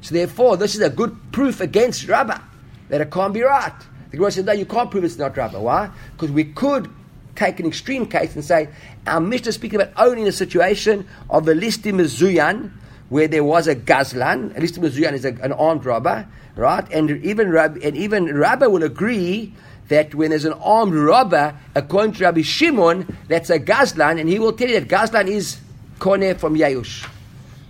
So 0.00 0.14
therefore 0.14 0.56
this 0.56 0.74
is 0.74 0.80
a 0.80 0.90
good 0.90 1.16
proof 1.32 1.60
against 1.60 2.06
Rabba 2.06 2.40
that 2.88 3.00
it 3.00 3.10
can't 3.10 3.34
be 3.34 3.42
right. 3.42 3.74
The 4.10 4.16
Gemara 4.16 4.30
said 4.30 4.46
no 4.46 4.52
you 4.52 4.66
can't 4.66 4.90
prove 4.90 5.04
it's 5.04 5.18
not 5.18 5.36
Rabba 5.36 5.60
why? 5.60 5.90
Because 6.12 6.30
we 6.30 6.44
could 6.44 6.88
take 7.34 7.58
an 7.58 7.66
extreme 7.66 8.06
case 8.06 8.36
and 8.36 8.44
say 8.44 8.68
our 9.06 9.20
Mishnah 9.20 9.48
is 9.48 9.54
speaking 9.56 9.80
about 9.80 9.92
only 9.96 10.22
in 10.22 10.28
a 10.28 10.32
situation 10.32 11.08
of 11.28 11.48
a 11.48 11.54
listim 11.54 12.00
Zuyan 12.02 12.70
where 13.08 13.28
there 13.28 13.44
was 13.44 13.68
a 13.68 13.76
Gazlan, 13.76 14.56
a 14.56 14.60
listim 14.60 14.84
is 14.84 15.24
a, 15.26 15.28
an 15.42 15.52
armed 15.52 15.84
robber 15.84 16.26
right? 16.56 16.90
And 16.92 17.10
even 17.24 17.50
Rabbi, 17.50 17.80
and 17.82 17.96
even 17.96 18.34
Rabbi 18.34 18.66
will 18.66 18.82
agree 18.82 19.54
that 19.88 20.14
when 20.14 20.30
there's 20.30 20.44
an 20.44 20.54
armed 20.54 20.94
robber, 20.94 21.56
according 21.74 22.12
to 22.14 22.24
Rabbi 22.24 22.42
Shimon, 22.42 23.16
that's 23.28 23.50
a 23.50 23.58
Gazlan, 23.58 24.20
and 24.20 24.28
he 24.28 24.38
will 24.38 24.52
tell 24.52 24.68
you 24.68 24.80
that 24.80 24.88
Gazlan 24.88 25.26
is 25.26 25.58
Kone 25.98 26.38
from 26.38 26.56
Yayush. 26.56 27.08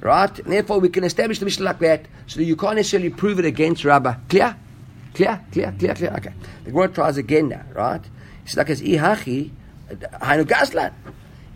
Right? 0.01 0.39
And 0.39 0.53
therefore, 0.53 0.81
we 0.81 0.89
can 0.89 1.05
establish 1.05 1.39
the 1.39 1.45
Mishnah 1.45 1.65
like 1.65 1.79
that, 1.79 2.07
so 2.27 2.41
you 2.41 2.57
can't 2.57 2.77
necessarily 2.77 3.11
prove 3.11 3.39
it 3.39 3.45
against 3.45 3.85
Rabbi. 3.85 4.15
Clear? 4.29 4.57
Clear? 5.15 5.41
Clear? 5.53 5.75
Clear? 5.79 5.95
Clear? 5.95 6.15
Okay. 6.17 6.33
The 6.65 6.71
Gemara 6.71 6.89
tries 6.89 7.17
again 7.17 7.49
now, 7.49 7.65
right? 7.73 8.01
It's 8.45 8.57
like 8.57 8.71
as 8.71 8.83
Ihachi, 8.83 9.51
Hainu 9.91 10.45
Gazlan. 10.45 10.93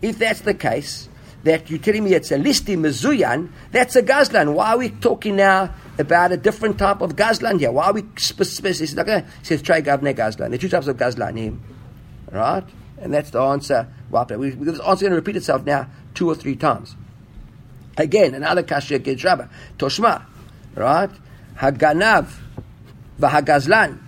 If 0.01 0.19
that's 0.19 0.41
the 0.41 0.53
case, 0.53 1.09
that 1.47 1.69
you're 1.69 1.79
telling 1.79 2.03
me 2.03 2.13
it's 2.13 2.31
a 2.31 2.37
listi 2.37 2.77
mezuyan, 2.77 3.49
that's 3.71 3.95
a 3.95 4.03
gazlan. 4.03 4.53
Why 4.53 4.73
are 4.73 4.77
we 4.77 4.89
talking 4.89 5.35
now 5.37 5.73
about 5.97 6.31
a 6.31 6.37
different 6.37 6.77
type 6.77 7.01
of 7.01 7.15
gazlan 7.15 7.59
here? 7.59 7.71
Why 7.71 7.85
are 7.85 7.93
we 7.93 8.03
specific? 8.17 8.79
It 8.79 9.25
says 9.43 9.61
try 9.61 9.81
gavne 9.81 10.15
gazlan. 10.15 10.37
There 10.37 10.53
are 10.53 10.57
two 10.57 10.69
types 10.69 10.87
of 10.87 10.97
gazlanim, 10.97 11.59
right? 12.31 12.63
And 12.99 13.13
that's 13.13 13.29
the 13.29 13.41
answer. 13.41 13.87
We, 14.11 14.49
this 14.51 14.79
answer 14.79 15.05
going 15.05 15.11
to 15.11 15.15
repeat 15.15 15.35
itself 15.35 15.65
now 15.65 15.87
two 16.13 16.29
or 16.29 16.35
three 16.35 16.55
times. 16.55 16.95
Again, 17.97 18.33
another 18.35 18.63
kasha 18.63 18.95
against 18.95 19.23
Rabbi. 19.23 19.45
Toshma, 19.77 20.23
right? 20.75 21.09
Haganav, 21.57 22.31
v'hagazlan, 23.19 23.99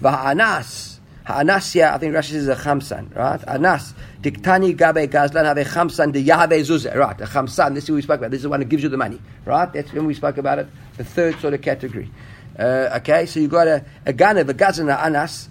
v'ha'anas, 0.00 0.98
Ha'anasya, 1.24 1.94
I 1.94 1.98
think 1.98 2.14
Rashi 2.14 2.30
says 2.30 2.48
a 2.48 2.56
chamsan, 2.56 3.14
right? 3.14 3.40
Anas, 3.46 3.94
diktani 4.20 4.76
gabe 4.76 5.08
gazlan 5.08 5.44
have 5.44 5.56
a 5.56 5.64
chamsan 5.64 6.12
de 6.12 6.24
yahave 6.24 6.60
zuzah, 6.60 6.96
right? 6.96 7.20
A 7.20 7.26
chamsan, 7.26 7.74
this 7.74 7.84
is 7.84 7.90
what 7.90 7.96
we 7.96 8.02
spoke 8.02 8.18
about. 8.18 8.30
This 8.32 8.38
is 8.38 8.42
the 8.42 8.48
one 8.48 8.60
that 8.60 8.68
gives 8.68 8.82
you 8.82 8.88
the 8.88 8.96
money, 8.96 9.20
right? 9.44 9.72
That's 9.72 9.92
when 9.92 10.06
we 10.06 10.14
spoke 10.14 10.36
about 10.38 10.58
it, 10.58 10.66
the 10.96 11.04
third 11.04 11.38
sort 11.38 11.54
of 11.54 11.62
category. 11.62 12.10
Uh, 12.58 12.98
okay, 12.98 13.26
so 13.26 13.38
you 13.38 13.46
got 13.46 13.68
a, 13.68 13.84
a 14.04 14.12
ganav, 14.12 14.48
a 14.48 14.54
gazlan, 14.54 14.92
a 14.92 15.00
anas, 15.00 15.48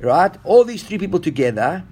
right? 0.00 0.36
All 0.42 0.64
these 0.64 0.82
three 0.82 0.98
people 0.98 1.20
together, 1.20 1.84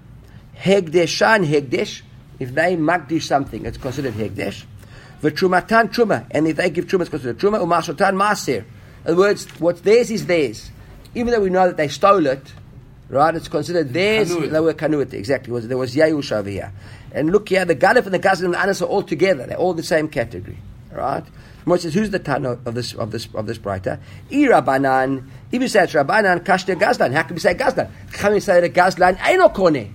hegdeshan 0.56 1.46
hegdesh, 1.46 2.02
if 2.40 2.52
they 2.52 2.76
magdish 2.76 3.22
something, 3.22 3.64
it's 3.66 3.78
considered 3.78 4.14
hegdesh. 4.14 4.64
V'trumatan 5.22 5.92
truma, 5.92 6.26
and 6.32 6.48
if 6.48 6.56
they 6.56 6.70
give 6.70 6.86
truma, 6.86 7.02
it's 7.02 7.10
considered 7.10 7.38
truma. 7.38 7.60
Umasotan 7.60 8.16
maser. 8.16 8.64
In 9.04 9.12
other 9.12 9.16
words, 9.16 9.46
what's 9.60 9.80
theirs 9.82 10.10
is 10.10 10.26
theirs. 10.26 10.72
Even 11.14 11.32
though 11.32 11.40
we 11.40 11.50
know 11.50 11.68
that 11.68 11.76
they 11.76 11.86
stole 11.86 12.26
it, 12.26 12.52
Right? 13.12 13.34
It's 13.34 13.46
considered 13.46 13.92
theirs. 13.92 14.30
They 14.30 14.58
were 14.58 14.72
kanuit. 14.72 15.12
Exactly. 15.12 15.52
Was 15.52 15.68
there 15.68 15.76
was 15.76 15.94
Yayush 15.94 16.32
over 16.32 16.48
here. 16.48 16.72
And 17.12 17.30
look 17.30 17.50
here, 17.50 17.66
the 17.66 17.76
Galif 17.76 18.06
and 18.06 18.14
the 18.14 18.18
Gazlan 18.18 18.46
and 18.46 18.54
the 18.54 18.58
Anas 18.58 18.80
are 18.80 18.86
all 18.86 19.02
together. 19.02 19.46
They're 19.46 19.58
all 19.58 19.74
the 19.74 19.82
same 19.82 20.08
category. 20.08 20.56
Right? 20.90 21.22
Gemara 21.64 21.78
says, 21.78 21.92
who's 21.92 22.08
the 22.08 22.18
Tana 22.18 22.52
of 22.64 22.74
this 22.74 22.94
of 22.94 23.10
this 23.10 23.28
of 23.34 23.46
this 23.46 23.58
brighter? 23.58 24.00
I 24.30 24.34
Rabbanan. 24.34 25.28
If 25.52 25.60
you 25.60 25.68
say 25.68 25.84
it's 25.84 25.92
Rabbanan, 25.92 26.40
Kashta 26.40 26.74
Gazlan. 26.74 27.12
How 27.12 27.24
can 27.24 27.34
we 27.34 27.40
say 27.40 27.54
Gazlan? 27.54 27.90
How 28.12 28.18
Can 28.18 28.32
we 28.32 28.40
say 28.40 28.62
that 28.62 28.72
Gazlan 28.72 29.22
ain't 29.22 29.38
no 29.38 29.50
kone? 29.50 29.92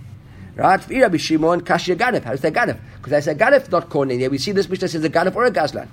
Right? 0.55 0.79
For 0.79 0.93
Rabbi 0.93 1.17
Shimon, 1.17 1.61
Kashya 1.61 1.95
Ganef. 1.95 2.23
How 2.23 2.31
do 2.31 2.35
you 2.35 2.41
say 2.41 2.51
Ganef? 2.51 2.79
Because 2.97 3.13
I 3.13 3.19
say 3.19 3.33
Ganef, 3.33 3.71
not 3.71 3.89
kone. 3.89 4.19
Yeah, 4.19 4.27
we 4.27 4.37
see 4.37 4.51
this 4.51 4.69
Mishnah 4.69 4.89
says 4.89 5.03
a 5.03 5.09
Ganef 5.09 5.35
or 5.35 5.45
a 5.45 5.51
Gazlan. 5.51 5.87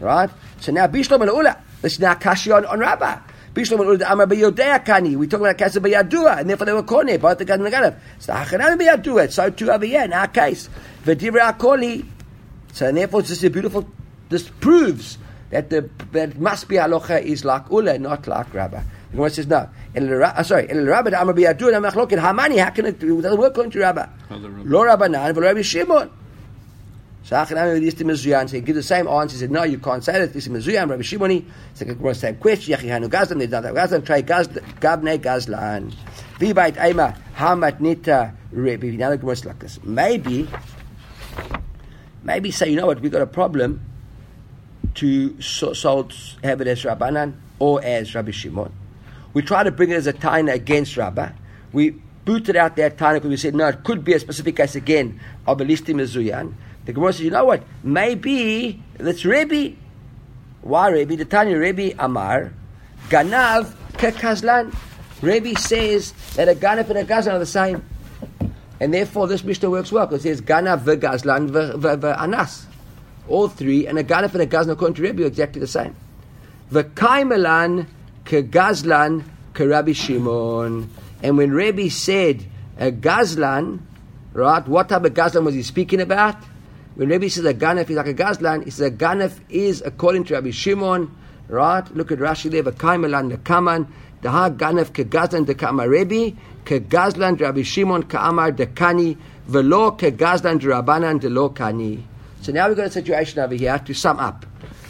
Right? 0.00 0.30
So 0.60 0.72
now 0.72 0.86
Bishlom 0.86 1.20
and 1.20 1.30
Ula. 1.30 1.62
This 1.82 1.92
is 1.92 2.00
now 2.00 2.14
Kashya 2.14 2.56
on, 2.56 2.64
on 2.64 2.78
Rabbah. 2.78 3.20
Bishlom 3.54 3.92
and 3.94 4.02
Amar 4.02 4.26
B'Yodea 4.26 4.84
Kani. 4.84 5.16
We 5.16 5.26
talk 5.26 5.40
about 5.40 5.58
Kasa 5.58 5.80
B'Yadua, 5.80 6.40
and 6.40 6.50
therefore 6.50 6.66
they 6.66 6.72
were 6.72 6.84
kone, 6.84 7.20
both 7.20 7.38
the 7.38 7.44
the 7.44 7.54
Ganef. 7.54 7.98
So 8.20 8.32
Hachanan 8.32 8.78
B'Yadua, 8.78 9.30
so 9.32 9.50
too 9.50 9.70
over 9.70 9.84
here 9.84 10.04
in 10.04 10.12
our 10.12 10.28
case. 10.28 10.68
V'Divra 11.04 11.56
Akoli. 11.56 12.06
So 12.72 12.86
and 12.86 12.96
therefore 12.96 13.20
it's 13.20 13.30
just 13.30 13.42
a 13.42 13.50
beautiful, 13.50 13.88
this 14.28 14.48
proves 14.48 15.18
that 15.50 15.68
the 15.68 15.90
that 16.12 16.38
must 16.38 16.68
be 16.68 16.76
halacha 16.76 17.20
is 17.20 17.44
like 17.44 17.68
Ula, 17.70 17.98
not 17.98 18.28
like 18.28 18.54
Rabbah. 18.54 18.82
The 19.10 19.16
Gemara 19.16 19.30
says 19.30 19.48
no. 19.48 19.68
El 19.96 20.06
Ra- 20.06 20.34
uh, 20.36 20.42
sorry, 20.44 20.70
El 20.70 20.84
Rabbah 20.84 21.20
Amar 21.20 21.34
B'Yadua, 21.34 21.74
and 21.74 21.84
Machloket 21.84 22.20
Hamani, 22.20 22.62
how 22.62 22.70
can 22.70 22.86
it, 22.86 23.02
it 23.02 23.20
doesn't 23.22 23.36
work 23.36 23.50
according 23.50 23.72
to 23.72 23.80
Rabbah. 23.80 24.06
Lo 24.30 24.84
Rabbanan, 24.84 25.34
but 25.34 25.40
Rabbi 25.42 25.62
Shimon. 25.62 26.08
So 27.22 27.44
he 27.44 28.60
gives 28.60 28.76
the 28.76 28.82
same 28.82 29.06
answer. 29.06 29.34
He 29.34 29.40
said, 29.40 29.50
no, 29.50 29.62
you 29.62 29.78
can't 29.78 30.02
say 30.02 30.18
that. 30.18 30.32
This 30.32 30.46
is 30.46 30.52
Mezuyan, 30.52 30.88
Rabbi 30.88 31.02
Shimoni. 31.02 31.44
It's 31.72 31.80
like 31.82 32.00
the 32.00 32.14
same 32.14 32.36
question. 32.36 32.74
Yachi 32.74 32.88
Hanu 32.88 33.08
Gazlan, 33.08 33.38
they 33.38 33.46
don't 33.46 33.62
have 33.62 33.74
Gazlan, 33.74 34.04
try 34.04 34.22
Gabne 34.22 35.18
Gazlan. 35.18 35.94
Vibait 36.38 36.82
Ema, 36.82 37.16
Hamat 37.36 37.80
Nita 37.80 38.32
Rebbe. 38.50 38.86
Now 38.86 39.10
the 39.10 39.18
Gemara 39.18 39.32
is 39.32 39.44
like 39.44 39.58
this. 39.58 39.78
Maybe, 39.84 40.48
maybe 42.22 42.50
say, 42.50 42.70
you 42.70 42.76
know 42.76 42.86
what, 42.86 43.00
we've 43.00 43.12
got 43.12 43.22
a 43.22 43.26
problem 43.26 43.82
to 44.94 45.40
so, 45.40 46.08
have 46.42 46.60
it 46.60 46.66
as 46.66 46.82
Rabbanan 46.82 47.34
or 47.58 47.84
as 47.84 48.14
Rabbi 48.14 48.30
Shimon. 48.30 48.72
We 49.34 49.42
try 49.42 49.62
to 49.62 49.70
bring 49.70 49.90
it 49.90 49.94
as 49.94 50.06
a 50.06 50.12
taina 50.12 50.54
against 50.54 50.96
Rabbah. 50.96 51.30
We 51.72 51.90
booted 52.24 52.56
out 52.56 52.76
that 52.76 52.96
taina 52.96 53.14
because 53.14 53.28
we 53.30 53.36
said, 53.36 53.54
no, 53.54 53.68
it 53.68 53.84
could 53.84 54.04
be 54.04 54.14
a 54.14 54.18
specific 54.18 54.56
case 54.56 54.74
again 54.74 55.20
of 55.46 55.60
a 55.60 55.64
listim 55.64 55.96
mezuyan. 55.96 56.54
The 56.90 56.94
Gemara 56.94 57.12
says, 57.12 57.20
you 57.20 57.30
know 57.30 57.44
what? 57.44 57.62
Maybe 57.84 58.82
that's 58.94 59.24
Rebbe. 59.24 59.76
Why 60.62 60.88
Rebbe? 60.88 61.14
The 61.14 61.24
Tanya 61.24 61.56
Rebbe 61.56 61.94
Amar, 62.00 62.52
Ganav 63.08 63.72
Kekazlan. 63.92 64.74
Rebbe 65.22 65.56
says 65.56 66.12
that 66.34 66.48
a 66.48 66.54
Ganav 66.56 66.90
and 66.90 66.98
a 66.98 67.04
Gazlan 67.04 67.34
are 67.34 67.38
the 67.38 67.46
same. 67.46 67.84
And 68.80 68.92
therefore 68.92 69.28
this 69.28 69.44
Mishnah 69.44 69.70
works 69.70 69.92
well 69.92 70.06
because 70.06 70.26
it 70.26 70.30
says 70.30 70.40
Ganav 70.40 70.80
v'Gazlan 70.80 71.50
v'Anas. 71.50 72.64
All 73.28 73.46
three, 73.46 73.86
and 73.86 73.96
a 73.96 74.02
Ganav 74.02 74.32
and 74.32 74.42
a 74.42 74.46
Gazlan 74.48 74.72
according 74.72 74.96
to 74.96 75.02
Rebbe 75.02 75.22
are 75.22 75.26
exactly 75.26 75.60
the 75.60 75.68
same. 75.68 75.94
V'Kaimelan 76.72 77.86
Kegazlan 78.24 79.22
Kerabi 79.54 79.94
Shimon. 79.94 80.90
And 81.22 81.38
when 81.38 81.52
Rebbe 81.52 81.88
said 81.88 82.44
a 82.80 82.90
Gazlan, 82.90 83.78
right, 84.32 84.66
what 84.66 84.88
type 84.88 85.04
of 85.04 85.14
Gazlan 85.14 85.44
was 85.44 85.54
he 85.54 85.62
speaking 85.62 86.00
about? 86.00 86.34
When 86.96 87.08
Rebbe 87.08 87.30
says 87.30 87.44
a 87.44 87.54
Ganef 87.54 87.88
is 87.88 87.96
like 87.96 88.08
a 88.08 88.14
Gazlan, 88.14 88.64
he 88.64 88.70
says 88.70 88.88
a 88.88 88.90
Ganef 88.90 89.38
is 89.48 89.82
according 89.84 90.24
to 90.24 90.34
Rabbi 90.34 90.50
Shimon, 90.50 91.14
right? 91.48 91.96
Look 91.96 92.12
at 92.12 92.18
Rashi 92.18 92.50
there, 92.50 92.62
V'Kaimelan 92.62 93.32
Nekaman, 93.32 93.86
Daha 94.22 94.54
Ganef 94.56 94.90
Kegazlan 94.92 95.46
Dekama 95.46 95.88
Rebbe, 95.88 96.36
Kegazlan 96.64 97.40
Rabbi 97.40 97.62
Shimon 97.62 98.02
Ka'amar 98.02 98.52
Dekani, 98.52 99.16
Velo 99.46 99.92
Kegazlan 99.92 100.60
Rabbanan 100.60 101.20
Delo 101.20 101.48
Kani. 101.50 102.02
So 102.42 102.52
now 102.52 102.68
we've 102.68 102.76
got 102.76 102.86
a 102.86 102.90
situation 102.90 103.40
over 103.40 103.54
here 103.54 103.78
to 103.78 103.94
sum 103.94 104.18
up. 104.18 104.44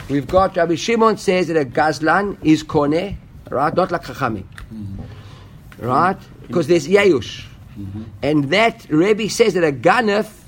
We've 0.09 0.27
got 0.27 0.57
Rabbi 0.57 0.75
Shimon 0.75 1.17
says 1.19 1.49
that 1.49 1.57
a 1.57 1.65
Gazlan 1.65 2.39
is 2.43 2.65
Kone, 2.65 3.17
right? 3.51 3.75
Not 3.75 3.91
like 3.93 4.05
Chachamim. 4.05 4.45
Mm-hmm. 4.73 5.87
Right? 5.87 6.19
Because 6.47 6.67
there's 6.67 6.89
Yayush. 6.89 7.47
Mm-hmm. 7.79 8.03
And 8.23 8.45
that 8.51 8.87
Rebbe 8.89 9.29
says 9.29 9.55
that 9.55 9.65
a 9.65 9.73
Ganef 9.73 10.40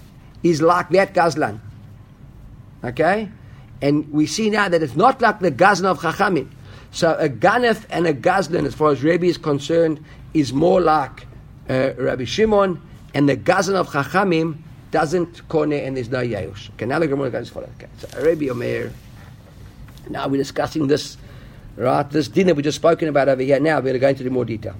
is 0.43 0.62
like 0.62 0.90
that 0.90 1.14
Gazlan. 1.14 1.61
Okay? 2.84 3.28
And 3.80 4.11
we 4.12 4.26
see 4.26 4.51
now 4.51 4.68
that 4.68 4.82
it's 4.82 4.97
not 4.97 5.20
like 5.20 5.40
the 5.40 5.51
Gazlan 5.51 5.86
of 5.86 6.01
Chachamim. 6.01 6.49
So 6.90 7.14
a 7.18 7.28
Ganef 7.28 7.84
and 7.90 8.07
a 8.07 8.14
Gazlan, 8.14 8.66
as 8.66 8.74
far 8.74 8.90
as 8.90 9.03
Rebbe 9.03 9.26
is 9.26 9.38
concerned, 9.38 10.05
is 10.34 10.53
more 10.53 10.80
like 10.80 11.26
uh, 11.68 11.93
Rabbi 11.97 12.24
Shimon, 12.24 12.80
and 13.14 13.28
the 13.28 13.36
Gazlan 13.36 13.74
of 13.74 13.88
Chachamim 13.88 14.59
doesn't 14.90 15.49
kone 15.49 15.86
and 15.86 15.97
there's 15.97 16.11
no 16.11 16.20
Yayush. 16.22 16.70
Okay, 16.74 16.86
now 16.86 16.99
the 16.99 17.09
Gemara 17.09 17.30
goes 17.30 17.49
follow. 17.49 17.68
Okay, 17.76 17.88
so 17.99 18.22
Rabbi 18.22 18.49
Omer. 18.49 18.93
Now 20.11 20.28
we're 20.28 20.36
discussing 20.36 20.86
this, 20.86 21.16
right? 21.76 22.09
This 22.11 22.28
dinner 22.28 22.55
we 22.55 22.62
just 22.62 22.76
spoken 22.76 23.09
about 23.09 23.28
over 23.28 23.43
here. 23.43 23.59
Now 23.59 23.80
we're 23.80 23.99
going 23.99 24.14
to 24.16 24.22
into 24.22 24.30
more 24.30 24.45
detail. 24.45 24.74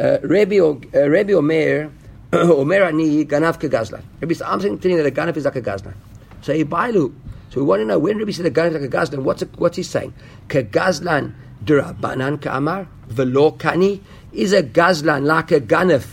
Uh, 0.00 0.18
Rabbi, 0.22 0.58
uh, 0.58 1.08
Rabbi 1.08 1.34
Omer, 1.34 1.92
Omer 2.60 2.82
ani 2.82 3.26
ganav 3.26 3.60
kegazlan. 3.60 4.02
Rabbi 4.20 4.34
I'm 4.44 4.60
saying 4.60 4.78
that 4.78 5.06
a 5.06 5.10
ganav 5.10 5.36
is 5.36 5.44
like 5.44 5.56
a 5.56 5.62
gazlan. 5.62 5.94
So 6.40 6.54
he 6.54 6.64
bailu. 6.64 7.12
So 7.50 7.60
we 7.60 7.66
want 7.66 7.80
to 7.80 7.84
know 7.84 7.98
when 7.98 8.18
Rabbi 8.18 8.30
said 8.30 8.46
a 8.46 8.50
ganav 8.50 8.68
is 8.68 8.74
like 8.74 8.82
a 8.82 8.88
gazlan. 8.88 9.22
What's 9.22 9.42
it, 9.42 9.50
what's 9.58 9.76
he 9.76 9.82
saying? 9.82 10.14
Kegazlan 10.48 11.34
derabanan 11.64 12.40
ka'amar 12.40 12.88
velo 13.08 13.52
kani 13.52 14.00
is 14.32 14.52
a 14.52 14.62
gazlan 14.62 15.24
like 15.24 15.52
a 15.52 15.60
ganav. 15.60 16.06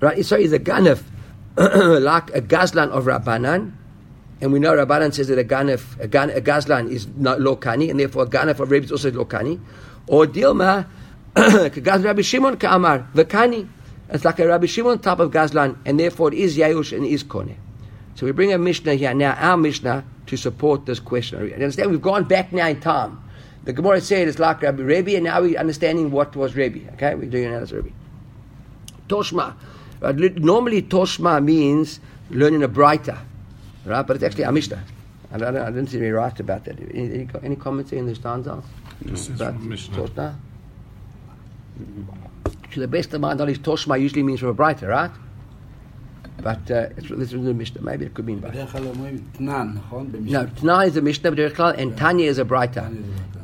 Right? 0.00 0.24
Sorry, 0.24 0.44
is 0.44 0.52
a 0.52 0.58
ganav 0.58 1.02
like 1.56 2.30
a 2.34 2.42
gazlan 2.42 2.90
of 2.90 3.04
Rabbanan. 3.04 3.72
And 4.42 4.52
we 4.52 4.58
know 4.58 4.74
Rabbanan 4.74 5.12
says 5.12 5.28
that 5.28 5.38
a 5.38 5.44
ganef, 5.44 5.98
a, 6.00 6.08
gan, 6.08 6.30
a 6.30 6.40
gazlan 6.40 6.90
is 6.90 7.06
not 7.16 7.38
lokani, 7.40 7.90
and 7.90 8.00
therefore 8.00 8.22
a 8.22 8.26
ganef 8.26 8.60
of 8.60 8.70
Rebbe 8.70 8.84
is 8.84 8.92
also 8.92 9.10
lokani. 9.10 9.60
Or 10.06 10.26
Dilma, 10.26 10.86
kagaz 11.34 12.04
Rabbi 12.04 12.22
Shimon 12.22 12.56
ka'amar, 12.56 13.06
v'kani. 13.14 13.68
It's 14.12 14.24
like 14.24 14.38
a 14.40 14.48
Rabbi 14.48 14.66
Shimon 14.66 14.98
type 14.98 15.20
of 15.20 15.30
gazlan, 15.30 15.78
and 15.84 15.98
therefore 15.98 16.32
it 16.32 16.38
is 16.38 16.56
Yayush 16.56 16.96
and 16.96 17.06
is 17.06 17.22
kone. 17.22 17.56
So 18.16 18.26
we 18.26 18.32
bring 18.32 18.52
a 18.52 18.58
Mishnah 18.58 18.94
here 18.94 19.14
now, 19.14 19.34
our 19.34 19.56
Mishnah, 19.56 20.04
to 20.26 20.36
support 20.36 20.86
this 20.86 21.00
question. 21.00 21.46
You 21.46 21.54
understand? 21.54 21.90
We've 21.90 22.02
gone 22.02 22.24
back 22.24 22.52
now 22.52 22.68
in 22.68 22.80
time. 22.80 23.22
The 23.64 23.72
Gemara 23.72 24.00
said 24.00 24.26
it's 24.26 24.38
like 24.38 24.62
Rabbi 24.62 24.82
Rebbe, 24.82 25.14
and 25.14 25.24
now 25.24 25.40
we're 25.40 25.58
understanding 25.58 26.10
what 26.10 26.34
was 26.34 26.56
Rebbe. 26.56 26.90
Okay, 26.94 27.14
we're 27.14 27.30
doing 27.30 27.52
as 27.52 27.72
Rebbe. 27.72 27.90
Toshma. 29.08 29.54
Normally, 30.38 30.82
Toshma 30.82 31.42
means 31.44 32.00
learning 32.30 32.62
a 32.62 32.68
brighter, 32.68 33.18
right? 33.84 34.02
But 34.06 34.16
it's 34.16 34.24
actually 34.24 34.44
a 34.44 34.52
Mishnah. 34.52 34.82
I, 35.32 35.38
don't, 35.38 35.56
I 35.56 35.66
didn't 35.66 35.88
see 35.88 35.98
me 35.98 36.08
right 36.08 36.38
about 36.40 36.64
that. 36.64 36.80
Any, 36.80 37.12
any, 37.12 37.28
any 37.42 37.56
comments 37.56 37.92
in 37.92 38.06
the 38.06 38.14
stanza? 38.14 38.62
This 39.02 39.28
is 39.28 39.40
About 39.40 39.54
from 39.54 39.68
Mishnah. 39.68 39.96
Toshma? 39.96 40.34
to 42.72 42.80
the 42.80 42.88
best 42.88 43.12
of 43.14 43.20
my 43.20 43.34
knowledge, 43.34 43.62
Toshma 43.62 44.00
usually 44.00 44.22
means 44.22 44.40
for 44.40 44.48
a 44.48 44.54
brighter, 44.54 44.88
right? 44.88 45.10
But 46.42 46.70
uh, 46.70 46.88
it's, 46.96 47.08
this 47.08 47.32
is 47.32 47.44
the 47.44 47.52
Mishnah. 47.52 47.82
Maybe 47.82 48.06
it 48.06 48.14
could 48.14 48.24
mean. 48.24 48.40
No, 50.20 50.46
Tna 50.46 50.86
is 50.86 50.96
a 50.96 51.02
Mishnah, 51.02 51.30
and 51.76 51.96
Tanya 51.98 52.26
is 52.30 52.38
a 52.38 52.44
brighter. 52.46 52.80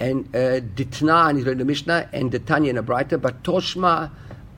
And 0.01 0.27
uh, 0.35 0.61
Ditna 0.61 1.37
is 1.39 1.47
a 1.47 1.55
the 1.55 1.65
Mishnah, 1.65 2.09
and 2.13 2.33
the 2.33 2.39
Tanya 2.39 2.73
is 2.73 2.79
a 2.79 2.83
brighter. 2.83 3.19
But 3.19 3.43
Toshma, 3.43 4.11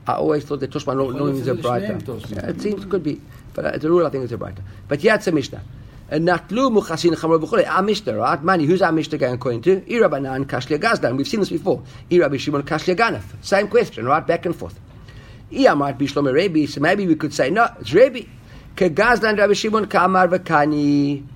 I 0.07 0.13
always 0.13 0.45
thought 0.45 0.61
that 0.61 0.71
Toshma 0.71 0.97
no, 0.97 1.11
no 1.11 1.27
is 1.27 1.49
a 1.49 1.55
brighter. 1.55 1.99
Yeah, 2.29 2.47
it 2.51 2.61
seems 2.61 2.85
could 2.85 3.03
be. 3.03 3.21
But 3.55 3.65
uh, 3.65 3.69
as 3.71 3.85
a 3.85 3.89
rule, 3.91 4.07
I 4.07 4.11
think 4.11 4.23
it's 4.25 4.33
a 4.33 4.39
brighter. 4.39 4.63
But 4.87 5.03
yeah, 5.03 5.17
it's 5.17 5.27
a 5.27 5.33
Mishnah. 5.33 5.63
And 6.11 6.27
Natlu 6.27 6.73
muchasin 6.73 7.15
chamor 7.15 7.85
Mishnah, 7.85 8.17
right? 8.17 8.43
Mani, 8.43 8.65
who's 8.65 8.81
Mishnah 8.81 9.19
going 9.19 9.35
according 9.35 9.63
to? 9.63 9.81
Irabanan 9.83 10.47
kashlia 10.47 10.79
gazdan. 10.79 11.17
We've 11.17 11.29
seen 11.29 11.41
this 11.41 11.51
before. 11.51 11.83
Irabi 12.11 12.39
Shimon 12.39 12.63
kashlia 12.63 12.97
ganef. 12.97 13.25
Same 13.43 13.69
question, 13.69 14.07
right? 14.07 14.27
Back 14.27 14.47
and 14.47 14.57
forth. 14.57 14.79
Iya 15.53 15.77
might 15.77 15.99
be 15.99 16.07
Shlomo 16.07 16.33
Rebbe, 16.33 16.67
so 16.67 16.81
maybe 16.81 17.07
we 17.07 17.15
could 17.15 17.33
say, 17.33 17.51
no, 17.51 17.69
it's 17.81 17.93
Rebbe. 17.93 18.27
Kegazdan 18.77 19.39
Rabbi 19.39 19.53
Shimon 19.53 19.87
Kamar 19.87 20.29
Vakani. 20.29 21.27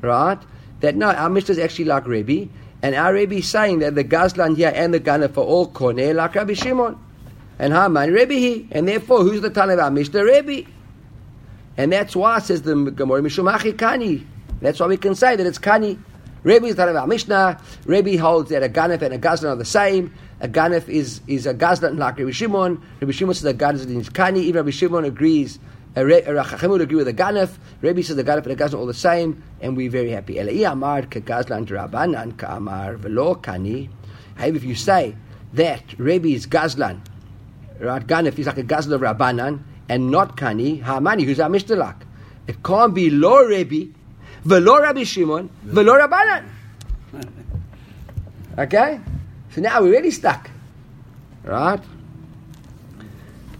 Right? 0.00 0.38
That 0.80 0.96
no, 0.96 1.12
our 1.12 1.28
Mishnah 1.30 1.52
is 1.52 1.58
actually 1.58 1.86
like 1.86 2.06
Rebbe, 2.06 2.50
and 2.82 2.94
our 2.94 3.14
Rebbe 3.14 3.36
is 3.36 3.48
saying 3.48 3.78
that 3.78 3.94
the 3.94 4.04
Gazlan 4.04 4.56
here 4.56 4.70
and 4.74 4.92
the 4.92 5.00
Gana 5.00 5.30
for 5.30 5.42
all 5.42 5.68
Koneh 5.68 6.14
like 6.14 6.34
Rabbi 6.34 6.52
Shimon. 6.52 6.98
And 7.58 7.72
Haman 7.72 8.12
Rebbe 8.12 8.34
he. 8.34 8.68
And 8.70 8.86
therefore, 8.86 9.22
who's 9.22 9.40
the 9.40 9.48
Tan 9.48 9.70
of 9.70 9.78
our 9.78 9.90
Mishnah? 9.90 10.22
Rebbe. 10.22 10.68
And 11.76 11.92
that's 11.92 12.14
why, 12.14 12.38
says 12.38 12.62
the 12.62 12.74
Gemara, 12.74 13.20
Mishumachi 13.20 13.72
Kani. 13.72 14.24
That's 14.60 14.80
why 14.80 14.86
we 14.86 14.96
can 14.96 15.14
say 15.14 15.36
that 15.36 15.46
it's 15.46 15.58
Kani. 15.58 15.98
Rebbe 16.44 16.66
is 16.66 16.78
our 16.78 17.06
Mishnah. 17.06 17.60
Rebbe 17.86 18.18
holds 18.18 18.50
that 18.50 18.62
a 18.62 18.68
Ganef 18.68 19.02
and 19.02 19.14
a 19.14 19.18
Gazlan 19.18 19.52
are 19.52 19.56
the 19.56 19.64
same. 19.64 20.14
A 20.40 20.48
Ganef 20.48 20.88
is, 20.88 21.20
is 21.26 21.46
a 21.46 21.54
Gazlan 21.54 21.98
like 21.98 22.18
Rabbi 22.18 22.30
Shimon. 22.30 22.80
Rabbi 23.00 23.12
Shimon 23.12 23.34
says 23.34 23.44
a 23.44 23.54
Gazlan 23.54 23.98
is 23.98 24.10
Kani. 24.10 24.38
Even 24.38 24.56
Rabbi 24.56 24.70
Shimon 24.70 25.04
agrees. 25.04 25.58
A 25.96 26.04
Re- 26.04 26.22
uh, 26.22 26.40
a 26.40 26.44
Chacham 26.44 26.70
would 26.72 26.80
agree 26.80 26.96
with 26.96 27.06
the 27.06 27.14
Ganef. 27.14 27.56
Rebbe 27.80 28.02
says 28.02 28.16
the 28.16 28.24
Ganef 28.24 28.46
and 28.46 28.56
the 28.58 28.62
Gazlan 28.62 28.74
are 28.74 28.78
all 28.78 28.86
the 28.86 28.94
same, 28.94 29.42
and 29.60 29.76
we're 29.76 29.90
very 29.90 30.10
happy. 30.10 30.34
Elai 30.34 30.70
Amar 30.70 31.02
ke 31.02 31.24
Gazlan 31.24 31.66
Rabbanan 31.66 32.36
ka 32.36 32.56
Amar 32.56 32.96
velo 32.96 33.36
Kani. 33.36 33.88
However, 34.36 34.56
if 34.56 34.64
you 34.64 34.74
say 34.74 35.16
that 35.54 35.82
Rebbe 35.98 36.28
is 36.28 36.46
Gazlan 36.46 37.00
right? 37.80 38.06
Ganef 38.06 38.38
is 38.38 38.46
like 38.46 38.58
a 38.58 38.62
Gazlan 38.62 38.92
of 38.92 39.00
Rabbanan, 39.00 39.60
and 39.88 40.10
not 40.10 40.36
Kani, 40.36 40.82
Hamani, 40.82 41.24
who's 41.24 41.40
our 41.40 41.50
Mishtalak. 41.50 41.96
It 42.46 42.62
can't 42.62 42.94
be 42.94 43.10
Lo 43.10 43.44
Rebbe, 43.44 43.92
Velo 44.44 44.80
Rabbi 44.80 45.04
Shimon, 45.04 45.48
Velo 45.62 45.94
Rabbanan. 45.94 46.44
Okay? 48.56 49.00
So 49.50 49.60
now 49.60 49.82
we're 49.82 49.90
really 49.90 50.12
stuck. 50.12 50.48
Right? 51.42 51.80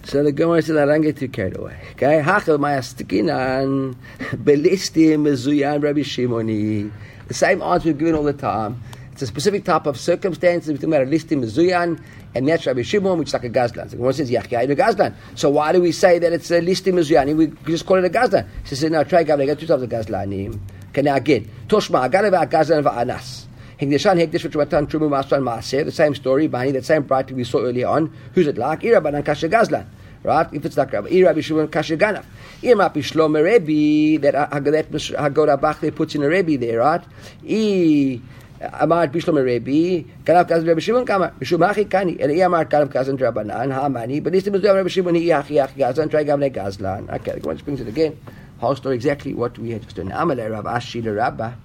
So 0.05 0.23
the 0.23 0.33
Gemara 0.33 0.63
says, 0.63 0.77
I 0.77 0.85
don't 0.85 1.01
get 1.01 1.17
too 1.17 1.29
carried 1.29 1.57
away. 1.57 1.77
Okay? 1.93 2.23
Hachel 2.23 2.59
mayastikinan 2.59 3.97
belistim 4.19 5.25
mezuyan 5.25 5.83
Rabbi 5.83 6.01
Shimoni. 6.01 6.93
The 7.27 7.35
same 7.35 7.63
answer 7.63 7.89
we've 7.89 7.99
given 7.99 8.15
all 8.15 8.23
the 8.23 8.33
time. 8.33 8.83
It's 9.13 9.23
a 9.23 9.27
specific 9.27 9.65
type 9.65 9.87
of 9.87 9.99
circumstances. 9.99 10.71
We're 10.71 10.77
talking 10.77 10.95
about 10.95 11.03
a 11.03 11.11
listim 11.11 11.45
mezuyan, 11.45 12.01
and 12.35 12.49
that's 12.49 12.67
Rabbi 12.67 12.83
Shimon, 12.83 13.19
which 13.19 13.29
is 13.29 13.35
like 13.35 13.45
a 13.45 13.51
gazlan. 13.51 13.91
So 13.91 13.97
Gemara 13.97 14.13
says, 14.13 14.31
Yachya 14.31 14.69
a 14.69 14.77
gazlan. 14.77 15.15
So 15.37 15.51
why 15.51 15.73
do 15.73 15.81
we 15.81 15.93
say 15.93 16.19
that 16.19 16.33
it's 16.33 16.51
a 16.51 16.61
listim 16.61 16.95
mezuyan? 16.95 17.37
We 17.37 17.53
just 17.67 17.87
call 17.87 17.99
it 17.99 18.05
a 18.05 18.11
gazlan. 18.11 18.47
She 18.65 18.75
says, 18.75 18.91
no, 18.91 19.05
try 19.05 19.25
gavle, 19.25 19.47
got 19.47 19.59
two 19.59 19.67
types 19.67 19.83
of 19.83 19.89
gazlanim. 19.89 20.59
Okay, 20.89 21.03
now 21.03 21.15
again, 21.15 21.49
Toshma, 21.69 22.11
agalav 22.11 22.51
gazlan 22.51 22.83
va'anas. 22.83 23.47
Hekdeshan 23.79 24.25
Hekdesh 24.25 24.49
V'Truatan 24.49 24.87
Trumu 24.89 25.09
Masran 25.09 25.43
Maaser, 25.43 25.85
the 25.85 25.93
same 25.93 26.15
story, 26.15 26.47
Bani, 26.47 26.71
that 26.73 26.85
same 26.85 27.03
bright 27.03 27.31
we 27.33 27.43
saw 27.45 27.59
earlier 27.59 27.89
on. 27.89 28.13
Who's 28.35 28.47
it 28.47 28.57
like? 28.57 28.85
Ira 28.85 29.01
Banan 29.01 29.25
Kasha 29.25 29.49
Gazlan. 29.49 29.87
Right? 30.23 30.47
If 30.53 30.65
it's 30.65 30.77
like 30.77 30.93
Rabbi 30.93 31.09
Ira 31.09 31.35
Bishulun 31.35 31.71
Kasha 31.71 31.97
Ganaf. 31.97 32.25
Ira 32.63 32.77
Mapi 32.77 33.03
Shlomo 33.03 33.43
Rebbe, 33.45 34.23
that 34.23 34.51
Hagoda 34.51 35.61
Bachle 35.61 35.95
puts 35.95 36.15
in 36.15 36.23
a 36.23 36.29
Rebbe 36.29 36.57
there, 36.57 36.79
right? 36.79 37.03
I 37.49 38.21
אמר 38.62 39.04
בישלום 39.12 39.38
רבי, 39.38 40.04
כנף 40.26 40.48
כזן 40.48 40.70
רבי 40.70 40.82
שמעון 40.82 41.06
כמה, 41.06 41.28
משום 41.42 41.64
אחי 41.64 41.86
קני, 41.86 42.18
אלא 42.20 42.32
היא 42.32 42.46
אמרת 42.46 42.72
כנף 42.72 42.92
כזן 42.92 43.16
רבנן, 43.20 43.72
המאני, 43.72 44.22
בניסתם 44.22 44.54
מזוהה 44.54 44.82
רבי 44.82 44.90
שמעון, 44.90 45.16
היא 45.16 45.36
אחי 45.36 45.64
אחי 45.64 45.80
גזלן, 45.80 46.08
try 46.08 46.24
גם 46.24 46.40
לגזלן. 46.40 47.06
Okay, 47.10 47.40
the 47.40 47.48
one 47.48 47.58
brings 47.58 47.82
it 47.82 47.88
again. 47.88 48.14
Whole 48.60 48.76
story 48.76 48.96
exactly 48.96 49.34
what 49.34 49.58
we 49.58 49.72
had 49.72 49.84
just 49.84 49.96
done. 49.96 50.10
Amalei 50.10 50.52
Rav 50.52 50.66
Ashi 50.66 51.02
Rabba, 51.16 51.56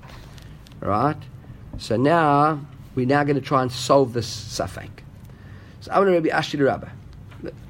right? 0.81 1.17
So 1.79 1.97
now 1.97 2.61
we're 2.95 3.07
now 3.07 3.25
going 3.25 3.35
to 3.35 3.41
try 3.41 3.62
and 3.62 3.73
solve 3.73 4.12
this 4.12 4.29
suffix. 4.29 5.03
So 5.81 5.91
I'm 5.93 6.05
going 6.05 6.15
to 6.15 6.21
be 6.21 6.31
Ashir 6.31 6.65
Rabba. 6.65 6.91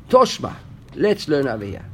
Toshma. 0.09 0.55
Let's 0.95 1.27
learn 1.29 1.49
over 1.49 1.65
here. 1.65 1.85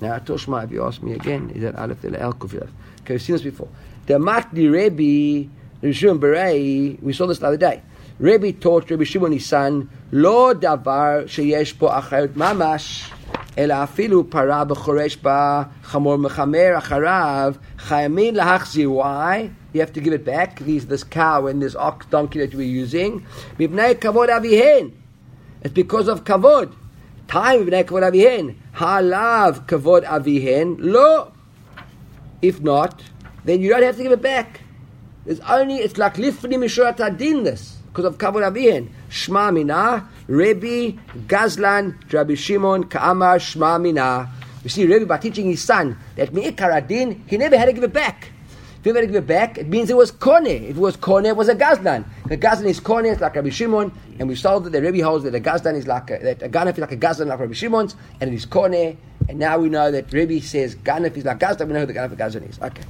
Now 0.00 0.18
Toshma, 0.18 0.64
if 0.64 0.72
you 0.72 0.84
ask 0.84 1.02
me 1.02 1.12
again, 1.12 1.50
is 1.54 1.62
that 1.62 1.76
Aleph 1.76 2.04
El 2.04 2.32
Kufir? 2.34 2.68
Okay, 3.02 3.14
we've 3.14 3.22
seen 3.22 3.34
this 3.34 3.42
before. 3.42 3.68
The 4.06 4.14
Makdi 4.14 4.70
Rebbe, 4.70 5.48
Rishon 5.84 6.18
Berei, 6.18 7.02
we 7.02 7.12
saw 7.12 7.26
this 7.26 7.38
the 7.38 7.46
other 7.46 7.56
day. 7.56 7.82
Rebbe 8.18 8.52
taught 8.52 8.90
Rebbe 8.90 9.04
Shimon 9.04 9.32
his 9.32 9.46
son, 9.46 9.88
Lo 10.12 10.54
davar 10.54 11.24
sheyesh 11.24 11.78
po 11.78 11.88
achayot 11.88 12.34
mamash, 12.34 13.12
אלא 13.58 13.74
אפילו 13.84 14.30
פרה 14.30 14.64
בחורש 14.64 15.16
בה 15.16 15.62
חמור 15.82 16.16
מחמר 16.16 16.78
אחריו, 16.78 17.54
חיימים 17.78 18.34
להחזיר. 18.34 18.90
Why? 18.90 19.50
you 19.72 19.80
have 19.80 19.92
to 19.92 20.00
give 20.00 20.12
it 20.12 20.24
back. 20.24 20.58
These, 20.60 20.86
this 20.86 21.04
cow 21.04 21.46
and 21.46 21.62
this 21.62 21.74
ox 21.74 22.06
donkey 22.06 22.40
that 22.40 22.54
we're 22.54 22.62
using. 22.62 23.26
Mibnei 23.58 23.94
kavod 23.94 24.28
avihen. 24.28 24.92
It's 25.62 25.74
because 25.74 26.08
of 26.08 26.24
kavod. 26.24 26.74
Time 27.28 27.66
mibnei 27.66 27.84
kavod 27.84 28.10
avihen. 28.10 28.56
Halav 28.74 29.66
kavod 29.66 30.04
avihen. 30.04 30.76
Lo. 30.78 31.32
If 32.42 32.60
not, 32.60 33.02
then 33.44 33.60
you 33.60 33.70
don't 33.70 33.82
have 33.82 33.96
to 33.96 34.02
give 34.02 34.12
it 34.12 34.22
back. 34.22 34.62
It's 35.25 35.39
only, 35.41 35.77
it's 35.77 35.97
like 35.97 36.15
lifni 36.15 36.55
mishurat 36.55 36.99
adin 36.99 37.43
this, 37.43 37.77
because 37.87 38.05
of 38.05 38.17
kavod 38.17 38.43
avihen. 38.49 38.89
Shma 39.09 39.53
mina, 39.53 40.07
Rebbe, 40.27 40.99
Gazlan, 41.27 41.95
Rabbi 42.11 42.35
Shimon, 42.35 42.83
Ka'amar, 42.85 43.37
Shma 43.37 43.81
mina. 43.81 44.29
You 44.63 44.69
see, 44.69 44.85
Rebbe, 44.85 45.05
by 45.05 45.17
teaching 45.17 45.45
his 45.45 45.63
son 45.63 45.97
that 46.15 46.31
mi'ikar 46.33 46.71
adin, 46.71 47.23
he 47.27 47.37
never 47.37 47.57
had 47.57 47.65
to 47.65 47.73
give 47.73 47.83
it 47.83 47.93
back. 47.93 48.29
If 48.85 48.95
you 48.95 49.01
give 49.07 49.15
it 49.15 49.25
back, 49.25 49.57
it 49.57 49.67
means 49.67 49.89
it 49.89 49.97
was 49.97 50.11
kone. 50.11 50.45
If 50.45 50.75
it 50.75 50.79
was 50.79 50.95
kone, 50.95 51.25
it 51.25 51.35
was 51.35 51.49
a 51.49 51.55
gazlan. 51.55 52.05
The 52.27 52.37
gazlan 52.37 52.65
is 52.65 52.79
kone, 52.79 53.11
it's 53.11 53.19
like 53.19 53.35
Rabbi 53.35 53.49
Shimon, 53.49 53.91
and 54.19 54.29
we 54.29 54.35
saw 54.35 54.59
that 54.59 54.69
the 54.69 54.79
Rebbe 54.79 55.03
holds 55.03 55.23
that 55.23 55.33
a 55.33 55.39
gazlan 55.39 55.73
is 55.73 55.87
like 55.87 56.11
a, 56.11 56.19
that 56.19 56.43
a 56.43 56.49
ganef 56.49 56.73
is 56.73 56.77
like 56.77 56.91
a 56.91 56.97
gazlan 56.97 57.25
like 57.25 57.39
Rabbi 57.39 57.53
Shimon's, 57.53 57.95
and 58.21 58.31
it 58.31 58.35
is 58.35 58.45
kone. 58.45 58.95
And 59.27 59.39
now 59.39 59.57
we 59.57 59.69
know 59.69 59.89
that 59.89 60.13
Rebbe 60.13 60.39
says 60.39 60.75
ganef 60.75 61.17
is 61.17 61.25
like 61.25 61.39
gazlan. 61.39 61.65
We 61.65 61.73
know 61.73 61.79
who 61.79 61.87
the 61.87 61.93
ganef 61.93 62.15
gazlan 62.15 62.47
is. 62.47 62.59
Okay. 62.61 62.83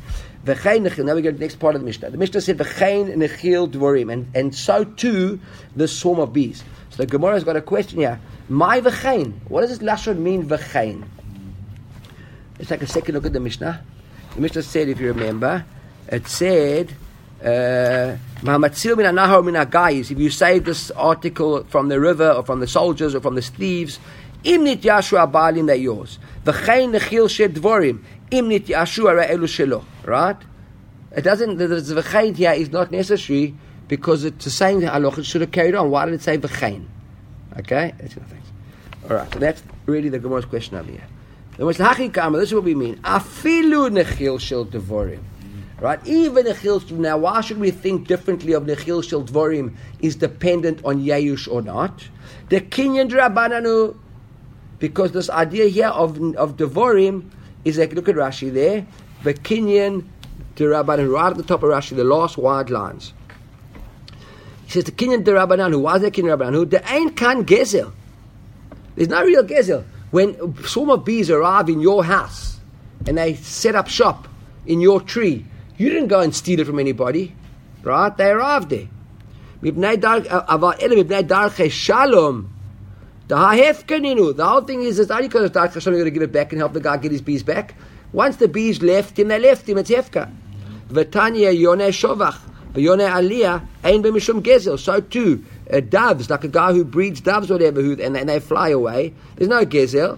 V'chein 0.45 0.87
nechil. 0.87 1.05
Now 1.05 1.15
we 1.15 1.21
go 1.23 1.31
to 1.31 1.37
the 1.37 1.43
next 1.43 1.55
part 1.55 1.75
of 1.75 1.81
the 1.81 1.85
Mishnah. 1.85 2.11
The 2.11 2.17
Mishnah 2.17 2.41
said 2.41 2.57
v'chein 2.57 3.15
nechil 3.15 3.67
dvorim, 3.69 4.13
and 4.13 4.27
and 4.35 4.55
so 4.55 4.83
too 4.83 5.39
the 5.75 5.87
swarm 5.87 6.19
of 6.19 6.33
bees. 6.33 6.63
So 6.91 6.97
the 6.97 7.07
Gemara 7.07 7.33
has 7.33 7.43
got 7.43 7.55
a 7.55 7.61
question 7.61 7.99
here. 7.99 8.19
My 8.47 8.79
v'chein. 8.79 9.33
What 9.47 9.61
does 9.61 9.77
this 9.77 9.79
lashon 9.79 10.19
mean 10.19 10.47
v'chein? 10.47 11.03
Let's 12.59 12.69
take 12.69 12.83
a 12.83 12.87
second 12.87 13.15
look 13.15 13.25
at 13.25 13.33
the 13.33 13.39
Mishnah. 13.39 13.83
The 14.35 14.41
Mishnah 14.41 14.63
said, 14.63 14.87
if 14.87 14.99
you 14.99 15.07
remember, 15.07 15.65
it 16.07 16.27
said, 16.27 16.93
uh, 17.43 18.15
if 18.43 20.19
you 20.19 20.29
save 20.29 20.65
this 20.65 20.91
article 20.91 21.63
from 21.65 21.89
the 21.89 21.99
river 21.99 22.31
or 22.31 22.43
from 22.43 22.59
the 22.59 22.67
soldiers 22.67 23.15
or 23.15 23.19
from 23.19 23.35
the 23.35 23.41
thieves, 23.41 23.99
imnit 24.43 24.81
yashu 24.81 25.17
abalim 25.17 25.67
they're 25.67 25.75
yours. 25.75 26.19
V'chein 26.45 26.97
nechil 26.97 27.27
dvorim, 27.49 28.03
imnit 28.29 28.67
yashu 28.67 29.09
ara 29.09 29.27
elu 29.27 29.47
shelo. 29.47 29.83
Right? 30.05 30.37
It 31.15 31.23
doesn't, 31.23 31.57
the 31.57 31.67
v'chein 31.67 32.35
here 32.35 32.51
is 32.51 32.69
not 32.69 32.91
necessary 32.91 33.55
because 33.87 34.23
it's 34.23 34.45
the 34.45 34.51
halach, 34.51 35.17
it 35.17 35.25
should 35.25 35.41
have 35.41 35.51
carried 35.51 35.75
on. 35.75 35.89
Why 35.89 36.05
did 36.05 36.13
it 36.13 36.21
say 36.21 36.37
v'chein? 36.37 36.85
Okay? 37.57 37.93
That's 37.97 38.15
enough. 38.15 38.33
All 39.09 39.17
right, 39.17 39.33
so 39.33 39.39
that's 39.39 39.63
really 39.85 40.09
the 40.09 40.19
Gemara's 40.19 40.45
question 40.45 40.77
over 40.77 40.91
here. 40.91 41.03
The 41.57 41.63
Maslachim 41.63 42.13
Kama, 42.13 42.37
this 42.37 42.49
is 42.49 42.55
what 42.55 42.63
we 42.63 42.75
mean. 42.75 42.97
Afilu 42.97 43.89
nechil 43.89 44.39
shel 44.39 44.65
devorim. 44.65 45.21
Right? 45.79 45.99
Even 46.07 46.45
Nechil 46.45 46.89
now, 46.91 47.17
why 47.17 47.41
should 47.41 47.57
we 47.57 47.69
think 47.69 48.07
differently 48.07 48.53
of 48.53 48.63
Nechil 48.63 49.03
Shel 49.03 49.23
Dvorim 49.23 49.75
is 49.99 50.15
dependent 50.15 50.83
on 50.85 51.03
Yayush 51.03 51.51
or 51.51 51.61
not? 51.61 52.07
The 52.47 52.61
Kinyan 52.61 53.09
Drabananu, 53.09 53.97
because 54.79 55.11
this 55.11 55.29
idea 55.29 55.67
here 55.67 55.89
of, 55.89 56.17
of 56.37 56.55
Devorim 56.55 57.29
is 57.65 57.77
like, 57.77 57.91
look 57.91 58.07
at 58.07 58.15
Rashi 58.15 58.53
there, 58.53 58.87
the 59.25 59.33
Kinyan 59.33 60.05
Drabananu, 60.55 61.11
right 61.11 61.31
at 61.31 61.37
the 61.37 61.43
top 61.43 61.63
of 61.63 61.69
Rashi, 61.69 61.95
the 61.95 62.03
last 62.03 62.37
wide 62.37 62.69
lines. 62.69 63.13
He 64.65 64.71
says 64.71 64.85
the 64.85 64.91
Kinyan 64.91 65.23
Drabananu, 65.23 65.81
why 65.81 65.95
is 65.95 66.01
there 66.01 66.11
Kinyan 66.11 66.37
Drabananu? 66.37 66.69
The 66.69 66.91
ain't 66.91 67.17
kan 67.17 67.45
Gezel. 67.45 67.91
There's 68.95 69.09
no 69.09 69.23
real 69.23 69.43
Gezel. 69.43 69.83
When 70.11 70.55
swarm 70.63 70.91
of 70.91 71.03
bees 71.03 71.29
arrive 71.29 71.67
in 71.67 71.81
your 71.81 72.05
house 72.05 72.59
and 73.05 73.17
they 73.17 73.35
set 73.35 73.75
up 73.75 73.89
shop 73.89 74.29
in 74.65 74.79
your 74.79 75.01
tree, 75.01 75.45
you 75.77 75.89
didn't 75.89 76.07
go 76.07 76.21
and 76.21 76.33
steal 76.33 76.61
it 76.61 76.65
from 76.65 76.79
anybody, 76.79 77.35
right? 77.83 78.15
They 78.15 78.29
arrived 78.29 78.69
there. 78.69 78.87
Uh, 79.61 81.69
Shalom. 81.69 82.53
The 83.27 84.47
whole 84.47 84.61
thing 84.61 84.83
is, 84.83 84.99
it's 84.99 85.11
only 85.11 85.27
because 85.27 85.43
of 85.43 85.51
Dark 85.51 85.73
Hashem 85.73 85.93
you're 85.93 86.03
going 86.03 86.13
to 86.13 86.19
give 86.19 86.21
it 86.21 86.31
back 86.31 86.53
and 86.53 86.61
help 86.61 86.73
the 86.73 86.79
guy 86.79 86.97
get 86.97 87.11
his 87.11 87.21
bees 87.21 87.41
back. 87.41 87.73
Once 88.15 88.37
the 88.37 88.47
bees 88.47 88.81
left 88.81 89.19
him, 89.19 89.27
they 89.27 89.37
left 89.37 89.67
him. 89.67 89.77
It's 89.77 89.91
Hefka. 89.91 90.33
V'tanya 90.87 91.53
yoneh 91.53 91.89
shovach. 91.89 92.39
V'yoneh 92.71 93.11
aliyah 93.11 93.61
ein 93.83 94.01
b'mishum 94.01 94.41
gezel. 94.41 94.79
So 94.79 95.01
too, 95.01 95.43
uh, 95.69 95.81
doves, 95.81 96.29
like 96.29 96.45
a 96.45 96.47
guy 96.47 96.71
who 96.71 96.85
breeds 96.85 97.19
doves 97.19 97.51
or 97.51 97.55
whatever, 97.55 97.81
who, 97.81 98.01
and, 98.01 98.15
and 98.15 98.29
they 98.29 98.39
fly 98.39 98.69
away. 98.69 99.13
There's 99.35 99.49
no 99.49 99.65
gezel. 99.65 100.17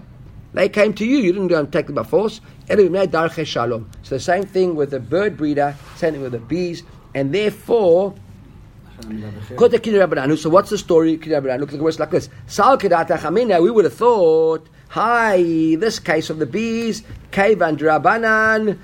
They 0.53 0.69
came 0.69 0.93
to 0.93 1.05
you. 1.07 1.17
You 1.17 1.33
didn't 1.33 1.47
go 1.47 1.59
and 1.59 1.73
take 1.73 1.87
them 1.87 1.95
by 1.95 2.03
force. 2.03 2.39
So 2.67 2.75
the 2.75 4.19
same 4.19 4.43
thing 4.43 4.75
with 4.75 4.91
the 4.91 4.99
bird 4.99 5.35
breeder, 5.35 5.75
same 5.95 6.13
thing 6.13 6.21
with 6.21 6.33
the 6.33 6.39
bees, 6.39 6.83
and 7.15 7.33
therefore. 7.33 8.13
So 8.99 10.49
what's 10.49 10.69
the 10.71 10.77
story? 10.77 11.17
Look 11.17 11.27
at 11.27 11.69
the 11.69 11.83
words 11.83 11.99
like 11.99 12.09
this. 12.11 12.29
We 12.57 13.71
would 13.71 13.85
have 13.85 13.93
thought, 13.93 14.67
hi, 14.89 15.37
this 15.75 15.99
case 15.99 16.31
of 16.31 16.39
the 16.39 16.47
bees, 16.47 17.03
kanile. 17.31 18.77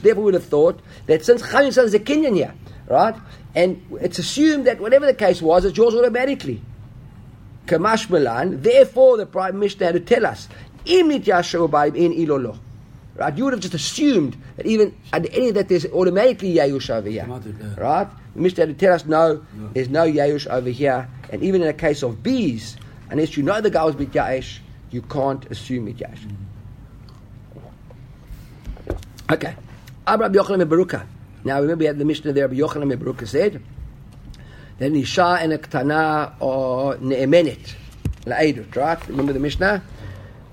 Therefore, 0.00 0.22
we 0.22 0.24
would 0.24 0.34
have 0.34 0.44
thought 0.44 0.80
that 1.06 1.24
since 1.24 1.42
Chamin 1.42 1.68
is 1.68 1.94
a 1.94 1.98
Kenyan 1.98 2.34
here, 2.34 2.54
right, 2.88 3.14
and 3.54 3.82
it's 4.00 4.18
assumed 4.18 4.66
that 4.66 4.80
whatever 4.80 5.06
the 5.06 5.14
case 5.14 5.42
was, 5.42 5.64
it's 5.64 5.76
yours 5.76 5.94
automatically. 5.94 6.62
Therefore, 7.66 9.16
the 9.18 9.26
Prime 9.26 9.58
Minister 9.58 9.84
had 9.86 9.94
to 9.94 10.00
tell 10.00 10.24
us, 10.24 10.48
Imit 10.86 11.26
in 11.96 12.12
Ilolo. 12.12 12.58
Right? 13.18 13.36
You 13.36 13.44
would 13.44 13.52
have 13.52 13.60
just 13.60 13.74
assumed 13.74 14.36
that 14.56 14.64
even 14.66 14.96
at 15.12 15.26
any 15.34 15.48
of 15.48 15.56
that 15.56 15.68
there's 15.68 15.84
automatically 15.86 16.54
Yayush 16.54 16.88
over 16.88 17.10
here. 17.10 17.26
Right? 17.76 18.08
The 18.34 18.40
Mishnah 18.40 18.66
had 18.66 18.78
to 18.78 18.86
tell 18.86 18.94
us, 18.94 19.04
no, 19.06 19.44
there's 19.74 19.88
no 19.88 20.04
Yayush 20.04 20.46
over 20.46 20.70
here. 20.70 21.08
And 21.30 21.42
even 21.42 21.60
in 21.62 21.68
a 21.68 21.72
case 21.72 22.04
of 22.04 22.22
bees, 22.22 22.76
unless 23.10 23.36
you 23.36 23.42
know 23.42 23.60
the 23.60 23.70
guy 23.70 23.82
was 23.84 23.96
Mit 23.96 24.12
Yaesh, 24.12 24.60
you 24.92 25.02
can't 25.02 25.44
assume 25.50 25.86
Mit 25.86 25.96
Yaesh. 25.96 26.20
Mm-hmm. 26.20 26.44
Okay. 29.32 29.56
Abraham 30.08 30.32
Yochanan 30.32 30.68
Baruka. 30.68 31.04
Now 31.44 31.60
remember 31.60 31.82
we 31.82 31.86
had 31.86 31.98
the 31.98 32.04
Mishnah 32.04 32.32
there, 32.32 32.48
Yochanan 32.48 32.96
Baruka 32.96 33.26
said, 33.26 33.60
Then 34.78 34.94
Isha 34.94 35.38
and 35.40 35.52
a 35.52 35.58
Ktana 35.58 36.34
or 36.38 36.94
Ne'emenet. 36.98 37.74
La'edut, 38.26 38.76
right? 38.76 39.08
Remember 39.08 39.32
the 39.32 39.40
Mishnah? 39.40 39.82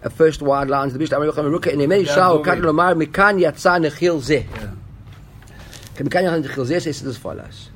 first 0.10 0.42
word 0.42 0.70
lines 0.70 0.94
the 0.94 1.00
Mishnah. 1.00 1.18
Yochanan 1.18 1.58
Ruka 1.58 1.74
in 1.74 1.80
Emei 1.80 2.06
Shah 2.06 2.38
Okat 2.38 2.62
Lomar 2.62 2.96
Mikan 2.96 3.40
Yatsa 3.40 3.80
Nechil 3.80 4.22
Mikan 5.96 6.24
Yatsa 6.24 6.44
Nechil 6.44 6.68
says 6.68 7.04
as 7.04 7.18
follows. 7.18 7.70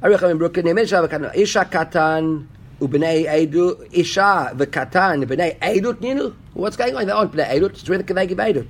Rabbi 0.00 0.16
Yochanan 0.16 0.38
Ruka 0.38 0.58
in 0.58 0.66
Emei 0.66 0.88
Shah 0.88 1.02
Isha 1.34 1.64
Katan 1.70 2.46
Ubnei 2.80 3.26
Eidu 3.26 3.86
Isha 3.92 4.52
V'Katan 4.54 5.24
Eidut 5.26 5.94
Ninu. 5.96 6.34
What's 6.54 6.76
going 6.76 6.96
on? 6.96 7.06
They 7.06 7.12
aren't 7.12 7.32
Bnei 7.32 7.48
Eidut. 7.48 7.70
It's 7.70 7.88
when 7.88 8.04
they 8.04 8.26
give 8.26 8.38
Eidut. 8.38 8.66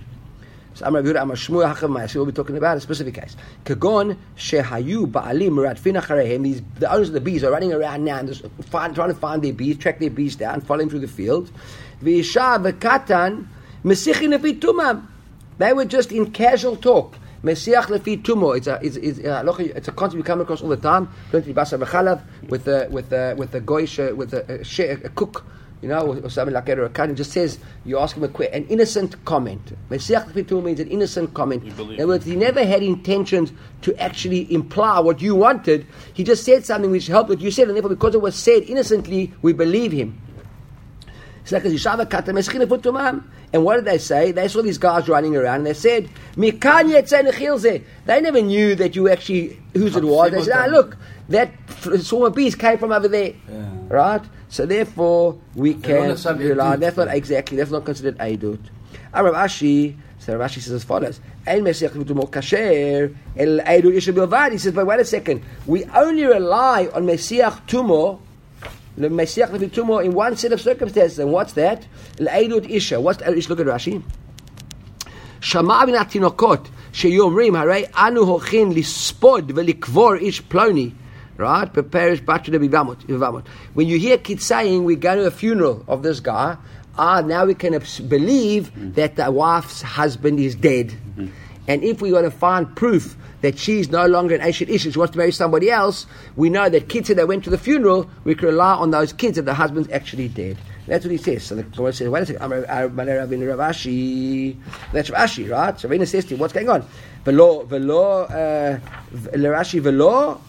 So 0.74 0.86
I'm 0.86 0.94
Rabbi 0.94 1.08
Yehuda 1.08 1.22
Amar 1.22 1.36
Shmuel 1.36 2.14
We'll 2.14 2.26
be 2.26 2.32
talking 2.32 2.56
about 2.56 2.76
a 2.76 2.80
specific 2.80 3.14
case. 3.14 3.36
Kagon 3.64 4.16
Shehayu 4.36 5.06
Ba'alim 5.10 6.42
These 6.42 6.62
The 6.78 6.92
owners 6.92 7.08
of 7.08 7.14
the 7.14 7.20
bees 7.20 7.42
are 7.44 7.50
running 7.50 7.72
around 7.72 8.04
now 8.04 8.18
and 8.18 8.28
just 8.28 8.44
find, 8.62 8.94
trying 8.94 9.08
to 9.08 9.14
find 9.14 9.42
their 9.42 9.52
bees 9.52 9.78
track 9.78 9.98
their 9.98 10.10
bees 10.10 10.36
down 10.36 10.60
following 10.60 10.88
through 10.88 11.00
the 11.00 11.08
field. 11.08 11.50
V'isha 12.02 12.58
v'katan 12.62 13.46
mesichin 13.84 14.36
lefi 14.36 14.58
tumah. 14.58 15.06
They 15.58 15.72
were 15.74 15.84
just 15.84 16.10
in 16.10 16.30
casual 16.30 16.76
talk. 16.76 17.16
Mesiach 17.44 17.84
lefi 17.86 18.22
tumo. 18.22 18.56
It's 18.56 18.66
a 18.66 18.78
it's, 18.82 18.96
it's, 18.96 19.18
uh, 19.20 19.42
a, 19.46 19.62
it's 19.76 19.88
a 19.88 19.92
concept 19.92 20.16
we 20.16 20.22
come 20.22 20.40
across 20.40 20.62
all 20.62 20.68
the 20.68 20.76
time. 20.76 21.08
Going 21.32 21.44
to 21.44 21.54
basa 21.54 21.82
v'chalav 21.82 22.22
with 22.48 22.64
the 22.64 22.88
with 22.90 23.10
the 23.10 23.34
with 23.36 23.52
the 23.52 23.60
goyish 23.60 23.98
uh, 23.98 24.14
with 24.14 24.34
a, 24.34 24.44
a, 24.50 25.06
a, 25.06 25.08
cook, 25.10 25.44
you 25.80 25.88
know, 25.88 26.00
or, 26.00 26.18
or 26.18 26.30
something 26.30 26.54
like 26.54 26.66
that, 26.66 26.78
or 26.78 26.84
a 26.84 26.90
kind. 26.90 27.16
Just 27.16 27.32
says 27.32 27.58
you 27.86 27.98
ask 27.98 28.16
him 28.16 28.24
a 28.24 28.28
que- 28.28 28.48
an 28.52 28.66
innocent 28.68 29.22
comment. 29.24 29.74
Mesiach 29.90 30.30
lefi 30.32 30.44
tumo 30.44 30.64
means 30.64 30.80
an 30.80 30.88
innocent 30.88 31.32
comment. 31.32 31.64
In 31.64 31.94
other 31.94 32.06
words, 32.06 32.26
he 32.26 32.36
never 32.36 32.64
had 32.64 32.82
intentions 32.82 33.52
to 33.82 33.94
actually 33.98 34.52
imply 34.52 34.98
what 35.00 35.22
you 35.22 35.34
wanted. 35.34 35.86
He 36.12 36.24
just 36.24 36.44
said 36.44 36.66
something 36.66 36.90
which 36.90 37.06
helped 37.06 37.30
what 37.30 37.40
you 37.40 37.50
said, 37.50 37.68
and 37.68 37.76
therefore, 37.76 37.90
because 37.90 38.14
it 38.14 38.20
was 38.20 38.34
said 38.34 38.64
innocently, 38.64 39.32
we 39.40 39.54
believe 39.54 39.92
him. 39.92 40.20
And 43.52 43.64
what 43.64 43.76
did 43.76 43.84
they 43.84 43.98
say? 43.98 44.32
They 44.32 44.48
saw 44.48 44.62
these 44.62 44.78
guys 44.78 45.08
running 45.08 45.36
around 45.36 45.56
and 45.58 45.66
they 45.66 45.74
said, 45.74 46.08
They 46.36 48.20
never 48.20 48.40
knew 48.40 48.74
that 48.76 48.94
you 48.96 49.08
actually, 49.08 49.58
whose 49.74 49.96
it 49.96 50.04
was. 50.04 50.30
They 50.30 50.42
said, 50.42 50.54
ah, 50.56 50.66
look, 50.66 50.96
that 51.28 51.52
swarm 52.00 52.26
of 52.26 52.34
bees 52.34 52.54
came 52.54 52.78
from 52.78 52.92
over 52.92 53.08
there. 53.08 53.34
Yeah. 53.50 53.68
Right? 53.88 54.22
So 54.48 54.66
therefore, 54.66 55.38
we 55.54 55.74
can 55.74 56.16
rely. 56.38 56.76
That's 56.76 56.96
not 56.96 57.08
exactly, 57.08 57.56
that's 57.56 57.70
not 57.70 57.84
considered 57.84 58.18
Aidut. 58.18 58.58
Rav 59.12 59.34
Ashi, 59.34 59.96
so 60.18 60.38
Ashi 60.38 60.60
says 60.60 60.72
as 60.72 60.84
follows. 60.84 61.20
He 61.46 61.72
says, 64.58 64.72
but 64.74 64.86
wait 64.86 65.00
a 65.00 65.04
second. 65.04 65.42
We 65.66 65.84
only 65.86 66.24
rely 66.24 66.88
on 66.92 67.06
Mesiach 67.06 67.66
the 69.00 69.08
L'meisiach 69.08 69.72
tumor 69.72 70.02
in 70.02 70.12
one 70.12 70.36
set 70.36 70.52
of 70.52 70.60
circumstances. 70.60 71.18
And 71.18 71.32
what's 71.32 71.52
that? 71.54 71.86
L'eidut 72.18 72.68
isha. 72.68 73.00
What's 73.00 73.18
the 73.18 73.32
isha? 73.36 73.48
Look 73.48 73.60
at 73.60 73.66
Rashi. 73.66 74.02
Shama 75.40 75.86
min 75.86 75.94
atinokot 75.94 76.68
sheyomrim 76.92 77.52
haray 77.52 77.90
anu 77.94 78.24
hochin 78.24 78.74
lispod 78.74 79.50
velikvor 79.50 80.22
ish 80.22 80.42
ploni. 80.42 80.94
Right? 81.36 81.72
Prepares 81.72 82.20
batra 82.20 82.58
bivamot. 82.58 83.46
When 83.72 83.88
you 83.88 83.98
hear 83.98 84.18
kids 84.18 84.44
saying, 84.44 84.84
we're 84.84 84.96
going 84.96 85.18
to 85.18 85.26
a 85.26 85.30
funeral 85.30 85.84
of 85.88 86.02
this 86.02 86.20
guy, 86.20 86.58
ah, 86.98 87.22
now 87.22 87.46
we 87.46 87.54
can 87.54 87.72
believe 88.08 88.94
that 88.94 89.16
the 89.16 89.30
wife's 89.30 89.80
husband 89.80 90.38
is 90.38 90.54
dead. 90.54 90.88
Mm-hmm. 90.88 91.28
And 91.68 91.84
if 91.84 92.00
we 92.00 92.12
want 92.12 92.24
to 92.24 92.30
find 92.30 92.74
proof 92.74 93.16
that 93.42 93.58
she's 93.58 93.90
no 93.90 94.06
longer 94.06 94.34
an 94.34 94.40
Ashet 94.40 94.68
Ish, 94.68 94.82
she 94.82 94.98
wants 94.98 95.12
to 95.12 95.18
marry 95.18 95.32
somebody 95.32 95.70
else, 95.70 96.06
we 96.36 96.50
know 96.50 96.68
that 96.68 96.88
kids 96.88 97.08
that 97.08 97.28
went 97.28 97.44
to 97.44 97.50
the 97.50 97.58
funeral, 97.58 98.10
we 98.24 98.34
can 98.34 98.48
rely 98.48 98.74
on 98.74 98.90
those 98.90 99.12
kids 99.12 99.38
if 99.38 99.44
the 99.44 99.54
husband's 99.54 99.90
actually 99.90 100.28
dead. 100.28 100.58
That's 100.86 101.04
what 101.04 101.12
he 101.12 101.18
says. 101.18 101.44
So 101.44 101.54
the 101.54 101.62
Gemara 101.62 101.92
says, 101.92 102.08
wait 102.08 102.22
a 102.22 102.26
second, 102.26 102.42
Ravashi. 102.42 104.56
That's 104.92 105.10
Rashi, 105.10 105.50
right? 105.50 105.78
So 105.78 105.88
Ravina 105.88 106.08
says 106.08 106.24
to 106.26 106.34
him, 106.34 106.40
what's 106.40 106.52
going 106.52 106.68
on? 106.68 106.84
Velo, 107.24 107.62
velo, 107.64 108.24
uh, 108.24 108.80
Rashi 109.12 109.80
velo, 109.80 110.40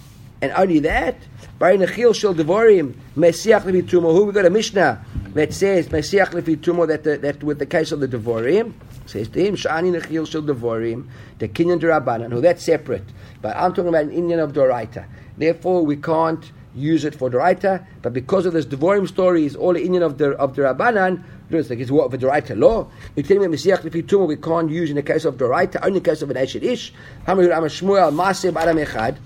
and 0.42 0.52
only 0.54 0.80
that, 0.80 1.18
we 1.60 1.78
got 1.78 4.46
a 4.46 4.50
Mishnah 4.50 5.06
that 5.34 5.54
says, 5.54 5.88
that, 5.88 7.20
that 7.22 7.44
with 7.44 7.60
the 7.60 7.66
case 7.68 7.92
of 7.92 8.00
the 8.00 8.08
Devorim, 8.08 8.74
says 9.06 9.28
to 9.30 9.46
him, 9.46 9.56
Shani 9.56 10.00
Nechil 10.00 10.28
Shel 10.28 10.42
Devorim, 10.44 11.08
the 11.40 11.48
Kinyan 11.48 11.80
Durabanan, 11.80 12.32
who 12.32 12.42
that's 12.42 12.64
separate. 12.64 13.04
But 13.42 13.56
I'm 13.56 13.74
talking 13.74 13.90
about 13.90 14.04
an 14.06 14.12
Indian 14.12 14.40
of 14.40 14.54
Doraita. 14.54 15.06
Therefore, 15.38 15.86
we 15.86 15.98
can't 15.98 16.52
use 16.74 17.04
it 17.04 17.16
for 17.16 17.30
Doraita, 17.30 17.86
but 18.02 18.14
because 18.14 18.46
of 18.46 18.54
this 18.54 18.66
Devorim 18.66 19.08
story 19.08 19.46
is 19.46 19.56
all 19.56 19.76
Indian 19.76 20.04
of 20.04 20.18
the 20.18 20.32
of 20.32 20.56
the 20.56 20.62
Rabbanan, 20.62 21.24
it's 21.50 21.70
like 21.70 21.80
it's 21.80 21.92
what 21.92 22.10
the 22.12 22.18
Doraita 22.18 22.58
law. 22.58 22.88
You 23.16 23.24
tell 23.24 23.38
me 23.40 23.48
Mesiach 23.48 23.80
Lefi 23.80 24.04
Tumah 24.04 24.28
we 24.28 24.38
can't 24.38 24.70
use 24.70 24.90
in 24.90 24.96
the 24.96 25.04
case 25.04 25.26
of 25.26 25.36
Doraita, 25.36 25.80
only 25.82 25.98
in 25.98 26.04
the 26.04 26.10
case 26.10 26.22
of 26.22 26.30
an 26.30 26.38
Eshet 26.38 26.64
Ish. 26.64 26.94
Hamir 27.28 27.52
Am 27.52 27.64
Shmuel 27.64 28.14
Maseh 28.14 28.56
Adam 28.56 28.78
Echad. 28.78 29.18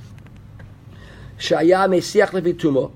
Shaya 1.38 1.88
Mesiach 1.88 2.30
Lefi 2.30 2.54
Tumah. 2.56 2.92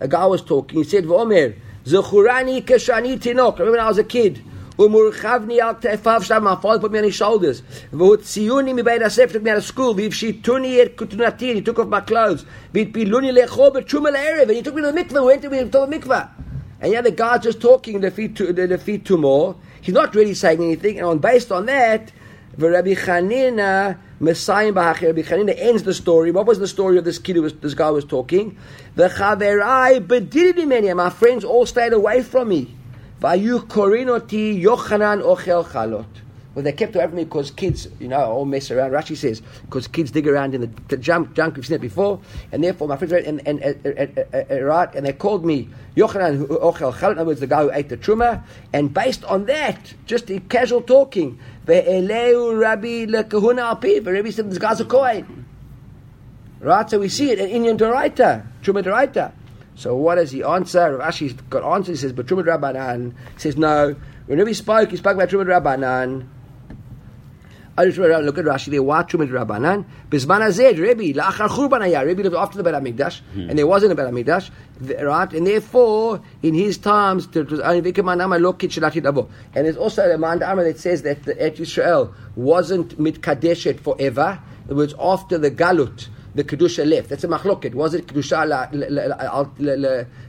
A 0.00 0.06
guy 0.06 0.26
was 0.26 0.42
talking. 0.42 0.78
He 0.78 0.84
said, 0.84 1.04
"V'omer 1.04 1.56
Zechurani 1.84 2.62
keshani 2.62 3.18
tinok." 3.18 3.58
Remember 3.58 3.72
when 3.72 3.80
I 3.80 3.88
was 3.88 3.98
a 3.98 4.04
kid. 4.04 4.42
Umurchavni 4.78 5.58
al 5.58 5.74
tefav 5.74 6.22
shtam, 6.22 6.46
I'll 6.46 6.78
put 6.78 6.92
me 6.92 6.98
on 7.00 7.04
his 7.04 7.14
shoulders. 7.14 7.62
V'hutziuni 7.92 8.74
would 8.74 8.86
bayit 8.86 9.02
asef, 9.02 9.32
took 9.32 9.42
me 9.42 9.50
out 9.50 9.56
of 9.56 9.64
school. 9.64 9.92
V'ivshituni 9.92 10.78
et 10.78 10.86
er 10.86 10.90
kutunati, 10.90 11.54
he 11.54 11.60
took 11.62 11.80
off 11.80 11.88
my 11.88 12.00
clothes. 12.00 12.44
V'itpiluni 12.72 13.36
lecho 13.36 13.74
b'tshumel 13.74 14.14
erev, 14.14 14.54
he 14.54 14.62
took 14.62 14.76
me 14.76 14.82
to 14.82 14.92
the 14.92 15.02
mikveh, 15.02 15.24
went 15.24 15.42
to 15.42 15.48
the 15.48 15.86
mikveh. 15.86 16.28
And 16.80 16.92
yeah, 16.92 17.00
the 17.00 17.10
guy's 17.10 17.42
just 17.42 17.60
talking 17.60 18.00
the 18.00 18.12
feet 18.12 18.36
to 18.36 18.52
the 18.52 18.78
feet 18.78 19.04
to 19.06 19.16
more. 19.16 19.56
He's 19.80 19.94
not 19.94 20.14
really 20.14 20.34
saying 20.34 20.62
anything, 20.62 20.98
and 20.98 21.06
on, 21.06 21.18
based 21.18 21.50
on 21.50 21.66
that, 21.66 22.12
Rabbi 22.56 22.94
Chanina 22.94 23.98
Messiah 24.20 24.72
Bahachir 24.72 25.16
Rabbi 25.16 25.52
ends 25.52 25.82
the 25.82 25.94
story. 25.94 26.30
What 26.30 26.46
was 26.46 26.60
the 26.60 26.68
story 26.68 26.98
of 26.98 27.04
this 27.04 27.18
kid 27.18 27.34
who 27.36 27.42
was, 27.42 27.54
this 27.54 27.74
guy 27.74 27.90
was 27.90 28.04
talking? 28.04 28.56
The 28.94 29.08
Chaverai 29.08 30.06
Bedirimenia, 30.06 30.96
my 30.96 31.10
friends 31.10 31.44
all 31.44 31.66
stayed 31.66 31.92
away 31.92 32.22
from 32.22 32.48
me. 32.48 32.76
Vayu 33.20 33.66
korinoti 33.66 34.62
Yochanan 34.62 35.22
ochel 35.22 35.64
chalot. 35.64 36.06
Well, 36.54 36.64
they 36.64 36.72
kept 36.72 36.96
away 36.96 37.06
from 37.06 37.16
me 37.16 37.24
because 37.24 37.50
kids, 37.50 37.86
you 38.00 38.08
know, 38.08 38.20
all 38.20 38.44
mess 38.44 38.70
around. 38.70 38.90
Rashi 38.90 39.16
says 39.16 39.42
because 39.62 39.86
kids 39.86 40.10
dig 40.10 40.26
around 40.26 40.54
in 40.54 40.62
the, 40.62 40.70
the 40.88 40.96
junk, 40.96 41.34
junk 41.34 41.56
we've 41.56 41.66
seen 41.66 41.76
it 41.76 41.80
before, 41.80 42.20
and 42.50 42.64
therefore 42.64 42.88
my 42.88 42.96
friends 42.96 43.12
and 43.12 43.46
and, 43.46 43.60
and, 43.60 44.26
and, 44.32 44.64
right, 44.64 44.92
and 44.94 45.06
they 45.06 45.12
called 45.12 45.44
me 45.44 45.68
Yochanan 45.96 46.46
ochel 46.46 46.92
chalot. 46.92 47.12
In 47.12 47.18
other 47.18 47.26
words, 47.26 47.40
the 47.40 47.46
guy 47.46 47.62
who 47.62 47.72
ate 47.72 47.88
the 47.88 47.96
truma, 47.96 48.42
and 48.72 48.94
based 48.94 49.24
on 49.24 49.46
that, 49.46 49.94
just 50.06 50.30
in 50.30 50.40
casual 50.48 50.82
talking, 50.82 51.38
ve'eleu 51.66 52.58
Rabbi 52.60 53.06
lekahuna 53.06 53.80
alpi. 53.80 54.04
Rabbi 54.04 54.30
said 54.30 54.50
this 54.50 54.58
guy's 54.58 54.80
a 54.80 54.84
kohen. 54.84 55.44
Right, 56.60 56.90
so 56.90 56.98
we 56.98 57.08
see 57.08 57.30
it 57.30 57.38
in 57.38 57.48
Indian 57.48 57.78
Doraita, 57.78 58.44
Truma 58.62 58.82
Doraita. 58.82 59.30
So 59.78 59.94
what 59.94 60.16
does 60.16 60.32
he 60.32 60.42
answer? 60.42 60.96
Rav 60.96 61.14
Ashi's 61.14 61.34
got 61.34 61.62
answer. 61.62 61.92
He 61.92 61.96
says, 61.96 62.12
but 62.12 62.26
Trumad 62.26 62.46
Rabbanan. 62.46 63.12
He 63.34 63.38
says, 63.38 63.56
no. 63.56 63.94
Whenever 64.26 64.48
he 64.48 64.54
spoke, 64.54 64.90
he 64.90 64.96
spoke 64.96 65.14
about 65.14 65.28
Trumad 65.28 65.46
Rabbanan. 65.46 66.26
I 67.76 67.84
just 67.84 67.96
look 67.96 68.38
at 68.38 68.44
Rashi 68.44 68.72
there. 68.72 68.82
Why 68.82 69.04
Trumad 69.04 69.30
Rabbanan? 69.30 69.84
Bisman 70.10 70.40
Azed, 70.40 70.80
Rebbe, 70.80 71.16
La'achar 71.16 71.46
Churban 71.46 71.82
Ayah. 71.82 72.04
Rebbe 72.04 72.22
lived 72.22 72.34
after 72.34 72.60
the 72.60 72.64
Bet 72.64 72.74
HaMikdash, 72.74 73.20
hmm. 73.20 73.50
and 73.50 73.56
there 73.56 73.68
wasn't 73.68 73.92
a 73.92 73.94
Bet 73.94 74.12
HaMikdash, 74.12 74.50
right? 75.06 75.32
And 75.32 75.46
therefore, 75.46 76.22
in 76.42 76.54
his 76.54 76.76
times, 76.76 77.28
it 77.36 77.48
was 77.48 77.60
only 77.60 77.92
Vikaman 77.92 78.24
Amar 78.24 78.40
Lo 78.40 78.54
Kitchelati 78.54 79.00
Davo. 79.00 79.30
And 79.54 79.64
there's 79.64 79.76
also 79.76 80.10
a 80.10 80.18
Man 80.18 80.42
Amar 80.42 80.64
that 80.64 80.80
says 80.80 81.02
that 81.02 81.22
the 81.22 81.40
Et 81.40 81.54
Yisrael 81.54 82.12
wasn't 82.34 82.98
mitkadeshet 82.98 83.78
forever. 83.78 84.40
It 84.68 84.74
was 84.74 84.92
after 84.98 85.38
the 85.38 85.52
Galut 85.52 86.08
the 86.38 86.44
kedusha 86.44 86.88
left. 86.88 87.08
That's 87.08 87.24
a 87.24 87.28
machloket. 87.28 87.74
Was 87.74 87.94
it 87.94 88.06
kedusha 88.06 88.46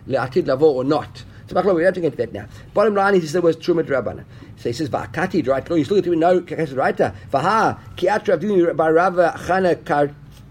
le'atid 0.07 0.47
lavo 0.47 0.65
or 0.71 0.83
not? 0.83 1.23
It's 1.43 1.51
a 1.51 1.55
machloket. 1.55 1.75
We 1.75 1.83
don't 1.83 1.85
have 1.85 1.93
to 1.93 2.01
get 2.01 2.17
that 2.17 2.33
now. 2.33 2.47
Bottom 2.73 2.95
line 2.95 3.15
is 3.15 3.21
he 3.21 3.27
said 3.27 3.43
was 3.43 3.55
truma 3.55 3.83
drabana. 3.83 4.25
So 4.57 4.69
he 4.69 4.73
says 4.73 4.89
va'akati 4.89 5.47
right. 5.47 5.69
No, 5.69 5.75
you 5.75 5.85
still 5.85 5.97
have 5.97 6.05
to 6.05 6.15
know 6.15 6.39
right. 6.39 6.97
Vaha 6.97 7.79
kiat 7.95 8.25
ravdini 8.25 8.75
by 8.75 8.89
Rava 8.89 9.35
Chana 9.37 9.75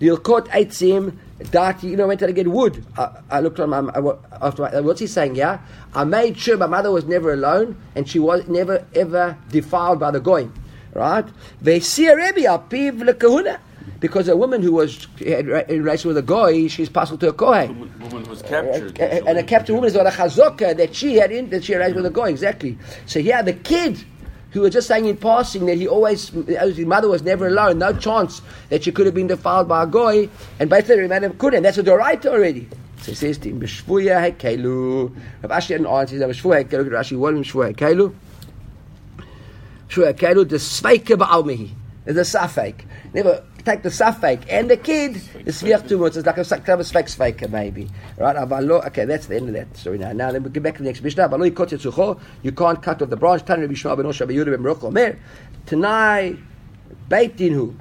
Dilkot 0.00 0.48
Eitzim, 0.48 1.16
that 1.38 1.82
you 1.82 1.96
know, 1.96 2.04
I 2.04 2.06
went 2.06 2.20
to 2.20 2.32
get 2.32 2.48
wood. 2.48 2.84
I, 2.96 3.10
I 3.30 3.40
looked 3.40 3.60
on 3.60 3.70
my, 3.70 4.14
after 4.40 4.62
my, 4.62 4.80
what's 4.80 5.00
he 5.00 5.06
saying, 5.06 5.36
yeah? 5.36 5.60
I 5.94 6.04
made 6.04 6.38
sure 6.38 6.56
my 6.56 6.66
mother 6.66 6.90
was 6.90 7.04
never 7.04 7.32
alone 7.32 7.80
and 7.94 8.08
she 8.08 8.18
was 8.18 8.46
never 8.48 8.86
ever 8.94 9.36
defiled 9.50 10.00
by 10.00 10.10
the 10.10 10.20
going. 10.20 10.52
Right? 10.94 11.24
Ve'sia 11.62 12.16
Rebbe, 12.16 12.48
Apiv 12.48 13.02
Lekahuna. 13.02 13.60
Because 14.00 14.28
a 14.28 14.36
woman 14.36 14.62
who 14.62 14.72
was 14.72 15.08
in 15.20 15.46
relation 15.46 16.08
with 16.08 16.18
a 16.18 16.22
goy, 16.22 16.68
she's 16.68 16.88
passed 16.88 17.18
to 17.18 17.28
a 17.28 17.32
kohen. 17.32 17.80
Woman, 17.80 18.00
woman 18.00 18.30
was 18.30 18.42
captured. 18.42 19.00
Uh, 19.00 19.04
and 19.26 19.38
a 19.38 19.42
captured 19.42 19.74
woman 19.74 19.88
is 19.88 19.96
what 19.96 20.06
a 20.06 20.10
chazaka 20.10 20.76
that 20.76 20.94
she 20.94 21.14
had 21.14 21.32
in 21.32 21.50
that 21.50 21.64
she 21.64 21.72
had 21.72 21.94
with 21.96 22.06
a 22.06 22.10
goy 22.10 22.28
exactly. 22.28 22.78
So 23.06 23.18
yeah, 23.18 23.42
the 23.42 23.54
kid 23.54 24.04
who 24.50 24.60
was 24.62 24.72
just 24.72 24.88
saying 24.88 25.06
in 25.06 25.16
passing 25.16 25.66
that 25.66 25.76
he 25.76 25.86
always 25.86 26.28
his 26.28 26.78
mother 26.86 27.08
was 27.08 27.22
never 27.22 27.46
alone, 27.48 27.78
no 27.78 27.92
chance 27.92 28.40
that 28.70 28.84
she 28.84 28.92
could 28.92 29.06
have 29.06 29.14
been 29.14 29.26
defiled 29.26 29.68
by 29.68 29.82
a 29.82 29.86
goy, 29.86 30.28
and 30.58 30.70
basically 30.70 31.00
remember 31.00 31.30
couldn't. 31.30 31.62
That's 31.62 31.78
a 31.78 31.82
doraita 31.82 32.26
already. 32.26 32.68
So 33.02 33.12
he 33.12 33.14
says 33.14 33.38
to 33.38 33.50
him, 33.50 33.60
"B'shvuya 33.60 34.32
hekelu." 34.32 35.14
Rav 35.42 35.50
Ashi 35.50 35.68
had 35.68 35.80
an 35.80 35.86
answer. 35.86 36.16
"B'shvuya 36.16 36.64
hekelu." 36.64 36.88
Rashi, 36.88 37.16
what 37.16 37.34
is 37.34 37.46
b'shvuya 37.46 37.74
hekelu? 37.74 38.14
B'shvuya 39.88 40.14
hekelu, 40.14 40.48
the 40.48 40.56
sveika 40.56 41.16
ba'almihi. 41.16 41.70
There's 42.04 42.34
a 42.34 42.38
safek. 42.38 42.84
Never 43.12 43.44
take 43.68 43.82
the 43.82 43.90
safek 43.90 44.44
and 44.48 44.70
the 44.70 44.76
kid, 44.76 45.14
the 45.14 45.50
sviach 45.52 45.86
two 45.88 45.98
words. 45.98 46.16
It's 46.16 46.26
like 46.26 46.38
a 46.38 46.44
kind 46.44 46.80
of 46.80 46.80
a 46.80 46.84
maybe. 47.50 47.88
Right? 48.16 48.36
Okay, 48.36 49.04
that's 49.04 49.26
the 49.26 49.36
end 49.36 49.48
of 49.48 49.54
that 49.54 49.76
story 49.76 49.98
now. 49.98 50.12
Now, 50.12 50.32
then 50.32 50.42
we 50.42 50.50
get 50.50 50.62
back 50.62 50.76
to 50.76 50.82
the 50.82 50.88
next 50.88 51.02
Mishnah. 51.02 51.28
You 51.38 51.50
the 52.42 52.52
can't 52.52 52.82
cut 52.82 53.02
off 53.02 53.10
the 53.10 53.16
branch. 53.16 53.44
Tani 53.44 53.62
Rabbi 53.62 53.74
Shmuel 53.74 53.96
ben 53.96 54.06
Osha 54.06 54.26
ben 54.26 54.36
Yehuda 54.36 54.52
ben 54.52 54.62
Baruch 54.62 54.84
Omer. 54.84 55.18
Tanai 55.66 56.36
Beitin 57.10 57.52
hu. 57.52 57.76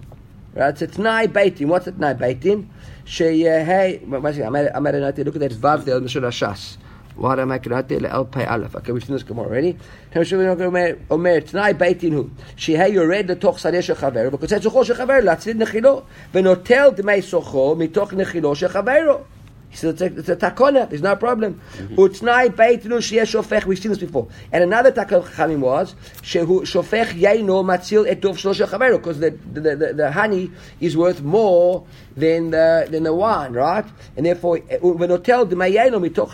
Right? 0.54 0.82
It's 0.82 0.96
Tanai 0.96 1.28
Beitin. 1.28 1.68
What's 1.68 1.88
it 1.88 2.00
Tanai 2.00 2.14
Beitin? 2.16 2.68
Sheyehei, 3.06 4.04
I 4.04 4.80
made 4.80 4.96
a 4.96 5.00
note, 5.00 5.18
look 5.20 5.36
at 5.36 5.40
that 5.40 5.54
Vav 5.54 5.86
there, 5.86 6.02
Mishur 6.02 6.22
Hashas. 6.24 6.76
What 7.18 7.40
am 7.40 7.52
I 7.52 7.58
going 7.58 7.84
cannot 7.84 7.88
do? 7.88 8.06
El 8.06 8.26
pay 8.26 8.46
aleph. 8.46 8.76
Okay, 8.76 8.92
we've 8.92 9.04
seen 9.04 9.16
this 9.16 9.24
Gemara 9.24 9.48
already. 9.48 9.76
Omer 10.16 11.42
tnai 11.42 11.74
beitinu 11.74 12.30
shehe 12.56 12.94
yored 12.94 13.28
letoch 13.28 13.58
sadeh 13.58 13.82
shechaver 13.82 14.30
v'kotzet 14.30 14.62
zocho 14.62 14.84
shechaver 14.86 15.24
latzid 15.24 15.56
nechilo 15.56 16.04
v'notel 16.32 16.96
dmei 16.96 17.22
socho 17.24 17.76
mitoch 17.76 18.12
nechilo 18.12 18.54
Shechaveru. 18.56 19.24
He 19.70 19.76
says, 19.76 20.02
it's 20.02 20.30
a, 20.30 20.34
it's 20.34 20.44
takona, 20.44 20.90
there's 20.90 21.02
no 21.02 21.16
problem. 21.16 21.62
Mm-hmm. 21.74 21.96
Utnai 21.96 23.66
we've 23.66 23.80
seen 23.80 23.90
this 23.90 24.00
before. 24.00 24.28
And 24.52 24.64
another 24.64 24.92
takon 24.92 25.24
chachamim 25.24 25.60
was, 25.60 25.94
shehu 26.22 26.62
shofech 26.62 27.20
yeino 27.20 27.64
matzil 27.64 28.08
et 28.08 28.22
dov 28.22 28.38
shlosha 28.38 28.92
because 28.92 29.20
the, 29.20 29.32
the, 29.32 29.76
the, 29.76 29.94
the, 29.94 30.12
honey 30.12 30.52
is 30.80 30.96
worth 30.96 31.22
more 31.22 31.86
than 32.16 32.52
the, 32.52 32.88
than 32.90 33.04
the 33.04 33.14
wine, 33.14 33.54
right? 33.54 33.86
And 34.16 34.26
therefore, 34.26 34.58
when 34.58 35.10
hotel 35.10 35.46
d'mayeino 35.46 36.14
dov 36.14 36.32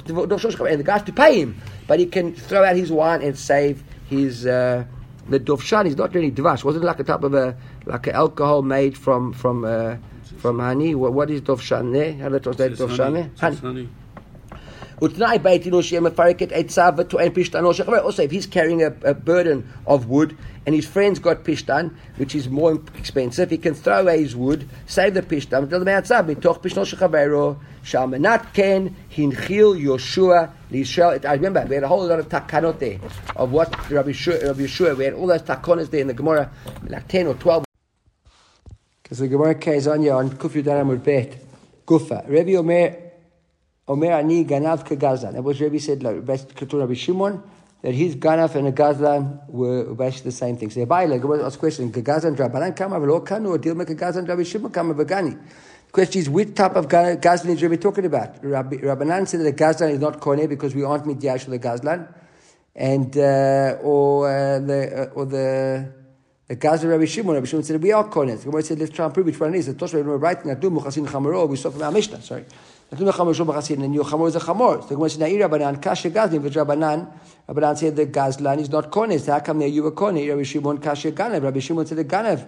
and 0.67 0.79
the 0.79 0.83
guy 0.83 0.93
has 0.93 1.03
to 1.03 1.13
pay 1.13 1.39
him, 1.39 1.61
but 1.87 1.99
he 1.99 2.05
can 2.05 2.33
throw 2.35 2.63
out 2.63 2.75
his 2.75 2.91
wine 2.91 3.21
and 3.21 3.37
save 3.37 3.83
his... 4.07 4.45
Uh, 4.45 4.85
the 5.29 5.39
dovshan 5.39 5.85
He's 5.85 5.95
not 5.95 6.13
really 6.13 6.31
dvash. 6.31 6.59
It 6.59 6.65
wasn't 6.65 6.83
like 6.83 6.99
a 6.99 7.03
type 7.03 7.23
of 7.23 7.33
a 7.33 7.55
like 7.85 8.07
an 8.07 8.15
alcohol 8.15 8.61
made 8.61 8.97
from 8.97 9.33
from 9.33 9.65
uh, 9.65 9.95
from 10.43 10.59
honey. 10.59 10.93
What, 10.93 11.13
what 11.13 11.31
is 11.31 11.41
dovshane? 11.41 12.19
How 12.19 12.27
do 12.27 12.35
you 12.35 12.39
translate 12.41 12.73
dovshane? 12.73 13.39
Honey. 13.39 13.89
Also, 15.01 15.43
if 18.23 18.31
he's 18.31 18.45
carrying 18.45 18.83
a, 18.83 18.93
a, 19.03 19.13
burden 19.13 19.67
of 19.87 20.07
wood 20.07 20.37
and 20.65 20.75
his 20.75 20.85
friend's 20.85 21.19
got 21.19 21.43
pishtan, 21.45 21.95
which 22.17 22.35
is 22.35 22.49
more 22.49 22.79
expensive, 22.97 23.49
he 23.49 23.57
can 23.57 23.73
throw 23.73 24.01
away 24.01 24.21
his 24.21 24.35
wood, 24.35 24.67
save 24.85 25.13
the 25.13 25.21
pishtan, 25.21 25.69
tell 25.69 25.79
them 25.79 25.87
outside, 25.87 26.25
mitoch 26.27 26.61
pishno 26.61 26.83
shechavero, 26.85 27.57
shalmenat 27.83 28.53
ken, 28.53 28.95
hinchil 29.11 29.81
Yoshua, 29.81 30.51
Lishel. 30.71 31.25
I 31.25 31.33
remember, 31.33 31.65
we 31.67 31.75
had 31.75 31.85
a 31.85 31.87
whole 31.87 32.05
lot 32.05 32.19
of 32.19 32.27
takanot 32.29 32.79
there, 32.79 32.99
of 33.35 33.51
what 33.51 33.69
Rabbi 33.89 34.11
Yeshua, 34.11 34.97
we 34.97 35.05
had 35.05 35.13
all 35.13 35.27
those 35.27 35.41
takonas 35.41 35.89
there 35.89 36.01
in 36.01 36.07
the 36.07 36.13
Gemara, 36.13 36.51
like 36.87 37.07
10 37.07 37.27
or 37.27 37.33
12. 37.35 37.65
Because 39.13 39.29
the 39.29 39.37
Gemara 39.37 39.53
carries 39.53 39.87
on 39.87 40.01
here 40.01 40.15
on 40.15 40.27
Kuf 40.31 40.59
Yudan 40.59 41.03
Bet. 41.03 41.37
Gufa. 41.85 42.27
Rabbi 42.27 42.55
Omer, 42.55 42.97
Omer 43.87 44.11
Ani 44.11 44.43
Ganav 44.43 44.83
Kagazlan. 44.87 45.33
That 45.33 45.43
was 45.43 45.61
Rabbi 45.61 45.77
said, 45.77 46.01
Rabbi 46.01 46.93
Shimon, 46.95 47.43
that 47.83 47.93
his 47.93 48.15
Ganav 48.15 48.55
and 48.55 48.69
a 48.69 48.71
Gazlan 48.71 49.47
were 49.49 49.93
basically 49.93 50.31
the 50.31 50.35
same 50.35 50.57
thing. 50.57 50.71
So, 50.71 50.83
Baila, 50.87 51.19
Gemara 51.19 51.45
asks 51.45 51.57
question, 51.57 51.91
Gazlan 51.91 52.35
Drabanan 52.35 52.75
Kama 52.75 52.99
Velo 52.99 53.19
Kanu, 53.19 53.49
or 53.49 53.59
Dilma 53.59 53.85
Kagazlan 53.85 54.27
Rabbi 54.27 54.41
Shimon 54.41 54.71
Kama 54.71 54.95
Bagani. 54.95 55.39
The 55.39 55.91
question 55.91 56.21
is, 56.21 56.27
which 56.27 56.55
type 56.55 56.75
of 56.75 56.87
Gazlan 56.87 57.49
is 57.49 57.61
Rabbi 57.61 57.75
talking 57.75 58.05
about? 58.05 58.43
Rabbi, 58.43 58.77
Rabbanan 58.77 59.27
said 59.27 59.41
that 59.41 59.43
the 59.43 59.53
Gazlan 59.53 59.91
is 59.91 59.99
not 59.99 60.21
Kone 60.21 60.49
because 60.49 60.73
we 60.73 60.83
aren't 60.83 61.05
Midyash 61.05 61.47
the 61.47 61.59
Gazlan. 61.59 62.11
And, 62.75 63.15
uh, 63.15 63.77
or, 63.83 64.27
uh, 64.27 64.57
the, 64.57 65.11
uh, 65.11 65.13
or 65.13 65.25
the, 65.27 66.02
the 66.47 66.55
Gaza 66.55 66.87
Rabbi 66.89 67.05
Shimon, 67.05 67.35
Rabbi 67.35 67.45
Shimon 67.45 67.63
said, 67.63 67.81
we 67.81 67.93
are 67.93 68.03
kohenes. 68.03 68.39
The 68.39 68.45
Gemara 68.45 68.63
said, 68.63 68.79
let's 68.79 68.91
try 68.91 69.05
and 69.05 69.13
prove 69.13 69.27
which 69.27 69.39
one 69.39 69.55
it 69.55 69.59
is. 69.59 69.67
The 69.67 69.75
Toshma 69.75 70.05
Rabbi 70.05 70.11
writing, 70.11 70.51
Natu 70.51 70.77
Muchasin 70.77 71.07
Chamoro, 71.07 71.47
we 71.47 71.55
saw 71.55 71.69
from 71.71 71.81
our 71.83 71.91
Mishnah, 71.91 72.21
sorry. 72.21 72.43
Natu 72.91 73.09
Muchasin 73.09 73.45
Muchasin, 73.45 73.83
and 73.83 73.95
your 73.95 74.03
Chamor 74.03 74.27
is 74.27 74.35
a 74.35 74.41
Chamor. 74.41 74.81
So 74.81 74.89
the 74.89 74.95
Gemara 74.95 75.09
said, 75.09 75.21
Na'ir 75.21 75.49
Rabbanan, 75.49 75.81
Kasha 75.81 76.09
Gazlin, 76.09 76.41
which 76.41 76.55
Rabbanan, 76.55 77.09
Rabbanan 77.47 77.77
said 77.77 77.95
the 77.95 78.05
Gazlan 78.05 78.59
is 78.59 78.69
not 78.69 78.91
kohenes. 78.91 79.25
How 79.25 79.39
come 79.39 79.59
there 79.59 79.69
you 79.69 79.83
were 79.83 79.91
kone? 79.93 80.27
Rabbi 80.27 80.43
Shimon, 80.43 80.79
Kasha 80.79 81.13
Ganev. 81.13 81.43
Rabbi 81.43 81.59
Shimon 81.59 81.85
said 81.85 81.97
the 81.97 82.05
Ganev, 82.05 82.45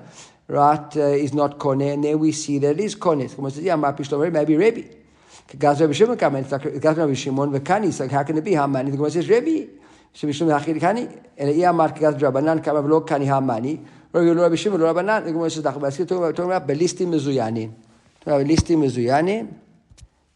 right, 0.50 0.98
uh, 0.98 1.00
is 1.00 1.34
not 1.34 1.58
kone, 1.58 1.94
and 1.94 2.04
there 2.04 2.18
we 2.18 2.34
see 2.34 2.60
that 2.60 2.72
it 2.72 2.80
is 2.82 2.96
kohenes. 2.96 3.30
The 3.30 3.36
Gemara 3.38 3.52
said, 3.52 3.64
yeah, 3.64 3.78
Mapi 3.78 4.00
Shlomo, 4.00 4.30
maybe 4.30 4.58
Rabbi. 4.58 4.84
Gaz 5.58 5.80
Rabbi 5.80 5.94
Shimon 5.94 6.18
come, 6.18 6.34
like 6.34 6.50
Gaz 6.82 6.98
Rabbi 6.98 7.14
Shimon, 7.14 7.56
it's 7.56 8.00
like, 8.02 8.12
how 8.12 8.24
can 8.24 8.38
it 8.38 8.44
be? 8.44 8.56
How 8.56 8.68
many? 8.68 8.92
The 8.92 8.98
Gemara 8.98 9.12
says, 9.12 9.30
Rabbi. 9.30 9.68
שמשום 10.16 10.50
להכיל 10.50 10.80
קני, 10.80 11.06
אלא 11.40 11.50
אי 11.50 11.70
אמר 11.70 11.88
כגז 11.96 12.14
רבנן 12.24 12.62
כמה 12.62 12.80
ולא 12.80 13.02
קני 13.06 13.32
המאני, 13.32 13.78
לא 14.14 14.46
רבי 14.46 14.58
שמעון, 14.58 14.82
לא 14.82 14.90
רבנן, 14.90 15.24
כמו 15.32 15.50
שאנחנו 15.50 15.82
talking 15.88 16.40
about 16.40 16.60
בליסטים 16.60 17.12
מזוינים. 17.12 17.72
בליסטים 18.28 18.82
מזוינים, 18.82 19.48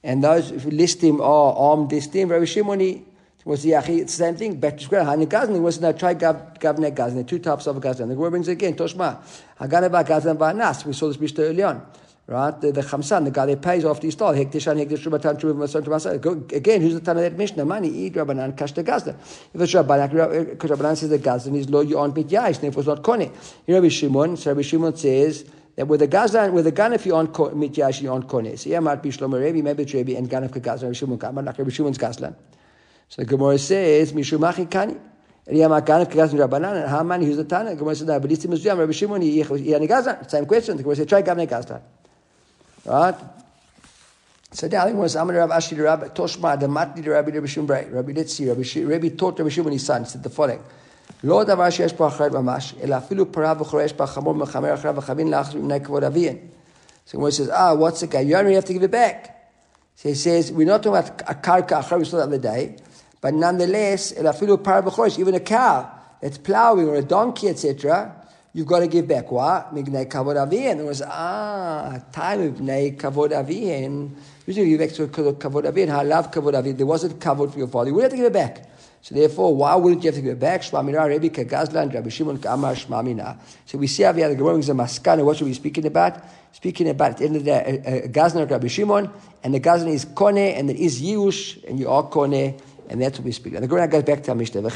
and 0.03 0.23
those 0.23 0.51
listim 0.51 1.19
are 1.19 1.53
armed 1.55 1.91
listim, 1.91 2.29
Rabbi 2.29 2.45
Shimoni, 2.45 3.01
was 3.45 3.63
the 3.63 3.71
Yachi, 3.71 3.99
it's 3.99 4.17
the 4.17 4.23
same 4.25 4.35
thing, 4.35 4.59
bet 4.59 4.79
square, 4.81 5.03
Hani 5.03 5.27
Gazan, 5.27 5.61
was 5.63 5.79
now 5.81 5.91
try 5.93 6.13
Gavne 6.13 6.93
Gazan, 6.93 7.25
two 7.25 7.39
types 7.39 7.65
of 7.67 7.79
Gazan. 7.81 8.09
The 8.09 8.15
Gemara 8.15 8.31
brings 8.31 8.47
again, 8.47 8.75
Ba 8.75 10.03
Gazan 10.03 10.37
Ba 10.37 10.53
Nas, 10.53 10.85
we 10.85 10.93
saw 10.93 11.11
this 11.11 11.39
early 11.39 11.63
on. 11.63 11.81
Right, 12.29 12.61
the, 12.61 12.71
the 12.71 12.81
Chamsan, 12.81 13.25
the 13.25 13.31
guy 13.31 13.47
that 13.47 13.63
pays 13.63 13.83
off 13.83 14.01
the 14.01 14.11
stall, 14.11 14.35
Hektishan, 14.35 14.77
Hektish, 14.77 14.99
Shubatan, 14.99 15.39
Shubatan, 15.39 15.83
Shubatan, 15.83 16.51
again, 16.53 16.79
who's 16.79 16.93
the 16.93 16.99
Tana 16.99 17.21
that 17.21 17.35
Mishnah? 17.35 17.65
Money, 17.65 17.89
eat 17.89 18.13
Rabbanan, 18.13 18.55
Kash 18.55 18.73
the 18.73 18.83
Gazda. 18.83 19.15
If 19.51 19.59
it's 19.59 19.73
Rabbanan, 19.73 20.55
Rabbanan 20.55 20.95
says 20.95 21.09
the 21.09 21.17
Gazdan 21.17 21.55
is 21.55 21.71
low, 21.71 21.81
you 21.81 21.97
aren't 21.97 22.15
mit 22.15 22.27
Yaish, 22.27 22.57
and 22.57 22.65
if 22.65 22.77
it's 22.77 22.85
not 22.85 23.01
Kone. 23.01 23.31
Rabbi 23.67 23.87
Shimon, 23.87 24.37
so 24.37 24.51
Rabbi 24.51 24.61
Shimon 24.61 24.95
says, 24.95 25.43
that 25.75 25.87
with 25.87 26.01
the 26.01 26.07
Gazdan, 26.07 26.51
with 26.51 26.65
the 26.65 26.71
Gan, 26.71 26.93
if 26.93 27.07
you 27.07 27.15
aren't 27.15 27.31
mit 27.55 27.73
Yaish, 27.73 28.03
you 28.03 28.11
aren't 28.11 28.27
Kone. 28.27 28.59
So 28.59 28.69
yeah, 28.69 28.79
might 28.79 29.01
be 29.01 29.09
Shlomo 29.09 29.41
Rebbe, 29.41 29.63
maybe 29.63 29.81
it's 29.81 29.93
Rebbe, 29.95 30.15
and 30.15 30.29
Gan 30.29 30.43
of 30.43 30.51
Gazdan, 30.51 30.83
Rabbi 30.83 30.93
Shimon, 30.93 31.17
like 31.17 31.57
Rabbi 31.57 31.71
Shimon's 31.71 31.97
Gazdan. 31.97 32.35
So 33.07 33.23
the 33.23 33.25
Gemara 33.25 33.57
says, 33.57 34.13
Mishumachi 34.13 34.69
Kani. 34.69 34.99
Eliyam 35.47 35.83
Gan 35.83 36.01
of 36.01 36.09
Rabbanan, 36.09 36.83
and 36.83 36.91
Haman, 36.91 37.23
who's 37.23 37.37
the 37.37 37.43
Tana? 37.43 37.73
Rabbi 37.73 38.91
Shimon, 38.91 39.21
he. 39.23 39.41
Same 39.41 40.45
question. 40.45 40.77
The 40.77 40.83
Gemara 40.83 40.95
says, 40.95 41.07
try 41.07 41.23
Gavne 41.23 41.47
Gazdan. 41.49 41.81
Right? 42.88 43.14
So 44.52 44.68
the 44.68 44.76
other 44.76 44.94
was 44.94 45.16
Amar 45.16 45.34
Rav 45.36 45.50
Ashi 45.50 45.76
Rabbi 45.82 46.08
Toshma 46.08 46.58
the 46.60 46.66
Matni 46.66 47.06
Rabbi 47.06 47.30
Rabbi 47.32 47.46
Shimon 47.46 47.92
Rabbi 47.92 48.12
Litzi 48.12 48.48
Rabbi 48.48 48.94
Rabbi 48.94 49.08
taught 49.16 49.38
Rabbi 49.38 49.50
Shimon 49.50 49.72
his 49.72 49.84
son 49.84 50.06
said 50.06 50.22
the 50.22 50.30
following. 50.30 50.62
לא 51.24 51.44
דבר 51.44 51.70
שיש 51.70 51.92
פה 51.92 52.06
אחרת 52.06 52.32
ממש, 52.32 52.74
אלא 52.82 52.96
אפילו 52.96 53.32
פרה 53.32 53.54
וחורה 53.58 53.84
יש 53.84 53.92
בה 53.92 54.06
חמור 54.06 54.34
מחמר 54.34 54.74
אחריו 54.74 54.96
וחבין 54.96 55.30
לאחר 55.30 55.58
מפני 55.58 55.80
כבוד 55.80 56.04
אביהן. 56.04 56.36
So 57.06 57.18
when 57.18 57.30
he 57.30 57.36
says, 57.36 57.50
ah, 57.50 57.74
what's 57.74 58.00
the 58.00 58.06
guy? 58.06 58.20
You 58.20 58.36
only 58.36 58.54
have 58.54 58.64
to 58.64 58.72
give 58.72 58.82
it 58.82 58.90
back. 58.90 59.50
So 59.96 60.08
he 60.08 60.14
says, 60.14 60.50
we're 60.50 60.66
not 60.66 60.82
talking 60.82 60.98
about 60.98 61.20
a 61.28 61.34
karka 61.34 61.82
achar, 61.82 61.98
we 61.98 62.04
saw 62.04 62.16
the 62.16 62.22
other 62.24 62.38
day, 62.38 62.76
but 63.20 63.34
nonetheless, 63.34 64.12
el 64.16 64.24
afilu 64.24 64.62
para 64.62 64.82
even 65.18 65.34
a 65.34 65.40
cow 65.40 65.90
that's 66.20 66.38
plowing 66.38 66.88
or 66.88 66.96
a 66.96 67.02
donkey, 67.02 67.48
etc., 67.48 68.17
you've 68.53 68.67
got 68.67 68.79
to 68.79 68.87
give 68.87 69.07
back. 69.07 69.31
What? 69.31 69.73
Mignei 69.73 70.09
kavod 70.09 70.35
avihen. 70.35 70.79
It 70.79 70.85
was, 70.85 71.01
ah, 71.01 71.99
time 72.11 72.41
of 72.41 72.61
nei 72.61 72.91
kavod 72.91 73.31
avihen. 73.31 74.11
Usually 74.45 74.69
you 74.69 74.77
give 74.77 74.87
back 74.87 74.95
to 74.97 75.07
kavod 75.07 75.71
avihen. 75.71 75.89
I 75.89 76.03
love 76.03 76.31
kavod 76.31 76.53
avihen. 76.53 76.77
There 76.77 76.85
wasn't 76.85 77.19
kavod 77.19 77.51
for 77.53 77.59
your 77.59 77.67
father. 77.67 77.89
You 77.89 77.95
would 77.95 78.03
have 78.03 78.11
to 78.11 78.17
give 78.17 78.25
it 78.25 78.33
back. 78.33 78.65
So 79.01 79.15
therefore, 79.15 79.55
why 79.55 79.75
wouldn't 79.75 80.03
you 80.03 80.09
have 80.09 80.15
to 80.15 80.21
give 80.21 80.33
it 80.33 80.39
back? 80.39 80.61
Shmamina 80.61 81.07
Rebbe 81.07 81.29
Kagazlan 81.29 81.93
Rabbi 81.93 82.09
Shimon 82.09 82.37
Kamar 82.37 82.75
Shmamina. 82.75 83.37
So 83.65 83.77
we 83.77 83.87
see 83.87 84.03
how 84.03 84.11
the 84.11 84.35
Gemara 84.35 84.57
is 84.57 84.67
a 84.67 84.73
maskana. 84.73 85.23
What 85.23 85.37
should 85.37 85.45
we 85.45 85.51
be 85.51 85.55
speaking 85.55 85.85
about? 85.85 86.21
Speaking 86.51 86.89
about 86.89 87.11
at 87.11 87.17
the 87.19 87.25
end 87.25 87.37
of 87.37 87.45
the 87.45 87.51
day, 87.51 87.81
a, 87.85 88.05
a 88.05 88.09
Gazlan 88.09 88.49
Rabbi 88.49 88.67
Shimon, 88.67 89.09
and 89.43 89.53
the 89.53 89.59
Gazlan 89.59 89.93
is 89.93 90.03
Kone, 90.03 90.57
and 90.57 90.67
there 90.67 90.75
is 90.75 91.01
Yush, 91.01 91.63
and 91.63 91.79
you 91.79 91.89
are 91.89 92.03
Kone, 92.03 92.59
and 92.89 93.01
that's 93.01 93.19
what 93.19 93.25
we 93.25 93.31
speak. 93.31 93.53
And 93.53 93.63
the 93.63 93.67
Gemara 93.67 93.87
goes 93.87 94.03
back 94.03 94.23
to 94.23 94.31
our 94.31 94.35
Mishnah. 94.35 94.69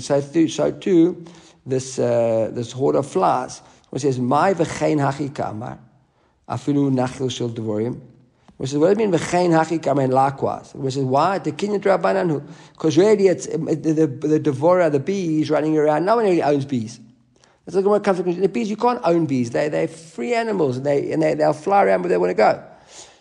So 0.00 0.20
so 0.46 0.70
too 0.70 1.24
this 1.66 1.98
uh, 1.98 2.50
this 2.52 2.72
horde 2.72 2.96
of 2.96 3.06
flies. 3.06 3.62
Which 3.90 4.02
says, 4.02 4.18
"My 4.18 4.54
v'chein 4.54 4.98
hachi 4.98 5.34
kamar." 5.34 5.78
Afilu 6.48 6.90
nachil 6.90 7.30
shel 7.30 7.50
devorim. 7.50 8.00
Which 8.56 8.70
says, 8.70 8.78
what 8.78 8.94
do 8.94 9.02
you 9.02 9.08
mean, 9.08 9.18
v'chein 9.18 9.50
haki 9.50 9.78
kamen 9.78 10.10
lakwas? 10.10 10.74
Which 10.74 10.94
says, 10.94 11.04
why? 11.04 11.38
The 11.38 11.52
kinyan 11.52 11.80
rabbanan 11.80 12.46
Because 12.72 12.98
really, 12.98 13.28
it's, 13.28 13.46
the, 13.46 13.56
the, 13.56 14.06
the 14.06 14.40
devora, 14.40 14.92
the 14.92 15.00
bees 15.00 15.48
running 15.48 15.78
around, 15.78 16.04
no 16.04 16.16
one 16.16 16.26
really 16.26 16.42
owns 16.42 16.66
bees. 16.66 17.00
That's 17.64 17.76
like 17.76 17.86
when 17.86 18.00
it 18.00 18.04
comes 18.04 18.18
to 18.18 18.24
the 18.24 18.48
bees, 18.48 18.68
you 18.68 18.76
can't 18.76 19.00
own 19.04 19.26
bees. 19.26 19.50
They, 19.50 19.68
they're 19.68 19.88
free 19.88 20.34
animals, 20.34 20.76
and, 20.76 20.84
they, 20.84 21.12
and 21.12 21.22
they, 21.22 21.34
they'll 21.34 21.52
fly 21.52 21.84
around 21.84 22.02
where 22.02 22.10
they 22.10 22.18
want 22.18 22.30
to 22.30 22.34
go. 22.34 22.62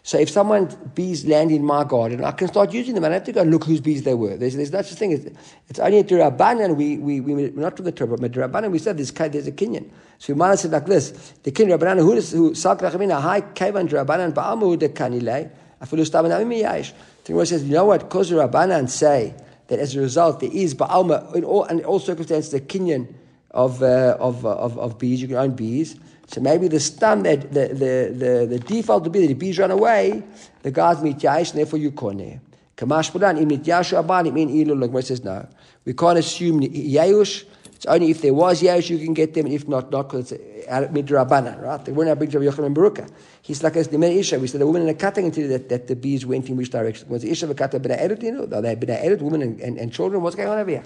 So 0.03 0.17
if 0.17 0.29
someone 0.29 0.65
bees 0.95 1.25
land 1.25 1.51
in 1.51 1.63
my 1.63 1.83
garden, 1.83 2.23
I 2.23 2.31
can 2.31 2.47
start 2.47 2.73
using 2.73 2.95
them. 2.95 3.03
I 3.03 3.09
don't 3.09 3.15
have 3.15 3.23
to 3.25 3.31
go 3.31 3.43
look 3.43 3.65
whose 3.65 3.81
bees 3.81 4.03
they 4.03 4.13
were. 4.13 4.37
There's, 4.37 4.55
there's 4.55 4.71
no 4.71 4.81
such 4.81 4.97
thing. 4.97 5.11
It's, 5.11 5.25
it's 5.67 5.79
only 5.79 5.99
a 5.99 6.03
Rabbanan. 6.03 6.75
We, 6.77 6.97
we, 6.97 7.19
we, 7.19 7.33
we're 7.33 7.61
not 7.61 7.75
to 7.77 7.83
the 7.83 7.91
Torah, 7.91 8.17
but 8.17 8.31
Rabbanan, 8.31 8.71
we 8.71 8.79
said 8.79 8.97
this, 8.97 9.11
there's 9.11 9.47
a 9.47 9.51
Kenyan. 9.51 9.89
So 10.17 10.33
we 10.33 10.39
might 10.39 10.49
have 10.49 10.59
said 10.59 10.71
like 10.71 10.85
this 10.85 11.33
the 11.43 11.51
Kenyan 11.51 11.77
Rabbanan, 11.77 11.99
who 11.99 12.13
is, 12.13 12.31
who, 12.31 12.55
Sak 12.55 12.79
Rachamina, 12.79 13.21
Hai 13.21 13.41
Kevan 13.41 13.87
Rabbanan, 13.89 14.33
Ba'amu 14.33 14.79
de 14.79 14.89
Kanile, 14.89 15.51
Afilu 15.81 16.09
Staban 16.09 16.31
Amimi 16.31 16.59
Yash. 16.61 16.93
The 17.25 17.33
Gemara 17.33 17.45
says, 17.45 17.63
you 17.63 17.73
know 17.73 17.85
what? 17.85 18.01
Because 18.01 18.31
Rabbanan 18.31 18.89
say 18.89 19.35
that 19.67 19.79
as 19.79 19.95
a 19.95 19.99
result, 19.99 20.39
there 20.39 20.51
is 20.51 20.75
Ba'alma, 20.75 21.35
in 21.35 21.43
all, 21.43 21.65
in 21.65 21.83
all 21.83 21.99
circumstances, 21.99 22.51
the 22.51 22.61
Kenyan 22.61 23.13
of, 23.51 23.83
uh, 23.83 24.15
of, 24.19 24.45
of, 24.45 24.77
of 24.77 24.97
bees, 24.97 25.21
you 25.21 25.27
can 25.27 25.37
own 25.37 25.51
bees. 25.51 25.95
So 26.29 26.41
maybe 26.41 26.67
the 26.67 26.79
stam 26.79 27.23
the, 27.23 27.37
the, 27.37 27.67
the, 27.73 28.45
the 28.47 28.59
default 28.59 29.01
would 29.03 29.11
be 29.11 29.21
that 29.21 29.27
the 29.27 29.33
bees 29.33 29.57
run 29.57 29.71
away, 29.71 30.21
the 30.61 30.69
guards 30.69 31.01
meet 31.01 31.23
Yash, 31.23 31.51
and 31.51 31.59
therefore 31.59 31.79
you 31.79 31.91
kone. 31.91 32.39
Kamash 32.77 33.11
Pudan, 33.11 33.39
imit 33.43 33.63
Yashu 33.63 34.01
Aban, 34.01 34.27
it 34.27 34.33
mean 34.33 34.47
Ilu, 34.49 34.75
like 34.75 35.03
says 35.03 35.23
no. 35.23 35.47
We 35.85 35.93
can't 35.93 36.19
assume 36.19 36.61
Yayush. 36.61 37.45
It's 37.73 37.85
only 37.87 38.11
if 38.11 38.21
there 38.21 38.33
was 38.35 38.61
Yash 38.61 38.91
you 38.91 38.99
can 38.99 39.15
get 39.15 39.33
them, 39.33 39.47
and 39.47 39.55
if 39.55 39.67
not, 39.67 39.89
not 39.89 40.03
because 40.03 40.31
it's 40.31 40.67
uh, 40.67 40.81
midrabana, 40.91 41.59
right? 41.63 41.83
They 41.83 41.91
weren't 41.91 42.19
big 42.19 42.31
Rabbi 42.31 42.45
Yochanan 42.45 42.75
Baruka. 42.75 43.09
He's 43.41 43.63
like 43.63 43.75
as 43.77 43.87
the 43.87 43.97
man 43.97 44.11
Isha. 44.11 44.37
We 44.37 44.45
said 44.45 44.61
a 44.61 44.67
woman 44.67 44.83
in 44.83 44.89
a 44.89 44.93
cutting 44.93 45.25
until 45.25 45.47
that, 45.49 45.69
that 45.69 45.87
the 45.87 45.95
bees 45.95 46.27
went 46.27 46.47
in 46.47 46.57
which 46.57 46.69
direction. 46.69 47.09
Was 47.09 47.23
the 47.23 47.31
Isha 47.31 47.47
v'kata 47.47 47.79
b'na 47.79 47.99
edut, 47.99 48.21
you 48.21 48.33
know? 48.33 48.45
They 48.45 48.69
had 48.69 48.79
been 48.79 48.89
edut, 48.89 49.21
women 49.21 49.41
and, 49.41 49.59
and, 49.61 49.77
and 49.79 49.91
children. 49.91 50.21
What's 50.21 50.35
going 50.35 50.49
on 50.49 50.59
over 50.59 50.69
here? 50.69 50.83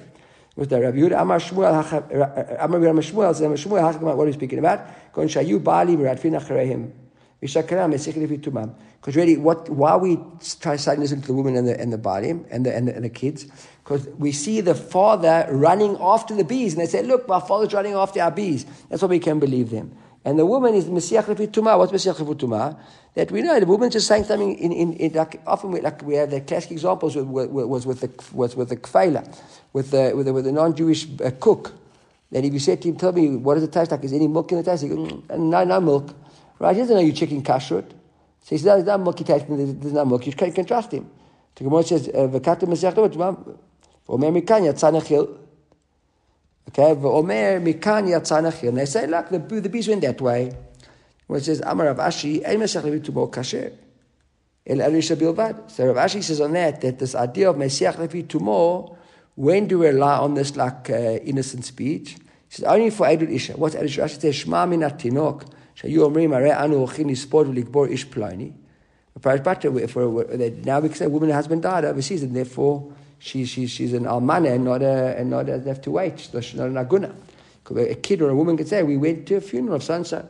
With 0.56 0.70
the 0.70 0.80
Rabbi 0.80 0.98
Yehuda 0.98 1.22
Amar 1.22 1.40
Shmuel 1.40 2.60
Amar 2.60 2.80
Rabbi 2.80 3.00
Shmuel 3.00 3.36
says 3.36 3.66
Shmuel 3.66 4.02
what 4.02 4.24
are 4.24 4.28
you 4.28 4.34
speaking 4.34 4.60
about? 4.60 5.12
Kon 5.14 5.28
shayu 5.28 5.64
bali 5.64 5.96
miradfin 5.98 6.40
acharehim. 6.40 6.92
Because 7.44 9.16
really, 9.18 9.36
what 9.36 9.70
why 9.70 9.98
we 9.98 10.18
try 10.62 10.78
citing 10.78 11.02
this 11.02 11.12
into 11.12 11.28
the 11.28 11.34
woman 11.34 11.58
and 11.58 11.68
the 11.68 11.78
and 11.78 11.92
the 11.92 11.98
body 11.98 12.30
and 12.30 12.66
the 12.66 12.74
and 12.74 12.88
the, 12.88 12.96
and 12.96 13.04
the 13.04 13.10
kids? 13.10 13.48
Because 13.84 14.08
we 14.18 14.32
see 14.32 14.62
the 14.62 14.74
father 14.74 15.46
running 15.52 15.98
after 16.00 16.34
the 16.34 16.46
bees, 16.46 16.72
and 16.72 16.82
they 16.82 16.86
say, 16.86 17.04
"Look, 17.04 17.28
my 17.28 17.42
father's 17.42 17.74
running 17.74 17.96
after 17.96 18.22
our 18.22 18.32
bees." 18.32 18.66
That's 18.88 19.02
why 19.02 19.10
we 19.10 19.20
can 19.20 19.40
believe 19.40 19.72
them. 19.72 19.92
And 20.26 20.40
the 20.40 20.46
woman 20.46 20.74
is 20.74 20.88
Messiah 20.88 21.24
Tuma. 21.24 21.78
What's 21.78 21.92
Messiah 21.92 22.14
Tuma? 22.14 22.78
That 23.16 23.32
we 23.32 23.42
know 23.42 23.60
the 23.60 23.66
woman 23.66 23.92
just 23.92 24.08
saying 24.08 24.24
something 24.24 24.58
in, 24.58 24.72
in, 24.72 24.94
in 24.94 25.14
like 25.14 25.42
often 25.46 25.72
we, 25.72 25.82
like 25.82 26.02
we 26.02 26.16
have 26.16 26.32
the 26.32 26.42
classic 26.42 26.72
examples 26.72 27.16
with, 27.16 27.28
was 27.28 27.86
with 27.86 28.00
the 28.00 28.10
was 28.36 28.56
with 28.56 28.70
the 28.70 28.78
kfela, 28.78 29.24
with 29.74 29.92
the 29.92 30.14
with 30.16 30.26
the, 30.26 30.34
with 30.34 30.46
the 30.46 30.52
non-Jewish 30.52 31.08
uh, 31.22 31.32
cook. 31.40 31.74
That 32.32 32.44
if 32.44 32.54
you 32.54 32.60
said 32.60 32.82
to 32.82 32.88
him, 32.88 32.96
"Tell 32.96 33.12
me 33.12 33.36
what 33.36 33.56
does 33.56 33.64
it 33.64 33.72
taste 33.72 33.92
like? 33.92 34.04
Is 34.04 34.12
there 34.12 34.20
any 34.20 34.28
milk 34.28 34.52
in 34.52 34.58
the 34.58 34.64
taste?" 34.64 34.84
He 34.84 34.90
goes, 34.90 34.98
mm, 34.98 35.38
"No, 35.38 35.64
no 35.64 35.82
milk." 35.82 36.16
Right? 36.58 36.74
He 36.74 36.82
doesn't 36.82 36.96
know 36.96 37.02
you're 37.02 37.14
checking 37.14 37.44
kashrut. 37.44 37.90
So 37.90 38.50
he 38.50 38.58
says, 38.58 38.66
"No, 38.66 38.76
"There's 38.76 38.88
no 38.88 38.98
milk. 38.98 39.18
There's 39.18 39.94
no 39.94 40.06
milk. 40.06 40.26
You 40.26 40.34
can, 40.34 40.48
you 40.48 40.54
can 40.54 40.66
trust 40.66 40.92
him." 40.94 41.10
The 41.56 41.66
Gemara 41.66 41.84
says, 41.84 42.08
uh, 42.08 42.28
"V'kata 42.28 42.68
Messiah 42.68 42.94
Tuma." 42.94 43.58
Omer 44.08 44.32
mikan 44.32 44.64
yatzanachil. 44.64 45.43
Okay, 46.70 46.92
Omer 46.92 47.60
mikan 47.60 48.08
yatzanachil. 48.08 48.70
And 48.70 48.78
they 48.78 48.86
say, 48.86 49.08
look, 49.08 49.30
the, 49.30 49.40
the 49.40 49.70
bees 49.70 49.88
went 49.88 50.02
that 50.02 50.20
way. 50.22 50.52
Where 51.28 51.40
it 51.40 51.46
says, 51.46 51.62
Amar 51.66 51.88
Rav 51.88 51.98
Ashi, 51.98 52.48
ein 52.48 52.60
mesach 52.60 52.84
levi 52.84 53.00
tubo 53.00 53.32
kasher. 53.32 53.74
El 54.66 54.78
arisha 54.78 55.16
bilvad. 55.16 55.70
So 55.72 55.86
Rav 55.88 55.98
Ashi 55.98 56.22
says 56.24 56.42
on 56.42 56.54
that, 56.54 56.82
that 56.82 57.00
this 57.00 57.16
idea 57.16 57.50
of 57.50 57.56
mesach 57.58 57.98
levi 58.00 58.22
tumo, 58.24 58.96
when 59.36 59.68
do 59.68 59.80
we 59.80 59.88
rely 59.88 60.18
on 60.18 60.34
this 60.34 60.56
like 60.56 60.90
uh, 60.90 60.94
innocent 60.94 61.66
speech? 61.66 62.12
He 62.48 62.56
says, 62.56 62.66
only 62.66 62.90
for 62.90 63.08
Adul 63.08 63.32
Isha. 63.32 63.54
What's 63.54 63.76
Adul 63.76 63.86
Isha? 63.86 64.02
Rashi 64.02 64.22
says, 64.22 64.36
Shema 64.36 64.66
min 64.66 64.82
atinok, 64.82 65.48
shayu 65.76 66.00
omrim 66.00 66.30
Mare 66.30 66.56
anu 66.56 66.86
ochin 66.86 67.10
ispod 67.10 67.54
v'ligbor 67.54 67.92
ish 67.92 68.08
ploni. 68.08 68.54
Now 70.66 70.80
we 70.80 70.90
can 70.90 70.98
say 70.98 71.06
woman 71.06 71.30
and 71.30 71.36
husband 71.36 71.62
died 71.62 71.86
overseas, 71.86 72.24
and 72.24 72.36
therefore 72.36 72.92
she, 73.24 73.46
she, 73.46 73.68
she's 73.68 73.94
an 73.94 74.04
almana 74.04 74.52
and 74.54 74.66
not 74.66 74.82
a, 74.82 75.18
and 75.18 75.30
not 75.30 75.48
a, 75.48 75.56
left 75.56 75.86
to 75.86 75.92
wait. 75.92 76.20
She's 76.20 76.56
not 76.56 76.68
an 76.68 76.74
aguna. 76.74 77.16
A 77.70 77.96
kid 77.96 78.22
or 78.22 78.30
a 78.30 78.36
woman 78.36 78.58
could 78.58 78.68
say, 78.68 78.84
we 78.84 78.98
went 78.98 79.26
to 79.28 79.36
a 79.36 79.42
funeral 79.42 79.76
of 79.78 79.84
so-and-so. 79.84 80.28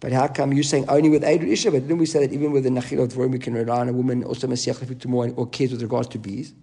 But 0.00 0.12
how 0.12 0.28
come 0.28 0.54
you're 0.54 0.62
saying 0.62 0.88
only 0.88 1.10
with 1.10 1.22
Eidul 1.22 1.48
Isha? 1.48 1.70
But 1.70 1.86
then 1.86 1.98
we 1.98 2.06
say 2.06 2.26
that 2.26 2.32
even 2.32 2.50
with 2.50 2.64
the 2.64 2.70
Nachil 2.70 3.02
of 3.02 3.12
Dvorim, 3.12 3.30
we 3.30 3.38
can 3.38 3.52
rely 3.52 3.80
on 3.80 3.90
a 3.90 3.92
woman 3.92 4.24
also 4.24 4.46
Mesiach 4.46 4.76
Lefi 4.76 5.34
or 5.36 5.46
kids 5.48 5.72
with 5.72 5.82
regards 5.82 6.08
to 6.08 6.18
bees. 6.18 6.54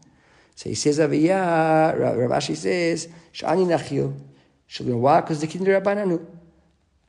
So 0.55 0.67
he 0.67 0.73
says 0.73 0.99
over 0.99 1.13
Rav 1.13 2.31
Ashi 2.31 2.55
says, 2.57 3.07
Shani 3.35 3.67
Nachil. 3.67 4.19
Why? 4.79 5.21
Because 5.21 5.41
the 5.41 5.47
kid 5.47 5.61
Rabbananu. 5.61 6.25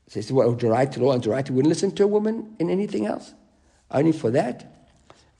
So 0.08 0.20
he 0.20 0.20
says, 0.20 0.30
right 0.30 0.92
to 0.92 1.00
law 1.00 1.12
and 1.12 1.22
to 1.22 1.30
wouldn't 1.30 1.68
listen 1.68 1.90
to 1.92 2.04
a 2.04 2.06
woman 2.06 2.54
in 2.58 2.68
anything 2.68 3.06
else? 3.06 3.32
Only 3.90 4.12
for 4.12 4.30
that? 4.30 4.66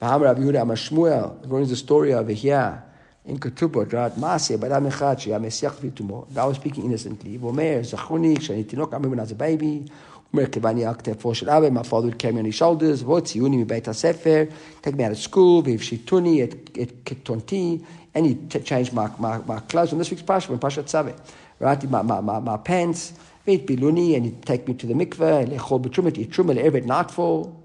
V'ham 0.00 0.22
Rabbi 0.22 0.40
Yehuda 0.40 0.62
Amashmuel, 0.64 1.44
according 1.44 1.66
to 1.66 1.70
the 1.70 1.76
story 1.76 2.14
over 2.14 2.32
here, 2.32 2.82
in 3.26 3.38
Ketubot, 3.38 3.92
right? 3.92 4.12
Maaseh, 4.12 4.56
Badam 4.58 4.90
Echad, 4.90 5.18
Sheyamesiach 5.20 5.74
V'tumo. 5.74 6.36
I 6.36 6.46
was 6.46 6.56
speaking 6.56 6.86
innocently. 6.86 7.38
Vomer, 7.38 7.80
Zachuni, 7.80 8.38
Kshani 8.38 8.64
Tinok, 8.64 8.92
I 8.92 8.96
remember 8.96 9.10
when 9.10 9.18
I 9.20 9.22
was 9.22 9.32
a 9.32 9.34
baby. 9.34 9.86
Umer 10.32 10.46
Kivani 10.46 10.82
Akte 10.82 11.14
Foshel 11.14 11.48
Abe, 11.54 11.70
my 11.72 11.82
father 11.82 12.06
would 12.06 12.18
carry 12.18 12.32
me 12.32 12.38
on 12.40 12.46
his 12.46 12.54
shoulders. 12.54 13.02
Votziuni 13.02 13.58
mi 13.58 13.64
Beit 13.64 13.84
HaSefer, 13.84 14.50
take 14.80 14.94
me 14.94 15.04
out 15.04 15.12
of 15.12 15.18
school, 15.18 15.62
V'ivshituni 15.62 16.42
et, 16.42 16.78
et 16.78 17.04
Ketonti, 17.04 17.84
and 18.14 18.26
he 18.26 18.34
t- 18.34 18.60
changed 18.60 18.92
my, 18.92 19.10
my, 19.18 19.38
my 19.38 19.60
clothes. 19.60 19.92
On 19.92 19.98
this 19.98 20.10
week's 20.10 20.22
Pasha, 20.22 20.50
when 20.50 20.58
Pasha 20.58 20.82
Tzaveh, 20.82 21.16
right? 21.58 21.90
My, 21.90 22.02
my, 22.02 22.20
my, 22.20 22.40
my 22.40 22.56
pants, 22.56 23.12
V'it 23.46 23.66
Biluni, 23.66 24.16
and 24.16 24.24
he'd 24.24 24.46
take 24.46 24.66
me 24.66 24.74
to 24.74 24.86
the 24.86 24.94
mikveh, 24.94 25.46
Lechol 25.46 25.84
B'trumet, 25.84 26.16
eat 26.16 26.30
Trumah, 26.30 26.56
Le'evet 26.56 26.86
nightfall. 26.86 27.59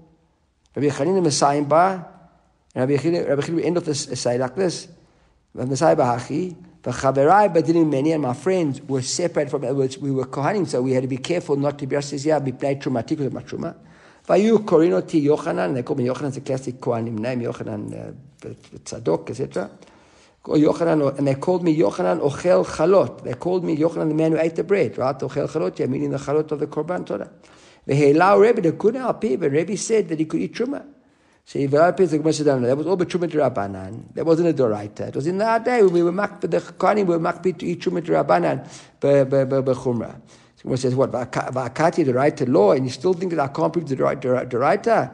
Rabbi 0.76 0.88
Chanina 0.88 1.22
Messiah 1.22 1.62
ba, 1.62 2.06
and 2.74 2.88
Rabbi 2.88 3.02
Chanina, 3.02 3.64
end 3.64 3.78
of 3.78 3.84
this 3.86 4.04
say 4.04 4.36
like 4.36 4.54
this. 4.54 4.88
Messiah 5.54 5.96
Bahachi, 5.96 6.54
badinim 6.84 7.90
many, 7.90 8.12
and 8.12 8.22
my 8.22 8.34
friends 8.34 8.82
were 8.82 9.00
separated 9.00 9.50
from, 9.50 9.62
words, 9.74 9.96
we 9.96 10.10
were 10.10 10.26
kohanim, 10.26 10.68
so 10.68 10.82
we 10.82 10.92
had 10.92 11.02
to 11.02 11.08
be 11.08 11.16
careful 11.16 11.56
not 11.56 11.78
to 11.78 11.86
be 11.86 11.96
asizia, 11.96 12.44
be 12.44 12.52
played 12.52 12.82
traumatic 12.82 13.18
with 13.18 13.32
truma. 13.32 13.74
Vayu 14.28 14.58
korinoti 14.58 15.24
Yochanan, 15.24 15.72
they 15.72 15.82
call 15.82 15.96
me 15.96 16.04
Yochanan, 16.04 16.28
it's 16.28 16.36
a 16.36 16.40
classic 16.42 16.74
kohanim 16.78 17.18
name, 17.20 17.40
Yochanan, 17.40 18.10
uh, 18.44 18.48
Tzadok, 18.84 19.30
etc. 19.30 19.70
Yochanan, 20.44 21.16
and 21.16 21.26
they 21.26 21.36
called 21.36 21.64
me 21.64 21.74
Yochanan 21.74 22.20
Ochel 22.20 22.66
Chalot. 22.66 23.24
They 23.24 23.32
called 23.32 23.64
me 23.64 23.78
Yochanan, 23.78 24.08
the 24.08 24.14
man 24.14 24.32
who 24.32 24.38
ate 24.38 24.56
the 24.56 24.64
bread, 24.64 24.98
right? 24.98 25.18
Ochel 25.18 25.48
Chalot, 25.48 25.78
yeah, 25.78 25.86
meaning 25.86 26.10
the 26.10 26.18
Chalot 26.18 26.52
of 26.52 26.60
the 26.60 26.66
Korban 26.66 27.06
Torah. 27.06 27.30
Ve'helau 27.86 28.40
Rebbe, 28.40 28.60
the 28.60 28.70
it, 28.70 29.40
but 29.40 29.50
Rebbe 29.50 29.76
said 29.76 30.08
that 30.08 30.18
he 30.18 30.24
could 30.24 30.40
eat 30.40 30.54
truma. 30.54 30.84
So 31.44 31.60
that 31.64 32.74
was 32.76 32.86
all 32.88 32.96
but 32.96 33.08
truma 33.08 33.30
to 33.30 33.38
Rabbanan. 33.38 34.12
That 34.14 34.26
wasn't 34.26 34.48
a 34.48 34.52
doraita. 34.52 35.08
It 35.08 35.14
was 35.14 35.28
in 35.28 35.38
that 35.38 35.64
day 35.64 35.80
when 35.80 35.92
we 35.92 36.02
were 36.02 36.10
mak 36.10 36.40
the 36.40 36.48
Kohanim 36.48 37.06
were 37.06 37.20
makpi 37.20 37.56
to 37.56 37.64
eat 37.64 37.82
truma 37.82 38.04
to 38.04 38.10
Rabbanan 38.10 38.68
bechumra. 39.00 40.20
So 40.56 40.62
Gemara 40.62 40.78
says 40.78 40.94
what 40.96 41.12
right 41.12 42.36
to 42.36 42.50
law, 42.50 42.72
and 42.72 42.84
you 42.84 42.90
still 42.90 43.12
think 43.12 43.30
that 43.34 43.40
I 43.40 43.46
can't 43.46 43.72
prove 43.72 43.88
the 43.88 43.94
doraita? 43.94 45.12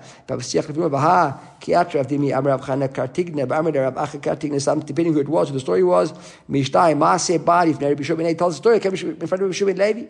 Depending 4.87 5.13
who 5.13 5.21
it 5.21 5.29
was. 5.29 5.49
So 5.49 5.55
the 5.55 5.61
story 5.61 5.83
was 5.83 6.13
mishtai 6.49 6.95
maaseh 6.97 7.45
bari 7.45 7.71
if 7.73 7.83
Rabbi 7.83 8.03
Shimon 8.03 8.37
tells 8.37 8.55
the 8.55 8.63
story 8.63 8.77
in 8.77 8.81
front 8.81 9.33
of 9.33 9.41
Rabbi 9.41 9.53
Shimon 9.53 9.77
Levi. 9.77 10.07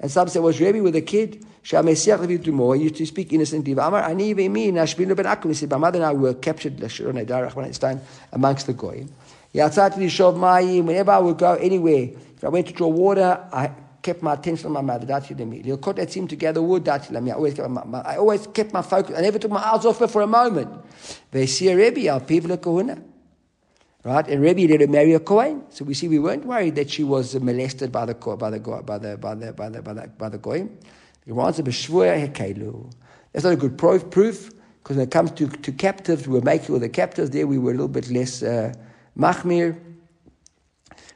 And 0.00 0.10
some 0.10 0.26
say, 0.28 0.40
was 0.40 0.60
Rebbe 0.60 0.82
with 0.82 0.96
a 0.96 1.00
kid? 1.00 1.46
He 1.62 1.76
used 1.76 2.96
to 2.96 3.06
speak 3.06 3.32
innocently. 3.32 3.72
My 3.74 3.88
mother 3.88 4.08
and 4.08 4.20
I 6.04 6.12
were 6.12 6.34
captured 6.34 6.82
amongst 8.32 8.66
the 8.66 8.72
goyim. 8.72 9.08
Whenever 9.52 11.12
I 11.12 11.18
would 11.18 11.38
go 11.38 11.54
anywhere, 11.54 12.10
if 12.36 12.44
I 12.44 12.48
went 12.48 12.66
to 12.66 12.72
draw 12.72 12.88
water, 12.88 13.46
I 13.52 13.70
kept 14.02 14.20
my 14.20 14.34
attention 14.34 14.66
on 14.66 14.72
my 14.72 14.82
mother. 14.82 15.06
I 15.14 15.20
always 17.32 17.54
kept 17.54 17.70
my, 17.70 18.00
I 18.00 18.16
always 18.16 18.48
kept 18.48 18.72
my 18.72 18.82
focus. 18.82 19.16
I 19.16 19.20
never 19.22 19.38
took 19.38 19.52
my 19.52 19.64
eyes 19.64 19.86
off 19.86 20.00
her 20.00 20.08
for 20.08 20.22
a 20.22 20.26
moment. 20.26 20.72
They 21.30 21.46
see 21.46 21.68
a 21.68 21.76
Rebbe, 21.76 22.08
our 22.12 22.18
people 22.20 22.52
are 22.52 22.56
kahuna. 22.56 23.00
Right? 24.04 24.28
And 24.28 24.42
Rebbe 24.42 24.66
did 24.66 24.90
marry 24.90 25.14
a 25.14 25.20
Kohen. 25.20 25.64
So 25.70 25.86
we 25.86 25.94
see 25.94 26.08
we 26.08 26.18
weren't 26.18 26.44
worried 26.44 26.74
that 26.74 26.90
she 26.90 27.02
was 27.02 27.34
molested 27.34 27.90
by 27.90 28.04
the 28.04 28.14
by 28.14 28.50
the 28.50 28.60
by 28.60 28.98
the 28.98 29.16
by 29.16 29.34
the 29.34 29.52
by 29.54 29.70
the 29.70 29.82
by 29.82 29.94
the, 29.94 30.08
by 30.08 30.28
the 30.28 30.38
Kohen. 30.38 30.76
That's 31.26 31.58
not 33.44 33.52
a 33.54 33.56
good 33.56 33.78
proof 33.78 34.10
proof 34.10 34.50
because 34.82 34.98
when 34.98 35.06
it 35.06 35.10
comes 35.10 35.30
to, 35.30 35.48
to 35.48 35.72
captives, 35.72 36.28
we 36.28 36.34
were 36.34 36.44
making 36.44 36.74
with 36.74 36.82
the 36.82 36.90
captives 36.90 37.30
there 37.30 37.46
we 37.46 37.56
were 37.56 37.70
a 37.70 37.74
little 37.74 37.88
bit 37.88 38.10
less 38.10 38.42
uh, 38.42 38.74
machmir. 39.18 39.80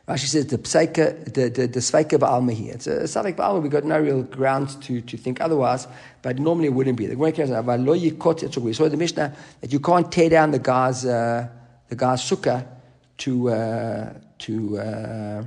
Rashi 0.09 0.25
says 0.25 0.47
the 0.47 0.57
psaika, 0.57 1.35
the 1.35 1.51
the, 1.51 1.67
the 1.67 1.81
sveika 1.81 2.19
ba'alma 2.19 2.53
here. 2.53 2.73
It's 2.73 2.87
a 2.87 3.01
savik 3.01 3.37
ba'alma. 3.37 3.61
We've 3.61 3.71
got 3.71 3.85
no 3.85 4.01
real 4.01 4.23
grounds 4.23 4.77
to, 4.77 5.03
to 5.03 5.17
think 5.19 5.43
otherwise, 5.43 5.87
but 6.23 6.39
normally 6.39 6.69
it 6.69 6.73
wouldn't 6.73 6.97
be. 6.97 7.05
The 7.05 7.17
Gemara 7.17 7.33
carries 7.33 7.51
on. 7.51 7.85
We 7.85 8.73
saw 8.73 8.89
the 8.89 8.97
Mishnah 8.97 9.37
that 9.61 9.73
you 9.75 9.81
can't 9.81 10.11
tear 10.11 10.31
down 10.31 10.53
the 10.53 10.59
guy's 10.59 11.05
uh, 11.05 11.49
the 11.91 11.97
guy's 11.97 12.23
sukkah 12.23 12.67
to 13.18 13.50
uh, 13.50 14.14
to 14.40 14.80
uh, 14.80 15.44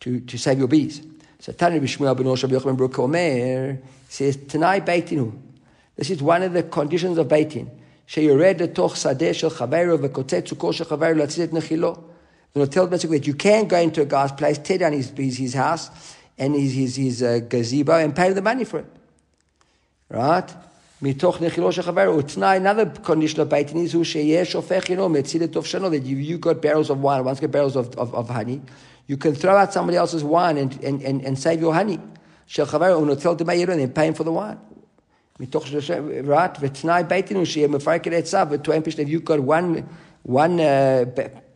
to 0.00 0.20
to 0.20 0.38
save 0.38 0.58
your 0.58 0.68
bees. 0.68 1.02
So 1.40 1.52
Tanya 1.52 1.80
Bishmuel 1.80 2.16
ben 2.16 2.26
Osha 2.26 2.48
ben 2.48 2.76
Bruk 2.76 2.98
Omer 2.98 3.78
says 4.08 4.36
Tanai 4.36 4.80
Beitinu. 4.80 5.32
This 5.96 6.10
is 6.10 6.22
one 6.22 6.42
of 6.42 6.52
the 6.52 6.62
conditions 6.62 7.18
of 7.18 7.28
Beitin. 7.28 7.68
שיורד 8.06 8.62
לתוך 8.62 8.96
שדה 8.96 9.34
של 9.34 9.50
חברו 9.50 10.02
וקוצץ 10.02 10.48
סוכו 10.48 10.72
של 10.72 10.84
חברו 10.84 11.14
להציל 11.14 11.44
את 11.44 11.52
נחילו. 11.52 11.96
going 12.54 12.66
to 12.66 12.72
tell 12.72 12.86
basically 12.86 13.18
that 13.18 13.26
you 13.26 13.34
can 13.34 13.66
go 13.66 13.78
into 13.78 14.02
a 14.02 14.04
guy's 14.04 14.32
place, 14.32 14.58
tear 14.58 14.78
down 14.78 14.92
his, 14.92 15.10
his, 15.10 15.36
his 15.36 15.54
house 15.54 15.90
and 16.38 16.54
his, 16.54 16.72
his, 16.74 16.96
his 16.96 17.22
uh, 17.22 17.40
gazebo 17.48 17.98
and 17.98 18.14
pay 18.14 18.32
the 18.32 18.42
money 18.42 18.64
for 18.64 18.80
it. 18.80 18.86
Right? 20.08 20.50
מתוך 21.02 21.42
נחילו 21.42 21.72
של 21.72 21.82
חברו. 21.82 22.18
ותנאי, 22.18 22.58
another 22.58 23.06
condition 23.06 23.36
of 23.36 23.50
baiting 23.50 23.74
is 23.74 23.94
הוא 23.94 24.04
שיהיה 24.04 24.44
שופך 24.44 24.88
עינו 24.88 25.08
מציל 25.08 25.44
את 25.44 25.56
אופשנו, 25.56 25.88
that 25.88 26.04
you, 26.04 26.42
you 26.42 26.46
got 26.46 26.62
barrels 26.62 26.90
of 26.90 27.02
wine, 27.02 27.24
once 27.24 27.40
get 27.40 27.50
barrels 27.50 27.76
of, 27.76 27.98
of, 27.98 28.14
of 28.14 28.28
honey, 28.28 28.60
you 29.08 29.16
can 29.16 29.34
throw 29.34 29.56
out 29.56 29.72
somebody 29.72 29.96
else's 29.96 30.24
wine 30.24 30.56
and, 30.56 30.84
and, 30.84 31.02
and, 31.02 31.24
and 31.24 31.38
save 31.38 31.60
your 31.60 31.74
honey. 31.74 31.98
של 32.46 32.64
חברו, 32.64 32.94
הוא 32.94 33.06
נוטל 33.06 33.34
דמי 33.34 33.54
עירו, 33.54 33.72
and 33.72 33.80
then 33.80 33.92
pay 33.98 34.06
him 34.06 34.14
for 34.14 34.24
the 34.24 34.32
wine. 34.32 34.58
מתוך 35.40 35.66
right? 36.26 36.58
ותנאי 36.60 37.02
בייתין 37.08 37.36
הוא 37.36 37.44
שיהיה 37.44 37.68
מפרק 37.68 38.08
את 38.08 38.12
העצה, 38.12 38.44
וטוען 38.50 38.82
פשוט, 38.82 39.00
if 39.00 39.08
you've 39.08 39.24
got 39.24 39.40
one, 39.40 39.82
one 40.26 40.60
uh, 40.60 41.04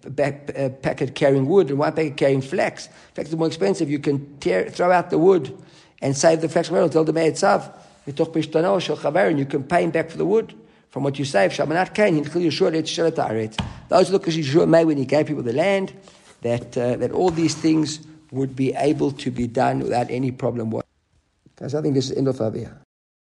back, 0.08 0.50
uh, 0.54 0.68
packet 0.82 1.14
carrying 1.14 1.46
wood 1.46 1.70
and 1.70 1.78
one 1.78 1.92
packet 1.92 2.16
carrying 2.16 2.40
flax. 2.40 2.88
Flax 3.14 3.30
is 3.30 3.36
more 3.36 3.46
expensive. 3.46 3.90
You 3.90 3.98
can 3.98 4.38
tear, 4.38 4.68
throw 4.70 4.90
out 4.90 5.10
the 5.10 5.18
wood 5.18 5.56
and 6.00 6.16
save 6.16 6.40
the 6.40 6.48
flax 6.48 6.70
until 6.70 7.04
the 7.04 7.12
me'etzav. 7.12 7.72
mitoch 8.07 8.33
pishtano 8.33 8.81
shel 8.81 8.97
chaver, 8.97 9.29
and 9.29 9.37
you 9.37 9.45
can 9.45 9.63
pay 9.63 9.83
him 9.83 9.91
back 9.91 10.09
for 10.09 10.17
the 10.17 10.25
wood 10.25 10.53
from 10.89 11.03
what 11.03 11.19
you 11.19 11.25
save. 11.25 11.51
Shamanat 11.51 11.93
kain 11.93 12.15
hinchil 12.15 12.41
Yeshua 12.41 12.75
et 12.75 12.85
shelet 12.85 13.15
haaretz. 13.15 13.59
Those 13.89 14.09
look 14.09 14.27
as 14.27 14.37
Yeshua 14.37 14.67
made 14.67 14.85
when 14.85 14.97
he 14.97 15.05
gave 15.05 15.27
people 15.27 15.43
the 15.43 15.53
land, 15.53 15.93
that 16.41 16.77
uh, 16.77 16.95
that 16.95 17.11
all 17.11 17.29
these 17.29 17.55
things 17.55 17.99
would 18.31 18.55
be 18.55 18.73
able 18.73 19.11
to 19.11 19.31
be 19.31 19.47
done 19.47 19.79
without 19.79 20.09
any 20.09 20.31
problem. 20.31 20.73
Guys, 21.55 21.75
I 21.75 21.81
think 21.81 21.95
this 21.95 22.09
is 22.09 22.17
end 22.17 22.27
of 22.27 22.39
over. 22.41 22.86